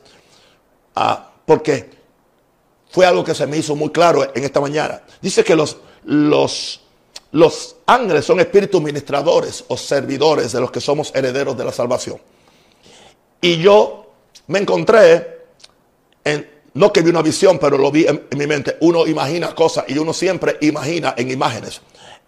Ah, 0.95 1.31
porque 1.45 1.89
fue 2.89 3.05
algo 3.05 3.23
que 3.23 3.33
se 3.33 3.47
me 3.47 3.57
hizo 3.57 3.75
muy 3.75 3.89
claro 3.89 4.31
en 4.35 4.43
esta 4.43 4.59
mañana. 4.59 5.01
Dice 5.21 5.43
que 5.43 5.55
los, 5.55 5.77
los, 6.03 6.81
los 7.31 7.77
ángeles 7.85 8.25
son 8.25 8.39
espíritus 8.39 8.81
ministradores 8.81 9.63
o 9.67 9.77
servidores 9.77 10.51
de 10.51 10.59
los 10.59 10.71
que 10.71 10.81
somos 10.81 11.11
herederos 11.15 11.57
de 11.57 11.65
la 11.65 11.71
salvación. 11.71 12.19
Y 13.41 13.57
yo 13.57 14.11
me 14.47 14.59
encontré 14.59 15.45
en, 16.25 16.49
no 16.73 16.91
que 16.91 17.01
vi 17.01 17.09
una 17.09 17.21
visión, 17.21 17.57
pero 17.57 17.77
lo 17.77 17.91
vi 17.91 18.05
en, 18.05 18.27
mi 18.37 18.47
mente. 18.47 18.77
Uno 18.81 19.07
imagina 19.07 19.55
cosas 19.55 19.85
y 19.87 19.97
uno 19.97 20.11
siempre 20.11 20.57
imagina 20.61 21.13
en 21.17 21.31
imágenes, 21.31 21.81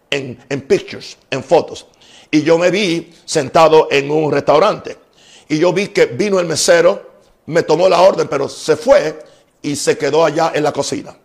en, 0.10 0.40
en 0.48 0.62
pictures, 0.62 1.18
en 1.30 1.44
fotos. 1.44 1.88
Y 2.32 2.44
yo 2.44 2.58
me 2.58 2.72
vi 2.72 3.14
sentado 3.26 3.90
en 3.92 4.10
un 4.10 4.32
restaurante. 4.32 4.98
Y 5.50 5.60
yo 5.60 5.74
vi 5.74 5.90
que 5.90 6.06
vino 6.06 6.40
el 6.40 6.46
mesero, 6.46 7.12
me 7.48 7.64
tomó 7.64 7.90
la 7.90 8.02
orden, 8.02 8.30
pero 8.30 8.48
se 8.48 8.78
fue 8.78 9.20
y 9.62 9.76
se 9.76 9.98
quedó 9.98 10.24
allá 10.24 10.54
en 10.56 10.64
la 10.64 10.72
cocina. 10.72 11.16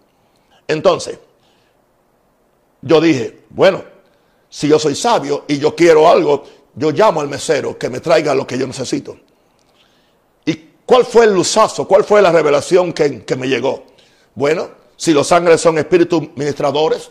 Entonces, 0.67 1.19
yo 2.83 3.01
dije, 3.01 3.45
bueno, 3.51 3.85
si 4.49 4.67
yo 4.69 4.79
soy 4.81 4.97
sabio 4.97 5.45
y 5.47 5.59
yo 5.59 5.77
quiero 5.77 6.09
algo, 6.09 6.45
yo 6.75 6.91
llamo 6.91 7.21
al 7.21 7.29
mesero 7.29 7.79
que 7.79 7.89
me 7.89 8.01
traiga 8.01 8.35
lo 8.35 8.47
que 8.47 8.59
yo 8.59 8.67
necesito. 8.67 9.17
¿Y 10.45 10.71
cuál 10.85 11.05
fue 11.05 11.25
el 11.25 11.35
luzazo? 11.35 11.87
¿Cuál 11.87 12.03
fue 12.03 12.21
la 12.21 12.33
revelación 12.33 12.93
que, 12.93 13.25
que 13.25 13.37
me 13.37 13.49
llegó? 13.49 13.85
Bueno, 14.35 14.71
si 14.97 15.13
los 15.13 15.31
ángeles 15.31 15.61
son 15.61 15.79
espíritus 15.79 16.23
ministradores, 16.35 17.11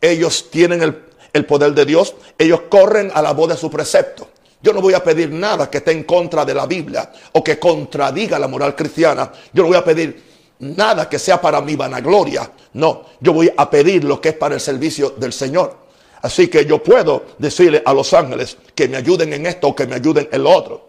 ellos 0.00 0.50
tienen 0.50 0.82
el 0.82 1.07
el 1.32 1.44
poder 1.44 1.72
de 1.72 1.84
Dios, 1.84 2.14
ellos 2.36 2.62
corren 2.68 3.10
a 3.14 3.22
la 3.22 3.32
voz 3.32 3.50
de 3.50 3.56
su 3.56 3.70
precepto. 3.70 4.28
Yo 4.60 4.72
no 4.72 4.80
voy 4.80 4.94
a 4.94 5.04
pedir 5.04 5.30
nada 5.30 5.70
que 5.70 5.78
esté 5.78 5.92
en 5.92 6.04
contra 6.04 6.44
de 6.44 6.54
la 6.54 6.66
Biblia 6.66 7.12
o 7.32 7.44
que 7.44 7.58
contradiga 7.58 8.38
la 8.38 8.48
moral 8.48 8.74
cristiana. 8.74 9.30
Yo 9.52 9.62
no 9.62 9.68
voy 9.68 9.76
a 9.76 9.84
pedir 9.84 10.22
nada 10.60 11.08
que 11.08 11.18
sea 11.18 11.40
para 11.40 11.60
mi 11.60 11.76
vanagloria. 11.76 12.50
No, 12.72 13.04
yo 13.20 13.32
voy 13.32 13.52
a 13.56 13.70
pedir 13.70 14.02
lo 14.04 14.20
que 14.20 14.30
es 14.30 14.34
para 14.34 14.56
el 14.56 14.60
servicio 14.60 15.10
del 15.10 15.32
Señor. 15.32 15.76
Así 16.22 16.48
que 16.48 16.64
yo 16.64 16.82
puedo 16.82 17.26
decirle 17.38 17.82
a 17.84 17.94
los 17.94 18.12
ángeles 18.12 18.56
que 18.74 18.88
me 18.88 18.96
ayuden 18.96 19.32
en 19.32 19.46
esto 19.46 19.68
o 19.68 19.76
que 19.76 19.86
me 19.86 19.94
ayuden 19.94 20.28
en 20.32 20.42
lo 20.42 20.50
otro. 20.50 20.88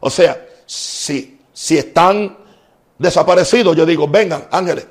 O 0.00 0.10
sea, 0.10 0.46
si, 0.66 1.40
si 1.52 1.78
están 1.78 2.36
desaparecidos, 2.98 3.74
yo 3.74 3.86
digo, 3.86 4.06
vengan 4.06 4.46
ángeles, 4.50 4.86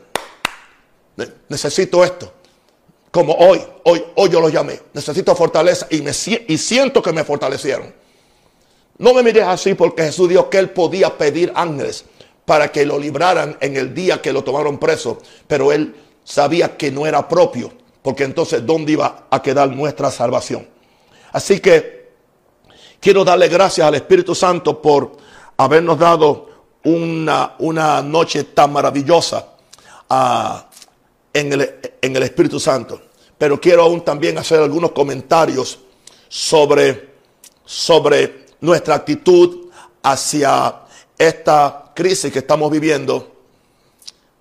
necesito 1.47 2.03
esto 2.03 2.33
como 3.18 3.34
hoy, 3.34 3.59
hoy, 3.86 4.05
hoy 4.13 4.30
yo 4.30 4.39
lo 4.39 4.47
llamé. 4.47 4.80
Necesito 4.93 5.36
fortaleza 5.36 5.88
y 5.89 6.57
siento 6.59 7.01
que 7.01 7.11
me 7.11 7.24
fortalecieron. 7.24 7.91
No 8.99 9.11
me 9.11 9.24
mires 9.24 9.43
así 9.43 9.74
porque 9.74 10.03
Jesús 10.03 10.30
dijo 10.30 10.51
que 10.51 10.59
él 10.59 10.70
podía 10.70 11.18
pedir 11.18 11.51
ángeles 11.55 12.05
para 12.45 12.72
que 12.72 12.86
lo 12.86 12.99
libraran 12.99 13.57
en 13.59 13.76
el 13.76 13.95
día 13.95 14.22
que 14.22 14.32
lo 14.32 14.43
tomaron 14.43 14.78
preso, 14.78 15.18
pero 15.47 15.72
él 15.72 15.95
sabía 16.24 16.78
que 16.78 16.91
no 16.91 17.07
era 17.07 17.28
propio, 17.28 17.74
porque 18.03 18.24
entonces 18.24 18.63
¿dónde 18.63 18.91
iba 18.91 19.26
a 19.32 19.41
quedar 19.41 19.68
nuestra 19.70 20.11
salvación? 20.11 20.68
Así 21.32 21.59
que 21.59 22.11
quiero 22.99 23.26
darle 23.26 23.47
gracias 23.47 23.88
al 23.88 23.95
Espíritu 23.95 24.36
Santo 24.36 24.80
por 24.80 25.18
habernos 25.57 25.97
dado 25.97 26.49
una, 26.84 27.55
una 27.57 28.03
noche 28.03 28.43
tan 28.43 28.74
maravillosa 28.74 29.53
ah, 30.07 30.70
en, 31.34 31.53
el, 31.53 31.80
en 31.99 32.15
el 32.15 32.22
Espíritu 32.22 32.59
Santo 32.59 33.07
pero 33.38 33.59
quiero 33.59 33.83
aún 33.83 34.01
también 34.01 34.38
hacer 34.38 34.59
algunos 34.59 34.91
comentarios 34.91 35.79
sobre, 36.27 37.09
sobre 37.65 38.45
nuestra 38.61 38.95
actitud 38.95 39.69
hacia 40.01 40.81
esta 41.17 41.91
crisis 41.95 42.31
que 42.31 42.39
estamos 42.39 42.71
viviendo. 42.71 43.35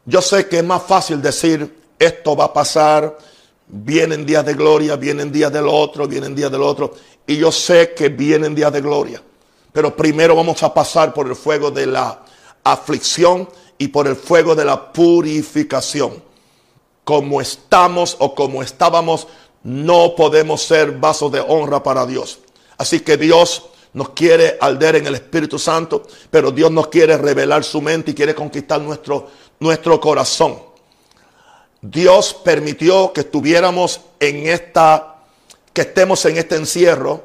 Yo 0.05 0.23
sé 0.23 0.47
que 0.49 0.59
es 0.59 0.65
más 0.65 0.83
fácil 0.83 1.21
decir 1.21 1.77
esto 1.99 2.37
va 2.37 2.45
a 2.45 2.53
pasar, 2.53 3.19
vienen 3.67 4.25
días 4.25 4.45
de 4.45 4.55
gloria, 4.55 4.97
vienen 4.97 5.33
días 5.33 5.53
del 5.53 5.67
otro, 5.69 6.07
vienen 6.07 6.35
días 6.35 6.51
del 6.51 6.63
otro, 6.63 6.95
y 7.27 7.37
yo 7.37 7.51
sé 7.51 7.93
que 7.95 8.09
vienen 8.09 8.55
días 8.55 8.73
de 8.73 8.81
gloria, 8.81 9.23
pero 9.73 9.97
primero 9.97 10.37
vamos 10.37 10.63
a 10.63 10.73
pasar 10.73 11.13
por 11.13 11.27
el 11.27 11.35
fuego 11.35 11.71
de 11.71 11.87
la 11.87 12.23
aflicción 12.63 13.49
y 13.79 13.89
por 13.89 14.07
el 14.07 14.17
fuego 14.17 14.55
de 14.55 14.65
la 14.65 14.93
purificación 14.93 16.23
como 17.07 17.41
estamos 17.41 18.17
o 18.19 18.35
como 18.35 18.65
estábamos, 18.65 19.29
no 19.63 20.17
podemos 20.17 20.63
ser 20.63 20.91
vasos 20.91 21.31
de 21.31 21.39
honra 21.39 21.81
para 21.81 22.05
Dios. 22.05 22.41
Así 22.77 22.99
que 22.99 23.17
Dios 23.17 23.67
nos 23.93 24.09
quiere 24.09 24.59
alder 24.61 24.97
en 24.97 25.07
el 25.07 25.15
Espíritu 25.15 25.57
Santo, 25.57 26.03
pero 26.33 26.51
Dios 26.51 26.73
nos 26.73 26.89
quiere 26.89 27.17
revelar 27.17 27.63
su 27.63 27.81
mente 27.81 28.11
y 28.11 28.15
quiere 28.15 28.35
conquistar 28.35 28.81
nuestro, 28.81 29.29
nuestro 29.61 30.01
corazón. 30.01 30.59
Dios 31.81 32.35
permitió 32.35 33.13
que 33.13 33.21
estuviéramos 33.21 34.01
en 34.19 34.49
esta, 34.49 35.19
que 35.73 35.83
estemos 35.83 36.25
en 36.25 36.39
este 36.39 36.57
encierro, 36.57 37.23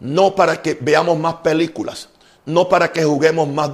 no 0.00 0.34
para 0.34 0.60
que 0.60 0.76
veamos 0.80 1.16
más 1.16 1.34
películas, 1.34 2.08
no 2.46 2.68
para 2.68 2.90
que 2.90 3.04
juguemos 3.04 3.46
más 3.46 3.70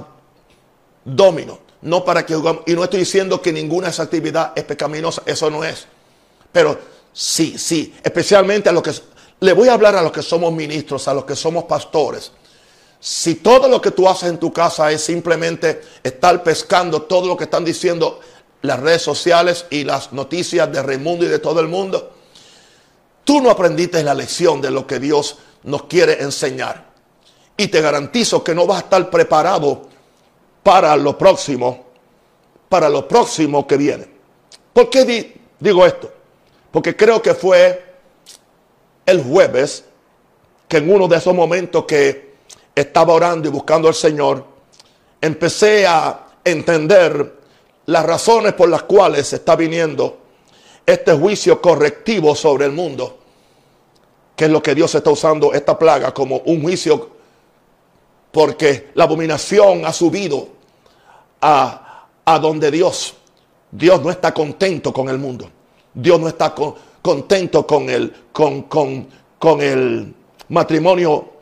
domino, 1.03 1.57
no 1.81 2.03
para 2.03 2.25
que 2.25 2.35
jugamos. 2.35 2.63
Y 2.65 2.73
no 2.73 2.83
estoy 2.83 2.99
diciendo 2.99 3.41
que 3.41 3.53
ninguna 3.53 3.87
de 3.87 3.91
esa 3.91 4.03
actividad 4.03 4.53
es 4.55 4.63
pecaminosa, 4.63 5.23
eso 5.25 5.49
no 5.49 5.63
es. 5.63 5.85
Pero 6.51 6.79
sí, 7.13 7.57
sí, 7.57 7.93
especialmente 8.03 8.69
a 8.69 8.71
los 8.71 8.83
que... 8.83 8.91
Le 9.39 9.53
voy 9.53 9.67
a 9.67 9.73
hablar 9.73 9.95
a 9.95 10.01
los 10.01 10.11
que 10.11 10.23
somos 10.23 10.51
ministros, 10.51 11.07
a 11.07 11.13
los 11.13 11.25
que 11.25 11.35
somos 11.35 11.65
pastores. 11.65 12.31
Si 12.99 13.35
todo 13.35 13.67
lo 13.67 13.79
que 13.79 13.91
tú 13.91 14.09
haces 14.09 14.29
en 14.29 14.39
tu 14.39 14.51
casa 14.51 14.91
es 14.91 15.03
simplemente 15.03 15.81
estar 16.01 16.41
pescando 16.41 17.03
todo 17.03 17.27
lo 17.27 17.37
que 17.37 17.43
están 17.43 17.63
diciendo 17.63 18.19
las 18.63 18.79
redes 18.79 19.03
sociales 19.03 19.65
y 19.69 19.83
las 19.83 20.11
noticias 20.13 20.71
de 20.71 20.81
Raimundo 20.81 21.25
y 21.25 21.27
de 21.27 21.37
todo 21.37 21.59
el 21.59 21.67
mundo, 21.67 22.13
tú 23.23 23.39
no 23.41 23.51
aprendiste 23.51 24.03
la 24.03 24.15
lección 24.15 24.59
de 24.61 24.71
lo 24.71 24.87
que 24.87 24.99
Dios 24.99 25.37
nos 25.63 25.83
quiere 25.83 26.23
enseñar. 26.23 26.87
Y 27.55 27.67
te 27.67 27.81
garantizo 27.81 28.43
que 28.43 28.55
no 28.55 28.65
vas 28.65 28.77
a 28.77 28.83
estar 28.85 29.09
preparado 29.09 29.89
para 30.67 30.97
lo 30.97 31.17
próximo, 31.17 31.85
para 32.67 32.89
lo 32.89 33.07
próximo 33.07 33.65
que 33.65 33.77
viene. 33.77 34.05
¿Por 34.73 34.89
qué 34.89 35.33
digo 35.57 35.85
esto? 35.85 36.11
Porque 36.69 36.93
creo 36.93 37.21
que 37.21 37.33
fue 37.33 37.85
el 39.05 39.23
jueves 39.23 39.85
que 40.67 40.75
en 40.75 40.91
uno 40.91 41.07
de 41.07 41.15
esos 41.15 41.33
momentos 41.33 41.85
que 41.85 42.33
estaba 42.75 43.13
orando 43.13 43.47
y 43.47 43.51
buscando 43.51 43.87
al 43.87 43.93
Señor, 43.93 44.43
empecé 45.21 45.87
a 45.87 46.25
entender 46.43 47.37
las 47.85 48.05
razones 48.05 48.51
por 48.51 48.67
las 48.67 48.83
cuales 48.83 49.31
está 49.31 49.55
viniendo 49.55 50.17
este 50.85 51.13
juicio 51.13 51.61
correctivo 51.61 52.35
sobre 52.35 52.65
el 52.65 52.73
mundo, 52.73 53.19
que 54.35 54.43
es 54.43 54.51
lo 54.51 54.61
que 54.61 54.75
Dios 54.75 54.93
está 54.93 55.11
usando 55.11 55.53
esta 55.53 55.79
plaga 55.79 56.13
como 56.13 56.39
un 56.39 56.61
juicio, 56.61 57.11
porque 58.33 58.89
la 58.95 59.05
abominación 59.05 59.85
ha 59.85 59.93
subido 59.93 60.56
a, 61.47 62.39
donde 62.39 62.69
Dios. 62.71 63.15
Dios 63.71 64.01
no 64.03 64.11
está 64.11 64.33
contento 64.33 64.91
con 64.91 65.09
el 65.09 65.17
mundo. 65.17 65.49
Dios 65.93 66.19
no 66.19 66.27
está 66.27 66.53
contento 67.01 67.65
con 67.65 67.89
el, 67.89 68.13
con, 68.31 68.63
con, 68.63 69.61
el 69.61 70.13
matrimonio 70.49 71.33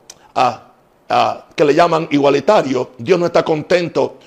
que 1.55 1.65
le 1.65 1.73
llaman 1.73 2.07
igualitario. 2.11 2.91
Dios 2.97 3.19
no 3.19 3.25
está 3.25 3.43
contento 3.43 4.17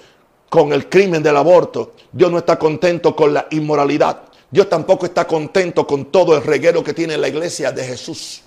con 0.48 0.72
el 0.72 0.88
crimen 0.88 1.22
del 1.22 1.36
aborto. 1.36 1.94
Dios 2.10 2.30
no 2.30 2.38
está 2.38 2.58
contento 2.58 3.14
con 3.14 3.32
la 3.32 3.46
inmoralidad. 3.50 4.22
Dios 4.50 4.68
tampoco 4.68 5.06
está 5.06 5.26
contento 5.26 5.86
con 5.86 6.06
todo 6.06 6.36
el 6.36 6.42
reguero 6.42 6.82
que 6.82 6.94
tiene 6.94 7.16
la 7.16 7.28
iglesia 7.28 7.70
de 7.70 7.84
Jesús. 7.84 8.42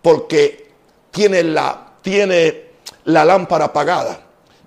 Porque 0.00 0.70
tiene 1.10 1.42
la, 1.42 1.94
tiene 2.00 2.70
la 3.04 3.24
lámpara 3.24 3.66
apagada 3.66 4.21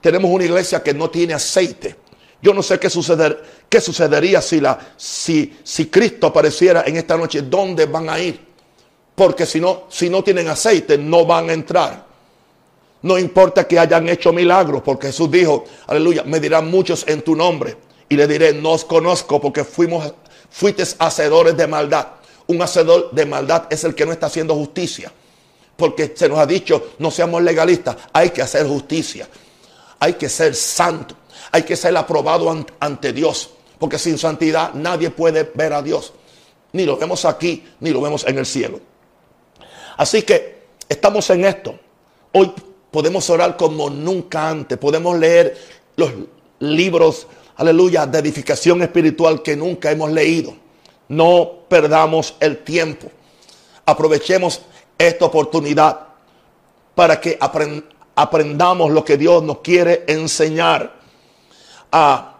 tenemos 0.05 0.29
una 0.29 0.45
iglesia 0.45 0.83
que 0.83 0.93
no 0.93 1.09
tiene 1.09 1.33
aceite. 1.33 1.95
Yo 2.39 2.53
no 2.53 2.61
sé 2.61 2.77
qué, 2.77 2.91
suceder, 2.91 3.43
qué 3.67 3.81
sucedería 3.81 4.39
si 4.39 5.87
Cristo 5.89 6.27
apareciera 6.27 6.83
en 6.85 6.97
esta 6.97 7.17
noche. 7.17 7.41
¿Dónde 7.41 7.87
van 7.87 8.07
a 8.07 8.19
ir? 8.19 8.39
Porque 9.15 9.47
si 9.47 9.59
no, 9.59 9.85
si 9.89 10.07
no 10.07 10.23
tienen 10.23 10.47
aceite, 10.47 10.95
no 10.99 11.25
van 11.25 11.49
a 11.49 11.53
entrar. 11.53 12.05
No 13.01 13.17
importa 13.17 13.67
que 13.67 13.79
hayan 13.79 14.07
hecho 14.07 14.31
milagros, 14.31 14.83
porque 14.85 15.07
Jesús 15.07 15.31
dijo, 15.31 15.65
aleluya, 15.87 16.21
me 16.23 16.39
dirán 16.39 16.69
muchos 16.69 17.03
en 17.07 17.23
tu 17.23 17.35
nombre. 17.35 17.75
Y 18.07 18.15
le 18.15 18.27
diré, 18.27 18.53
no 18.53 18.73
os 18.73 18.85
conozco 18.85 19.41
porque 19.41 19.63
fuimos, 19.63 20.13
fuiste 20.51 20.83
hacedores 20.99 21.57
de 21.57 21.65
maldad. 21.65 22.09
Un 22.45 22.61
hacedor 22.61 23.09
de 23.09 23.25
maldad 23.25 23.65
es 23.71 23.83
el 23.83 23.95
que 23.95 24.05
no 24.05 24.11
está 24.11 24.27
haciendo 24.27 24.53
justicia. 24.53 25.11
Porque 25.75 26.13
se 26.15 26.29
nos 26.29 26.37
ha 26.37 26.45
dicho, 26.45 26.91
no 26.99 27.09
seamos 27.09 27.41
legalistas, 27.41 27.97
hay 28.13 28.29
que 28.29 28.43
hacer 28.43 28.67
justicia 28.67 29.27
hay 29.99 30.13
que 30.13 30.29
ser 30.29 30.55
santo, 30.55 31.15
hay 31.51 31.63
que 31.63 31.75
ser 31.75 31.95
aprobado 31.97 32.65
ante 32.79 33.13
Dios, 33.13 33.51
porque 33.79 33.99
sin 33.99 34.17
santidad 34.17 34.73
nadie 34.73 35.09
puede 35.09 35.49
ver 35.53 35.73
a 35.73 35.81
Dios. 35.81 36.13
Ni 36.73 36.85
lo 36.85 36.97
vemos 36.97 37.25
aquí, 37.25 37.63
ni 37.79 37.91
lo 37.91 38.01
vemos 38.01 38.25
en 38.27 38.37
el 38.37 38.45
cielo. 38.45 38.79
Así 39.97 40.23
que 40.23 40.63
estamos 40.89 41.29
en 41.29 41.45
esto. 41.45 41.79
Hoy 42.33 42.51
podemos 42.91 43.29
orar 43.29 43.55
como 43.55 43.89
nunca 43.89 44.49
antes. 44.49 44.77
Podemos 44.77 45.17
leer 45.17 45.57
los 45.95 46.11
libros, 46.59 47.27
aleluya, 47.55 48.05
de 48.05 48.19
edificación 48.19 48.81
espiritual 48.81 49.41
que 49.41 49.55
nunca 49.55 49.91
hemos 49.91 50.11
leído. 50.11 50.53
No 51.07 51.59
perdamos 51.69 52.35
el 52.39 52.57
tiempo. 52.63 53.07
Aprovechemos 53.85 54.61
esta 54.97 55.25
oportunidad 55.25 55.99
para 56.93 57.19
que 57.21 57.37
aprendamos 57.39 57.94
lo 58.15 59.03
que 59.03 59.17
Dios 59.17 59.43
nos 59.43 59.59
quiere 59.59 60.05
enseñar. 60.07 60.93
Ah, 61.91 62.37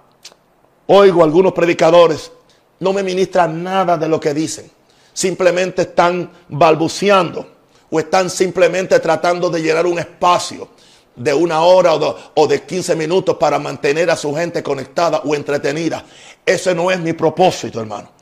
oigo 0.88 1.24
algunos 1.24 1.54
predicadores, 1.54 2.32
no 2.80 2.94
me 2.94 3.04
ministran 3.04 3.64
nada 3.64 3.98
de 3.98 4.08
lo 4.08 4.20
que 4.20 4.34
dicen. 4.34 4.70
Simplemente 5.14 5.84
están 5.84 6.30
balbuceando 6.50 7.48
o 7.90 8.00
están 8.00 8.30
simplemente 8.30 9.00
tratando 9.00 9.50
de 9.50 9.62
llenar 9.62 9.86
un 9.86 10.00
espacio 10.00 10.70
de 11.16 11.34
una 11.34 11.62
hora 11.62 11.94
o 11.94 12.48
de, 12.48 12.64
15 12.64 12.96
minutos 12.96 13.38
para 13.38 13.58
mantener 13.58 14.10
a 14.12 14.18
su 14.18 14.36
gente 14.36 14.62
conectada 14.62 15.22
o 15.24 15.34
entretenida. 15.34 16.04
Ese 16.46 16.76
no 16.76 16.92
es 16.92 17.00
mi 17.00 17.14
propósito, 17.14 17.80
hermano. 17.80 18.15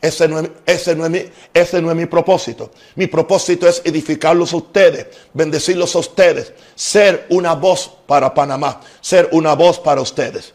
Ese 0.00 0.28
no, 0.28 0.38
es, 0.38 0.50
ese, 0.64 0.94
no 0.94 1.04
es 1.04 1.10
mi, 1.10 1.22
ese 1.52 1.82
no 1.82 1.90
es 1.90 1.96
mi 1.96 2.06
propósito. 2.06 2.70
Mi 2.94 3.08
propósito 3.08 3.68
es 3.68 3.82
edificarlos 3.84 4.52
a 4.52 4.58
ustedes, 4.58 5.06
bendecirlos 5.34 5.94
a 5.96 5.98
ustedes, 5.98 6.52
ser 6.74 7.26
una 7.30 7.54
voz 7.54 7.90
para 8.06 8.32
Panamá, 8.32 8.80
ser 9.00 9.28
una 9.32 9.54
voz 9.54 9.80
para 9.80 10.00
ustedes. 10.00 10.54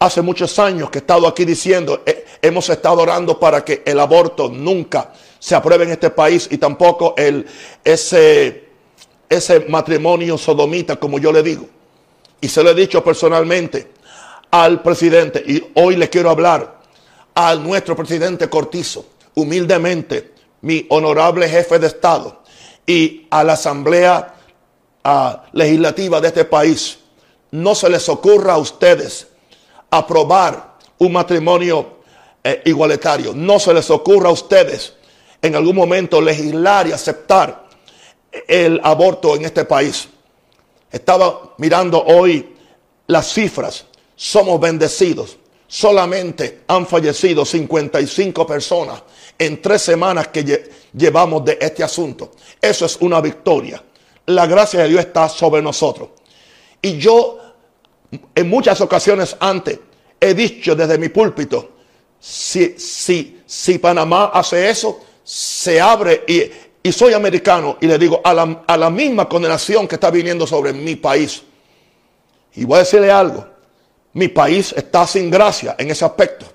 Hace 0.00 0.20
muchos 0.20 0.58
años 0.58 0.90
que 0.90 0.98
he 0.98 1.00
estado 1.00 1.28
aquí 1.28 1.44
diciendo, 1.44 2.02
eh, 2.04 2.26
hemos 2.42 2.68
estado 2.68 3.00
orando 3.00 3.38
para 3.38 3.64
que 3.64 3.82
el 3.86 4.00
aborto 4.00 4.48
nunca 4.48 5.12
se 5.38 5.54
apruebe 5.54 5.84
en 5.84 5.92
este 5.92 6.10
país 6.10 6.48
y 6.50 6.58
tampoco 6.58 7.14
el, 7.16 7.46
ese, 7.84 8.64
ese 9.28 9.60
matrimonio 9.68 10.36
sodomita, 10.36 10.96
como 10.96 11.18
yo 11.18 11.32
le 11.32 11.42
digo. 11.42 11.68
Y 12.40 12.48
se 12.48 12.62
lo 12.64 12.70
he 12.70 12.74
dicho 12.74 13.02
personalmente 13.02 13.92
al 14.50 14.82
presidente 14.82 15.42
y 15.46 15.64
hoy 15.74 15.96
le 15.96 16.10
quiero 16.10 16.30
hablar 16.30 16.75
a 17.36 17.54
nuestro 17.54 17.94
presidente 17.94 18.48
Cortizo, 18.48 19.04
humildemente, 19.34 20.32
mi 20.62 20.86
honorable 20.88 21.46
jefe 21.46 21.78
de 21.78 21.86
Estado 21.86 22.42
y 22.86 23.26
a 23.30 23.44
la 23.44 23.52
Asamblea 23.52 24.34
Legislativa 25.52 26.20
de 26.20 26.28
este 26.28 26.46
país. 26.46 26.98
No 27.50 27.74
se 27.74 27.90
les 27.90 28.08
ocurra 28.08 28.54
a 28.54 28.58
ustedes 28.58 29.28
aprobar 29.90 30.76
un 30.98 31.12
matrimonio 31.12 31.98
eh, 32.42 32.62
igualitario. 32.64 33.32
No 33.34 33.60
se 33.60 33.74
les 33.74 33.90
ocurra 33.90 34.30
a 34.30 34.32
ustedes 34.32 34.94
en 35.42 35.54
algún 35.54 35.76
momento 35.76 36.22
legislar 36.22 36.86
y 36.88 36.92
aceptar 36.92 37.66
el 38.48 38.80
aborto 38.82 39.36
en 39.36 39.44
este 39.44 39.66
país. 39.66 40.08
Estaba 40.90 41.54
mirando 41.58 42.02
hoy 42.02 42.56
las 43.06 43.30
cifras. 43.30 43.84
Somos 44.16 44.58
bendecidos. 44.58 45.36
Solamente 45.68 46.62
han 46.68 46.86
fallecido 46.86 47.44
55 47.44 48.46
personas 48.46 49.02
en 49.38 49.60
tres 49.60 49.82
semanas 49.82 50.28
que 50.28 50.70
llevamos 50.92 51.44
de 51.44 51.58
este 51.60 51.82
asunto. 51.82 52.32
Eso 52.60 52.86
es 52.86 52.96
una 53.00 53.20
victoria. 53.20 53.82
La 54.26 54.46
gracia 54.46 54.82
de 54.82 54.88
Dios 54.88 55.00
está 55.00 55.28
sobre 55.28 55.60
nosotros. 55.62 56.10
Y 56.80 56.98
yo 56.98 57.38
en 58.34 58.48
muchas 58.48 58.80
ocasiones 58.80 59.36
antes 59.40 59.78
he 60.20 60.34
dicho 60.34 60.74
desde 60.74 60.98
mi 60.98 61.08
púlpito, 61.08 61.70
si, 62.18 62.78
si, 62.78 63.42
si 63.44 63.78
Panamá 63.78 64.26
hace 64.32 64.70
eso, 64.70 65.00
se 65.22 65.80
abre 65.80 66.24
y, 66.26 66.92
soy 66.92 67.12
americano 67.12 67.78
y 67.80 67.86
le 67.86 67.98
digo 67.98 68.20
a 68.22 68.32
la, 68.32 68.62
a 68.64 68.76
la 68.76 68.90
misma 68.90 69.28
condenación 69.28 69.88
que 69.88 69.96
está 69.96 70.10
viniendo 70.10 70.46
sobre 70.46 70.72
mi 70.72 70.94
país. 70.94 71.42
Y 72.54 72.64
voy 72.64 72.76
a 72.76 72.78
decirle 72.80 73.10
algo, 73.10 73.44
mi 74.16 74.28
país 74.28 74.72
está 74.74 75.06
sin 75.06 75.30
gracia 75.30 75.76
en 75.78 75.90
ese 75.90 76.06
aspecto. 76.06 76.46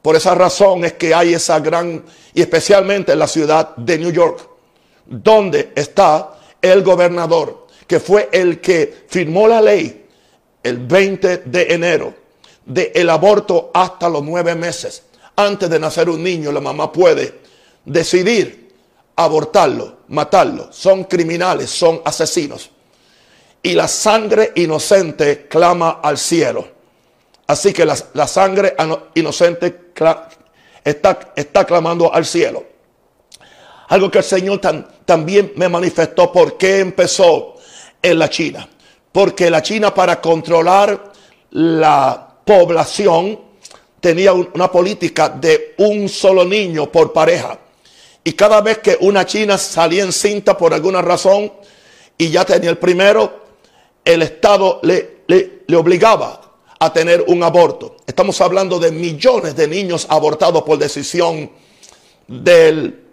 Por 0.00 0.16
esa 0.16 0.34
razón 0.34 0.86
es 0.86 0.94
que 0.94 1.14
hay 1.14 1.34
esa 1.34 1.60
gran, 1.60 2.02
y 2.32 2.40
especialmente 2.40 3.12
en 3.12 3.18
la 3.18 3.28
ciudad 3.28 3.76
de 3.76 3.98
New 3.98 4.10
York, 4.10 4.48
donde 5.04 5.70
está 5.74 6.32
el 6.62 6.82
gobernador, 6.82 7.66
que 7.86 8.00
fue 8.00 8.30
el 8.32 8.58
que 8.58 9.04
firmó 9.06 9.46
la 9.46 9.60
ley 9.60 10.06
el 10.62 10.78
20 10.78 11.42
de 11.44 11.74
enero 11.74 12.14
del 12.64 12.90
el 12.94 13.10
aborto 13.10 13.70
hasta 13.74 14.08
los 14.08 14.22
nueve 14.22 14.54
meses. 14.54 15.02
Antes 15.36 15.68
de 15.68 15.78
nacer 15.78 16.08
un 16.08 16.22
niño, 16.22 16.50
la 16.52 16.62
mamá 16.62 16.90
puede 16.90 17.38
decidir 17.84 18.72
abortarlo, 19.14 19.98
matarlo. 20.08 20.72
Son 20.72 21.04
criminales, 21.04 21.68
son 21.68 22.00
asesinos. 22.02 22.70
Y 23.62 23.74
la 23.74 23.88
sangre 23.88 24.52
inocente 24.54 25.46
clama 25.48 26.00
al 26.02 26.16
cielo. 26.16 26.73
Así 27.46 27.72
que 27.72 27.84
la, 27.84 28.26
sangre 28.26 28.74
inocente 29.14 29.90
está, 30.84 31.64
clamando 31.66 32.12
al 32.12 32.24
cielo. 32.24 32.64
Algo 33.88 34.10
que 34.10 34.18
el 34.18 34.24
Señor 34.24 34.60
también 35.04 35.52
me 35.56 35.68
manifestó 35.68 36.32
por 36.32 36.56
qué 36.56 36.80
empezó 36.80 37.56
en 38.02 38.18
la 38.18 38.30
China. 38.30 38.68
Porque 39.12 39.50
la 39.50 39.62
China 39.62 39.94
para 39.94 40.20
controlar 40.20 41.12
la 41.50 42.34
población 42.44 43.40
tenía 44.00 44.32
una 44.32 44.70
política 44.70 45.28
de 45.28 45.74
un 45.78 46.08
solo 46.08 46.44
niño 46.44 46.90
por 46.90 47.12
pareja. 47.12 47.58
Y 48.22 48.32
cada 48.32 48.60
vez 48.60 48.78
que 48.78 48.96
una 49.00 49.26
china 49.26 49.58
salía 49.58 50.02
encinta 50.02 50.56
por 50.56 50.72
alguna 50.72 51.02
razón 51.02 51.52
y 52.16 52.30
ya 52.30 52.44
tenía 52.44 52.70
el 52.70 52.78
primero, 52.78 53.44
el 54.04 54.22
Estado 54.22 54.80
le, 54.82 55.24
obligaba 55.74 56.43
a 56.84 56.92
tener 56.92 57.24
un 57.28 57.42
aborto. 57.42 57.96
Estamos 58.06 58.40
hablando 58.40 58.78
de 58.78 58.90
millones 58.90 59.56
de 59.56 59.68
niños 59.68 60.06
abortados 60.08 60.62
por 60.62 60.78
decisión 60.78 61.50
del, 62.26 63.04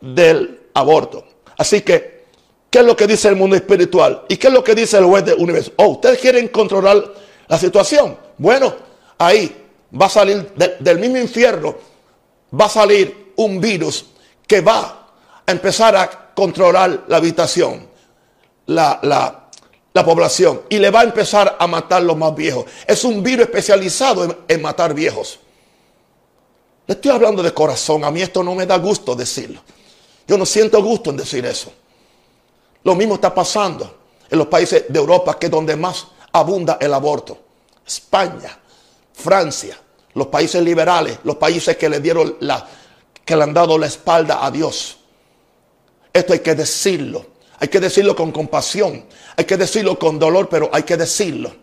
del 0.00 0.60
aborto. 0.74 1.24
Así 1.56 1.82
que, 1.82 2.24
¿qué 2.70 2.78
es 2.80 2.84
lo 2.84 2.96
que 2.96 3.06
dice 3.06 3.28
el 3.28 3.36
mundo 3.36 3.56
espiritual? 3.56 4.24
¿Y 4.28 4.36
qué 4.36 4.48
es 4.48 4.52
lo 4.52 4.64
que 4.64 4.74
dice 4.74 4.98
el 4.98 5.04
juez 5.04 5.24
del 5.24 5.38
universo? 5.38 5.72
Oh, 5.76 5.88
ustedes 5.88 6.18
quieren 6.18 6.48
controlar 6.48 7.02
la 7.46 7.58
situación. 7.58 8.16
Bueno, 8.38 8.74
ahí 9.18 9.54
va 10.00 10.06
a 10.06 10.10
salir 10.10 10.52
del 10.80 10.98
mismo 10.98 11.18
infierno, 11.18 11.76
va 12.58 12.66
a 12.66 12.70
salir 12.70 13.32
un 13.36 13.60
virus 13.60 14.06
que 14.46 14.60
va 14.60 15.08
a 15.46 15.52
empezar 15.52 15.96
a 15.96 16.32
controlar 16.34 17.04
la 17.08 17.16
habitación, 17.16 17.88
la, 18.66 18.98
la, 19.02 19.39
población, 19.92 20.62
y 20.68 20.78
le 20.78 20.90
va 20.90 21.00
a 21.00 21.04
empezar 21.04 21.56
a 21.58 21.66
matar 21.66 22.02
los 22.02 22.16
más 22.16 22.34
viejos. 22.34 22.64
Es 22.86 23.04
un 23.04 23.22
virus 23.22 23.46
especializado 23.46 24.24
en, 24.24 24.36
en 24.48 24.62
matar 24.62 24.94
viejos. 24.94 25.38
Le 26.86 26.94
estoy 26.94 27.10
hablando 27.10 27.42
de 27.42 27.52
corazón, 27.52 28.04
a 28.04 28.10
mí 28.10 28.22
esto 28.22 28.42
no 28.42 28.54
me 28.54 28.66
da 28.66 28.78
gusto 28.78 29.14
decirlo. 29.14 29.60
Yo 30.26 30.38
no 30.38 30.46
siento 30.46 30.82
gusto 30.82 31.10
en 31.10 31.16
decir 31.16 31.44
eso. 31.44 31.72
Lo 32.84 32.94
mismo 32.94 33.14
está 33.14 33.34
pasando 33.34 33.98
en 34.30 34.38
los 34.38 34.46
países 34.46 34.84
de 34.88 34.98
Europa, 34.98 35.38
que 35.38 35.46
es 35.46 35.52
donde 35.52 35.76
más 35.76 36.06
abunda 36.32 36.78
el 36.80 36.94
aborto. 36.94 37.38
España, 37.86 38.56
Francia, 39.12 39.78
los 40.14 40.28
países 40.28 40.62
liberales, 40.62 41.18
los 41.24 41.36
países 41.36 41.76
que 41.76 41.88
le 41.88 42.00
dieron 42.00 42.36
la, 42.40 42.66
que 43.24 43.36
le 43.36 43.42
han 43.42 43.54
dado 43.54 43.76
la 43.76 43.86
espalda 43.86 44.44
a 44.44 44.50
Dios. 44.50 44.98
Esto 46.12 46.32
hay 46.32 46.40
que 46.40 46.54
decirlo. 46.54 47.26
Hay 47.60 47.68
que 47.68 47.78
decirlo 47.78 48.16
con 48.16 48.32
compasión. 48.32 49.04
Hay 49.36 49.44
que 49.44 49.56
decirlo 49.56 49.98
con 49.98 50.18
dolor, 50.18 50.48
pero 50.48 50.68
hay 50.72 50.82
que 50.82 50.96
decirlo. 50.96 51.54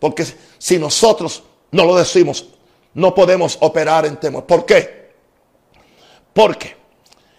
Porque 0.00 0.26
si 0.58 0.78
nosotros 0.78 1.42
no 1.70 1.84
lo 1.84 1.96
decimos, 1.96 2.46
no 2.94 3.14
podemos 3.14 3.58
operar 3.60 4.06
en 4.06 4.16
temor. 4.16 4.44
¿Por 4.44 4.66
qué? 4.66 5.12
Porque 6.32 6.76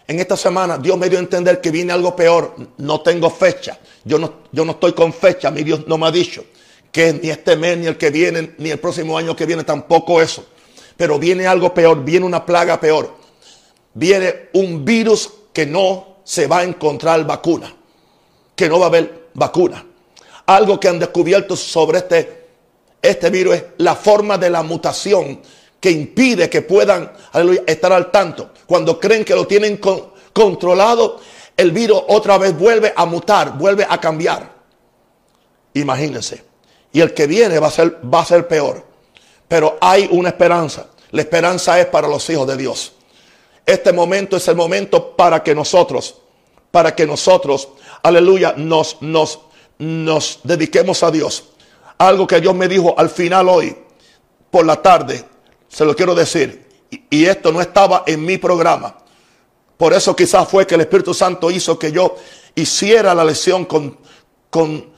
en 0.07 0.19
esta 0.19 0.37
semana 0.37 0.77
Dios 0.77 0.97
me 0.97 1.09
dio 1.09 1.17
a 1.17 1.21
entender 1.21 1.59
que 1.59 1.71
viene 1.71 1.91
algo 1.91 2.15
peor. 2.15 2.55
No 2.77 3.01
tengo 3.01 3.29
fecha. 3.29 3.77
Yo 4.03 4.17
no, 4.17 4.41
yo 4.51 4.63
no 4.63 4.73
estoy 4.73 4.93
con 4.93 5.11
fecha. 5.11 5.51
Mi 5.51 5.63
Dios 5.63 5.87
no 5.87 5.97
me 5.97 6.07
ha 6.07 6.11
dicho 6.11 6.45
que 6.91 7.11
ni 7.13 7.29
este 7.29 7.57
mes, 7.57 7.77
ni 7.77 7.87
el 7.87 7.97
que 7.97 8.09
viene, 8.09 8.53
ni 8.57 8.69
el 8.69 8.79
próximo 8.79 9.17
año 9.17 9.35
que 9.35 9.45
viene, 9.45 9.63
tampoco 9.63 10.21
eso. 10.21 10.45
Pero 10.95 11.19
viene 11.19 11.45
algo 11.45 11.73
peor. 11.73 12.03
Viene 12.03 12.25
una 12.25 12.45
plaga 12.45 12.79
peor 12.79 13.25
viene 13.95 14.49
un 14.53 14.85
virus 14.85 15.31
que 15.51 15.65
no 15.65 16.19
se 16.23 16.45
va 16.45 16.59
a 16.59 16.63
encontrar 16.63 17.25
vacuna, 17.25 17.73
que 18.55 18.69
no 18.69 18.79
va 18.79 18.85
a 18.85 18.89
haber 18.89 19.29
vacuna. 19.33 19.85
Algo 20.45 20.79
que 20.79 20.87
han 20.87 20.99
descubierto 20.99 21.55
sobre 21.55 21.99
este, 21.99 22.47
este 23.01 23.29
virus 23.29 23.55
es 23.55 23.63
la 23.77 23.95
forma 23.95 24.37
de 24.37 24.49
la 24.49 24.63
mutación 24.63 25.41
que 25.79 25.91
impide 25.91 26.49
que 26.49 26.61
puedan 26.61 27.11
estar 27.67 27.91
al 27.91 28.11
tanto. 28.11 28.51
Cuando 28.65 28.99
creen 28.99 29.25
que 29.25 29.35
lo 29.35 29.45
tienen 29.45 29.79
controlado, 30.33 31.19
el 31.57 31.71
virus 31.71 32.01
otra 32.07 32.37
vez 32.37 32.57
vuelve 32.57 32.93
a 32.95 33.05
mutar, 33.05 33.57
vuelve 33.57 33.85
a 33.87 33.99
cambiar. 33.99 34.51
Imagínense. 35.73 36.43
Y 36.91 37.01
el 37.01 37.13
que 37.13 37.27
viene 37.27 37.59
va 37.59 37.67
a 37.67 37.71
ser, 37.71 37.99
va 38.11 38.21
a 38.21 38.25
ser 38.25 38.47
peor. 38.47 38.83
Pero 39.47 39.77
hay 39.81 40.07
una 40.11 40.29
esperanza. 40.29 40.87
La 41.11 41.21
esperanza 41.21 41.79
es 41.79 41.87
para 41.87 42.07
los 42.07 42.29
hijos 42.29 42.47
de 42.47 42.57
Dios. 42.57 42.93
Este 43.65 43.91
momento 43.91 44.37
es 44.37 44.47
el 44.47 44.55
momento 44.55 45.15
para 45.15 45.43
que 45.43 45.53
nosotros 45.53 46.15
para 46.75 46.93
que 46.93 47.07
nosotros, 47.07 47.69
aleluya, 48.05 48.53
nos, 48.55 49.01
nos, 49.01 49.39
nos 49.79 50.39
dediquemos 50.43 51.01
a 51.01 51.09
Dios. 51.09 51.43
Algo 51.97 52.27
que 52.27 52.39
Dios 52.39 52.53
me 52.53 52.67
dijo 52.67 52.93
al 52.97 53.09
final 53.09 53.49
hoy, 53.49 53.75
por 54.51 54.63
la 54.63 54.79
tarde, 54.81 55.25
se 55.67 55.83
lo 55.83 55.95
quiero 55.95 56.13
decir. 56.13 56.65
Y, 57.09 57.25
esto 57.25 57.51
no 57.51 57.61
estaba 57.61 58.03
en 58.05 58.23
mi 58.23 58.37
programa. 58.37 58.95
Por 59.75 59.93
eso 59.93 60.15
quizás 60.15 60.47
fue 60.47 60.67
que 60.67 60.75
el 60.75 60.81
Espíritu 60.81 61.13
Santo 61.13 61.49
hizo 61.49 61.79
que 61.79 61.91
yo 61.91 62.15
hiciera 62.53 63.15
la 63.15 63.23
lección 63.23 63.65
con, 63.65 63.97
con 64.51 64.93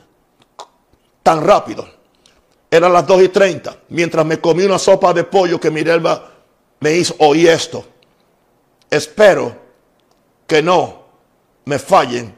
tan 1.23 1.43
rápido. 1.45 1.87
Eran 2.69 2.91
las 2.91 3.07
2 3.07 3.23
y 3.23 3.29
30. 3.29 3.77
Mientras 3.89 4.25
me 4.25 4.41
comí 4.41 4.63
una 4.63 4.77
sopa 4.77 5.13
de 5.13 5.23
pollo 5.23 5.59
que 5.59 5.71
Mirelba 5.71 6.29
me 6.81 6.91
hizo, 6.93 7.15
oí 7.19 7.47
esto. 7.47 7.85
Espero 8.89 9.55
que 10.45 10.61
no 10.61 11.05
me 11.65 11.79
fallen 11.79 12.36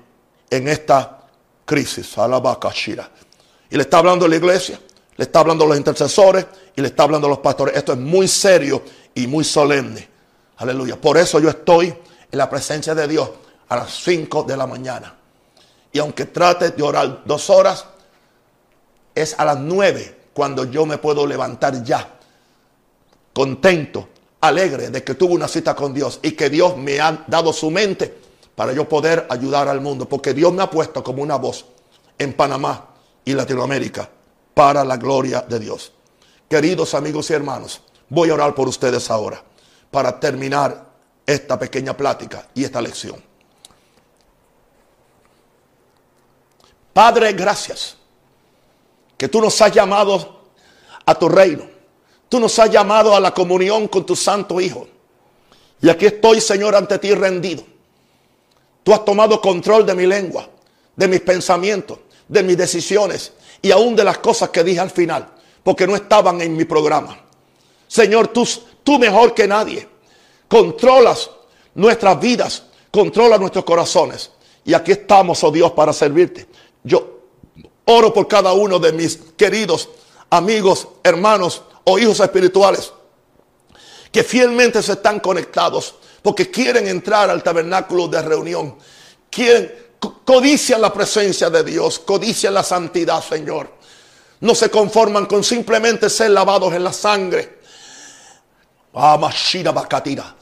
en 0.50 0.68
esta 0.68 1.20
crisis. 1.66 2.16
Shira. 2.74 3.10
Y 3.70 3.76
le 3.76 3.84
está 3.84 4.00
hablando 4.00 4.28
la 4.28 4.36
iglesia, 4.36 4.80
le 5.16 5.24
está 5.24 5.40
hablando 5.40 5.66
los 5.66 5.78
intercesores 5.78 6.46
y 6.76 6.82
le 6.82 6.88
está 6.88 7.04
hablando 7.04 7.28
los 7.28 7.40
pastores. 7.40 7.76
Esto 7.76 7.94
es 7.94 8.00
muy 8.00 8.28
serio 8.28 8.84
y 9.14 9.28
muy 9.28 9.44
solemne. 9.44 10.08
Aleluya. 10.58 11.00
Por 11.00 11.18
eso 11.18 11.40
yo 11.40 11.50
estoy 11.50 11.88
en 11.88 12.38
la 12.38 12.50
presencia 12.50 12.96
de 12.96 13.08
Dios 13.08 13.30
a 13.70 13.76
las 13.76 14.04
5 14.04 14.44
de 14.44 14.58
la 14.58 14.66
mañana. 14.66 15.16
Y 15.92 16.00
aunque 16.00 16.26
trate 16.26 16.72
de 16.72 16.84
orar 16.84 17.24
dos 17.26 17.50
horas, 17.50 17.86
es 19.14 19.36
a 19.38 19.46
las 19.46 19.60
9 19.60 20.18
cuando 20.34 20.66
yo 20.66 20.86
me 20.86 20.98
puedo 20.98 21.28
levantar 21.28 21.84
ya, 21.84 22.18
contento, 23.34 24.10
alegre 24.42 24.90
de 24.90 25.04
que 25.04 25.16
tuve 25.16 25.34
una 25.34 25.48
cita 25.48 25.76
con 25.76 25.94
Dios 25.94 26.20
y 26.24 26.32
que 26.32 26.50
Dios 26.50 26.78
me 26.78 27.00
ha 27.00 27.26
dado 27.28 27.52
su 27.52 27.70
mente 27.70 28.29
para 28.60 28.74
yo 28.74 28.90
poder 28.90 29.26
ayudar 29.30 29.70
al 29.70 29.80
mundo, 29.80 30.10
porque 30.10 30.34
Dios 30.34 30.52
me 30.52 30.62
ha 30.62 30.70
puesto 30.70 31.02
como 31.02 31.24
una 31.24 31.38
voz 31.38 31.64
en 32.18 32.34
Panamá 32.34 32.90
y 33.24 33.32
Latinoamérica 33.32 34.10
para 34.54 34.84
la 34.84 34.98
gloria 34.98 35.46
de 35.48 35.60
Dios. 35.60 35.94
Queridos 36.50 36.94
amigos 36.94 37.30
y 37.30 37.36
hermanos, 37.36 37.82
voy 38.10 38.30
a 38.30 38.34
orar 38.34 38.54
por 38.54 38.68
ustedes 38.68 39.10
ahora 39.10 39.42
para 39.90 40.20
terminar 40.20 40.90
esta 41.26 41.58
pequeña 41.58 41.96
plática 41.96 42.50
y 42.54 42.66
esta 42.66 42.82
lección. 42.82 43.24
Padre, 46.92 47.32
gracias 47.32 47.96
que 49.18 49.30
tú 49.30 49.40
nos 49.40 49.62
has 49.62 49.72
llamado 49.72 50.42
a 51.06 51.16
tu 51.16 51.30
reino. 51.30 51.64
Tú 52.28 52.42
nos 52.42 52.60
has 52.60 52.70
llamado 52.70 53.16
a 53.16 53.22
la 53.22 53.34
comunión 53.34 53.88
con 53.88 54.06
tu 54.06 54.18
Santo 54.18 54.60
Hijo. 54.60 54.86
Y 55.82 55.88
aquí 55.88 56.08
estoy, 56.08 56.42
Señor, 56.42 56.76
ante 56.76 57.00
ti 57.00 57.16
rendido 57.16 57.79
Tú 58.90 58.96
has 58.96 59.06
tomado 59.06 59.40
control 59.40 59.86
de 59.86 59.94
mi 59.94 60.08
lengua, 60.08 60.50
de 60.96 61.08
mis 61.08 61.22
pensamientos, 61.22 62.00
de 62.28 62.42
mis 62.42 62.58
decisiones 62.58 63.34
y 63.62 63.70
aún 63.70 63.96
de 63.96 64.04
las 64.04 64.18
cosas 64.18 64.50
que 64.50 64.64
dije 64.64 64.80
al 64.80 64.90
final, 64.90 65.30
porque 65.62 65.86
no 65.86 65.96
estaban 65.96 66.42
en 66.42 66.58
mi 66.58 66.66
programa. 66.66 67.16
Señor, 67.88 68.30
tú, 68.30 68.50
tú 68.84 68.98
mejor 68.98 69.36
que 69.36 69.48
nadie, 69.48 69.88
controlas 70.48 71.30
nuestras 71.76 72.20
vidas, 72.20 72.64
controlas 72.90 73.40
nuestros 73.40 73.64
corazones. 73.64 74.32
Y 74.66 74.74
aquí 74.74 74.94
estamos, 74.94 75.44
oh 75.44 75.52
Dios, 75.52 75.72
para 75.74 75.94
servirte. 75.94 76.48
Yo 76.84 77.20
oro 77.86 78.12
por 78.12 78.28
cada 78.28 78.54
uno 78.54 78.80
de 78.80 78.92
mis 78.92 79.18
queridos 79.38 79.88
amigos, 80.32 80.88
hermanos 81.04 81.62
o 81.84 82.00
hijos 82.00 82.20
espirituales 82.22 82.92
que 84.12 84.24
fielmente 84.24 84.82
se 84.82 84.94
están 84.94 85.20
conectados 85.20 85.94
porque 86.22 86.50
quieren 86.50 86.88
entrar 86.88 87.30
al 87.30 87.44
tabernáculo 87.44 88.08
de 88.08 88.22
reunión. 88.22 88.78
Quieren, 89.30 89.72
codician 90.26 90.82
la 90.82 90.94
presencia 90.94 91.50
de 91.50 91.64
Dios, 91.64 92.00
codician 92.00 92.54
la 92.54 92.64
santidad, 92.64 93.24
Señor. 93.24 93.78
No 94.42 94.56
se 94.56 94.70
conforman 94.70 95.26
con 95.26 95.44
simplemente 95.44 96.10
ser 96.10 96.32
lavados 96.32 96.74
en 96.74 96.84
la 96.84 96.94
sangre. 96.94 97.60
Amashira 98.94 99.72
bakatira. 99.72 100.36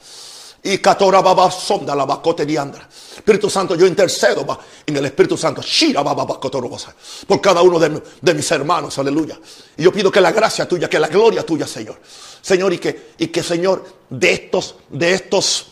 Y 0.62 0.78
Katora 0.78 1.20
Baba 1.20 1.50
Sonda 1.50 1.94
la 1.94 2.04
Bacote 2.04 2.44
Diandra. 2.44 2.88
Espíritu 3.16 3.48
Santo, 3.48 3.74
yo 3.74 3.86
intercedo 3.86 4.46
en 4.84 4.96
el 4.96 5.04
Espíritu 5.04 5.36
Santo. 5.36 5.62
Shira 5.62 6.02
Baba 6.02 6.26
Por 6.26 7.40
cada 7.40 7.62
uno 7.62 7.78
de, 7.78 8.02
de, 8.20 8.34
mis 8.34 8.50
hermanos. 8.50 8.98
Aleluya. 8.98 9.38
Y 9.76 9.82
yo 9.82 9.92
pido 9.92 10.10
que 10.10 10.20
la 10.20 10.32
gracia 10.32 10.66
tuya, 10.66 10.88
que 10.88 10.98
la 10.98 11.08
gloria 11.08 11.44
tuya, 11.44 11.66
Señor. 11.66 12.00
Señor, 12.40 12.72
y 12.72 12.78
que, 12.78 13.12
y 13.18 13.28
que 13.28 13.42
Señor, 13.42 13.84
de 14.10 14.32
estos, 14.32 14.76
de 14.88 15.14
estos, 15.14 15.68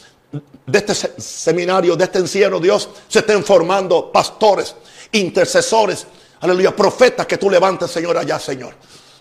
de 0.67 0.79
este 0.79 0.95
seminario, 0.95 1.97
de 1.97 2.05
este 2.05 2.19
encierro, 2.19 2.61
Dios, 2.61 2.89
se 3.09 3.21
estén 3.21 3.45
formando 3.45 4.13
pastores, 4.13 4.75
intercesores, 5.13 6.07
aleluya, 6.41 6.75
profetas 6.75 7.27
que 7.27 7.39
tú 7.39 7.51
levantes, 7.51 7.91
Señor, 7.91 8.17
allá, 8.17 8.39
Señor. 8.39 8.75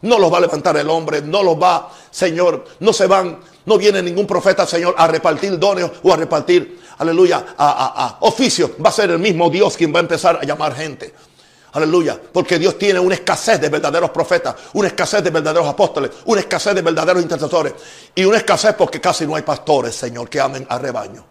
No 0.06 0.18
los 0.18 0.32
va 0.32 0.38
a 0.38 0.42
levantar 0.42 0.78
el 0.78 0.90
hombre, 0.90 1.22
no 1.22 1.44
los 1.44 1.62
va, 1.62 1.92
Señor, 2.10 2.66
no 2.80 2.94
se 2.94 3.08
van, 3.08 3.40
no 3.66 3.78
viene 3.78 4.02
ningún 4.02 4.26
profeta, 4.26 4.66
Señor, 4.66 4.96
a 4.98 5.08
repartir 5.08 5.60
dones 5.60 5.90
o 6.02 6.14
a 6.14 6.16
repartir, 6.16 6.80
aleluya, 6.98 7.56
a, 7.58 7.70
a, 7.70 8.06
a 8.06 8.18
oficios. 8.22 8.72
Va 8.84 8.90
a 8.90 8.94
ser 8.94 9.12
el 9.12 9.20
mismo 9.20 9.50
Dios 9.50 9.76
quien 9.76 9.94
va 9.94 10.00
a 10.00 10.02
empezar 10.02 10.40
a 10.42 10.46
llamar 10.46 10.76
gente. 10.76 11.14
Aleluya. 11.76 12.18
Porque 12.32 12.58
Dios 12.58 12.78
tiene 12.78 13.00
una 13.00 13.16
escasez 13.16 13.60
de 13.60 13.68
verdaderos 13.68 14.10
profetas, 14.10 14.56
una 14.74 14.88
escasez 14.88 15.22
de 15.22 15.30
verdaderos 15.30 15.68
apóstoles, 15.68 16.10
una 16.26 16.40
escasez 16.40 16.74
de 16.74 16.82
verdaderos 16.82 17.22
intercesores. 17.22 17.74
Y 18.16 18.24
una 18.24 18.38
escasez 18.38 18.76
porque 18.76 19.02
casi 19.02 19.28
no 19.28 19.36
hay 19.36 19.42
pastores, 19.42 19.94
Señor, 19.94 20.30
que 20.30 20.40
amen 20.40 20.66
al 20.70 20.80
rebaño. 20.80 21.26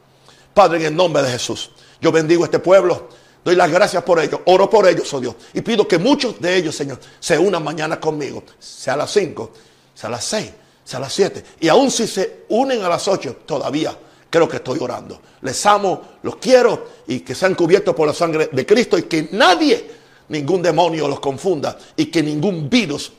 Padre, 0.52 0.80
en 0.80 0.86
el 0.86 0.96
nombre 0.96 1.22
de 1.22 1.30
Jesús, 1.30 1.70
yo 1.98 2.12
bendigo 2.12 2.42
a 2.42 2.46
este 2.46 2.58
pueblo. 2.58 3.08
Doy 3.44 3.56
las 3.56 3.70
gracias 3.70 4.02
por 4.02 4.18
ellos. 4.18 4.40
Oro 4.46 4.70
por 4.70 4.88
ellos, 4.88 5.12
oh 5.12 5.20
Dios. 5.20 5.34
Y 5.52 5.60
pido 5.60 5.86
que 5.86 5.98
muchos 5.98 6.40
de 6.40 6.56
ellos, 6.56 6.74
Señor, 6.74 6.98
se 7.20 7.38
unan 7.38 7.62
mañana 7.62 8.00
conmigo. 8.00 8.42
Sea 8.58 8.94
a 8.94 8.96
las 8.96 9.12
5, 9.12 9.52
sea 9.94 10.08
a 10.08 10.12
las 10.12 10.24
6, 10.24 10.50
sea 10.82 10.98
a 10.98 11.02
las 11.02 11.12
7. 11.12 11.44
Y 11.60 11.68
aún 11.68 11.90
si 11.90 12.06
se 12.06 12.44
unen 12.48 12.82
a 12.82 12.88
las 12.88 13.06
8, 13.06 13.36
todavía 13.44 13.96
creo 14.30 14.48
que 14.48 14.56
estoy 14.56 14.78
orando. 14.80 15.20
Les 15.42 15.64
amo, 15.66 16.02
los 16.22 16.36
quiero 16.36 16.88
y 17.06 17.20
que 17.20 17.34
sean 17.34 17.54
cubiertos 17.54 17.94
por 17.94 18.08
la 18.08 18.14
sangre 18.14 18.48
de 18.50 18.64
Cristo 18.64 18.96
y 18.96 19.02
que 19.02 19.28
nadie 19.32 19.90
ningún 20.28 20.62
demonio 20.62 21.06
los 21.06 21.20
confunda 21.20 21.76
y 21.96 22.06
que 22.06 22.22
ningún 22.22 22.70
virus 22.70 23.12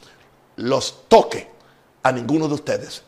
los 0.56 1.08
toque 1.08 1.48
a 2.02 2.12
ninguno 2.12 2.48
de 2.48 2.56
ustedes. 2.56 3.04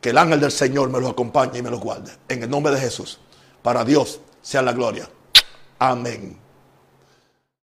Que 0.00 0.10
el 0.10 0.18
ángel 0.18 0.40
del 0.40 0.50
Señor 0.50 0.90
me 0.90 0.98
los 0.98 1.10
acompañe 1.10 1.58
y 1.58 1.62
me 1.62 1.70
los 1.70 1.80
guarde. 1.80 2.10
En 2.28 2.42
el 2.42 2.50
nombre 2.50 2.74
de 2.74 2.80
Jesús. 2.80 3.20
Para 3.62 3.84
Dios 3.84 4.20
sea 4.42 4.62
la 4.62 4.72
gloria. 4.72 5.08
Amén. 5.78 6.39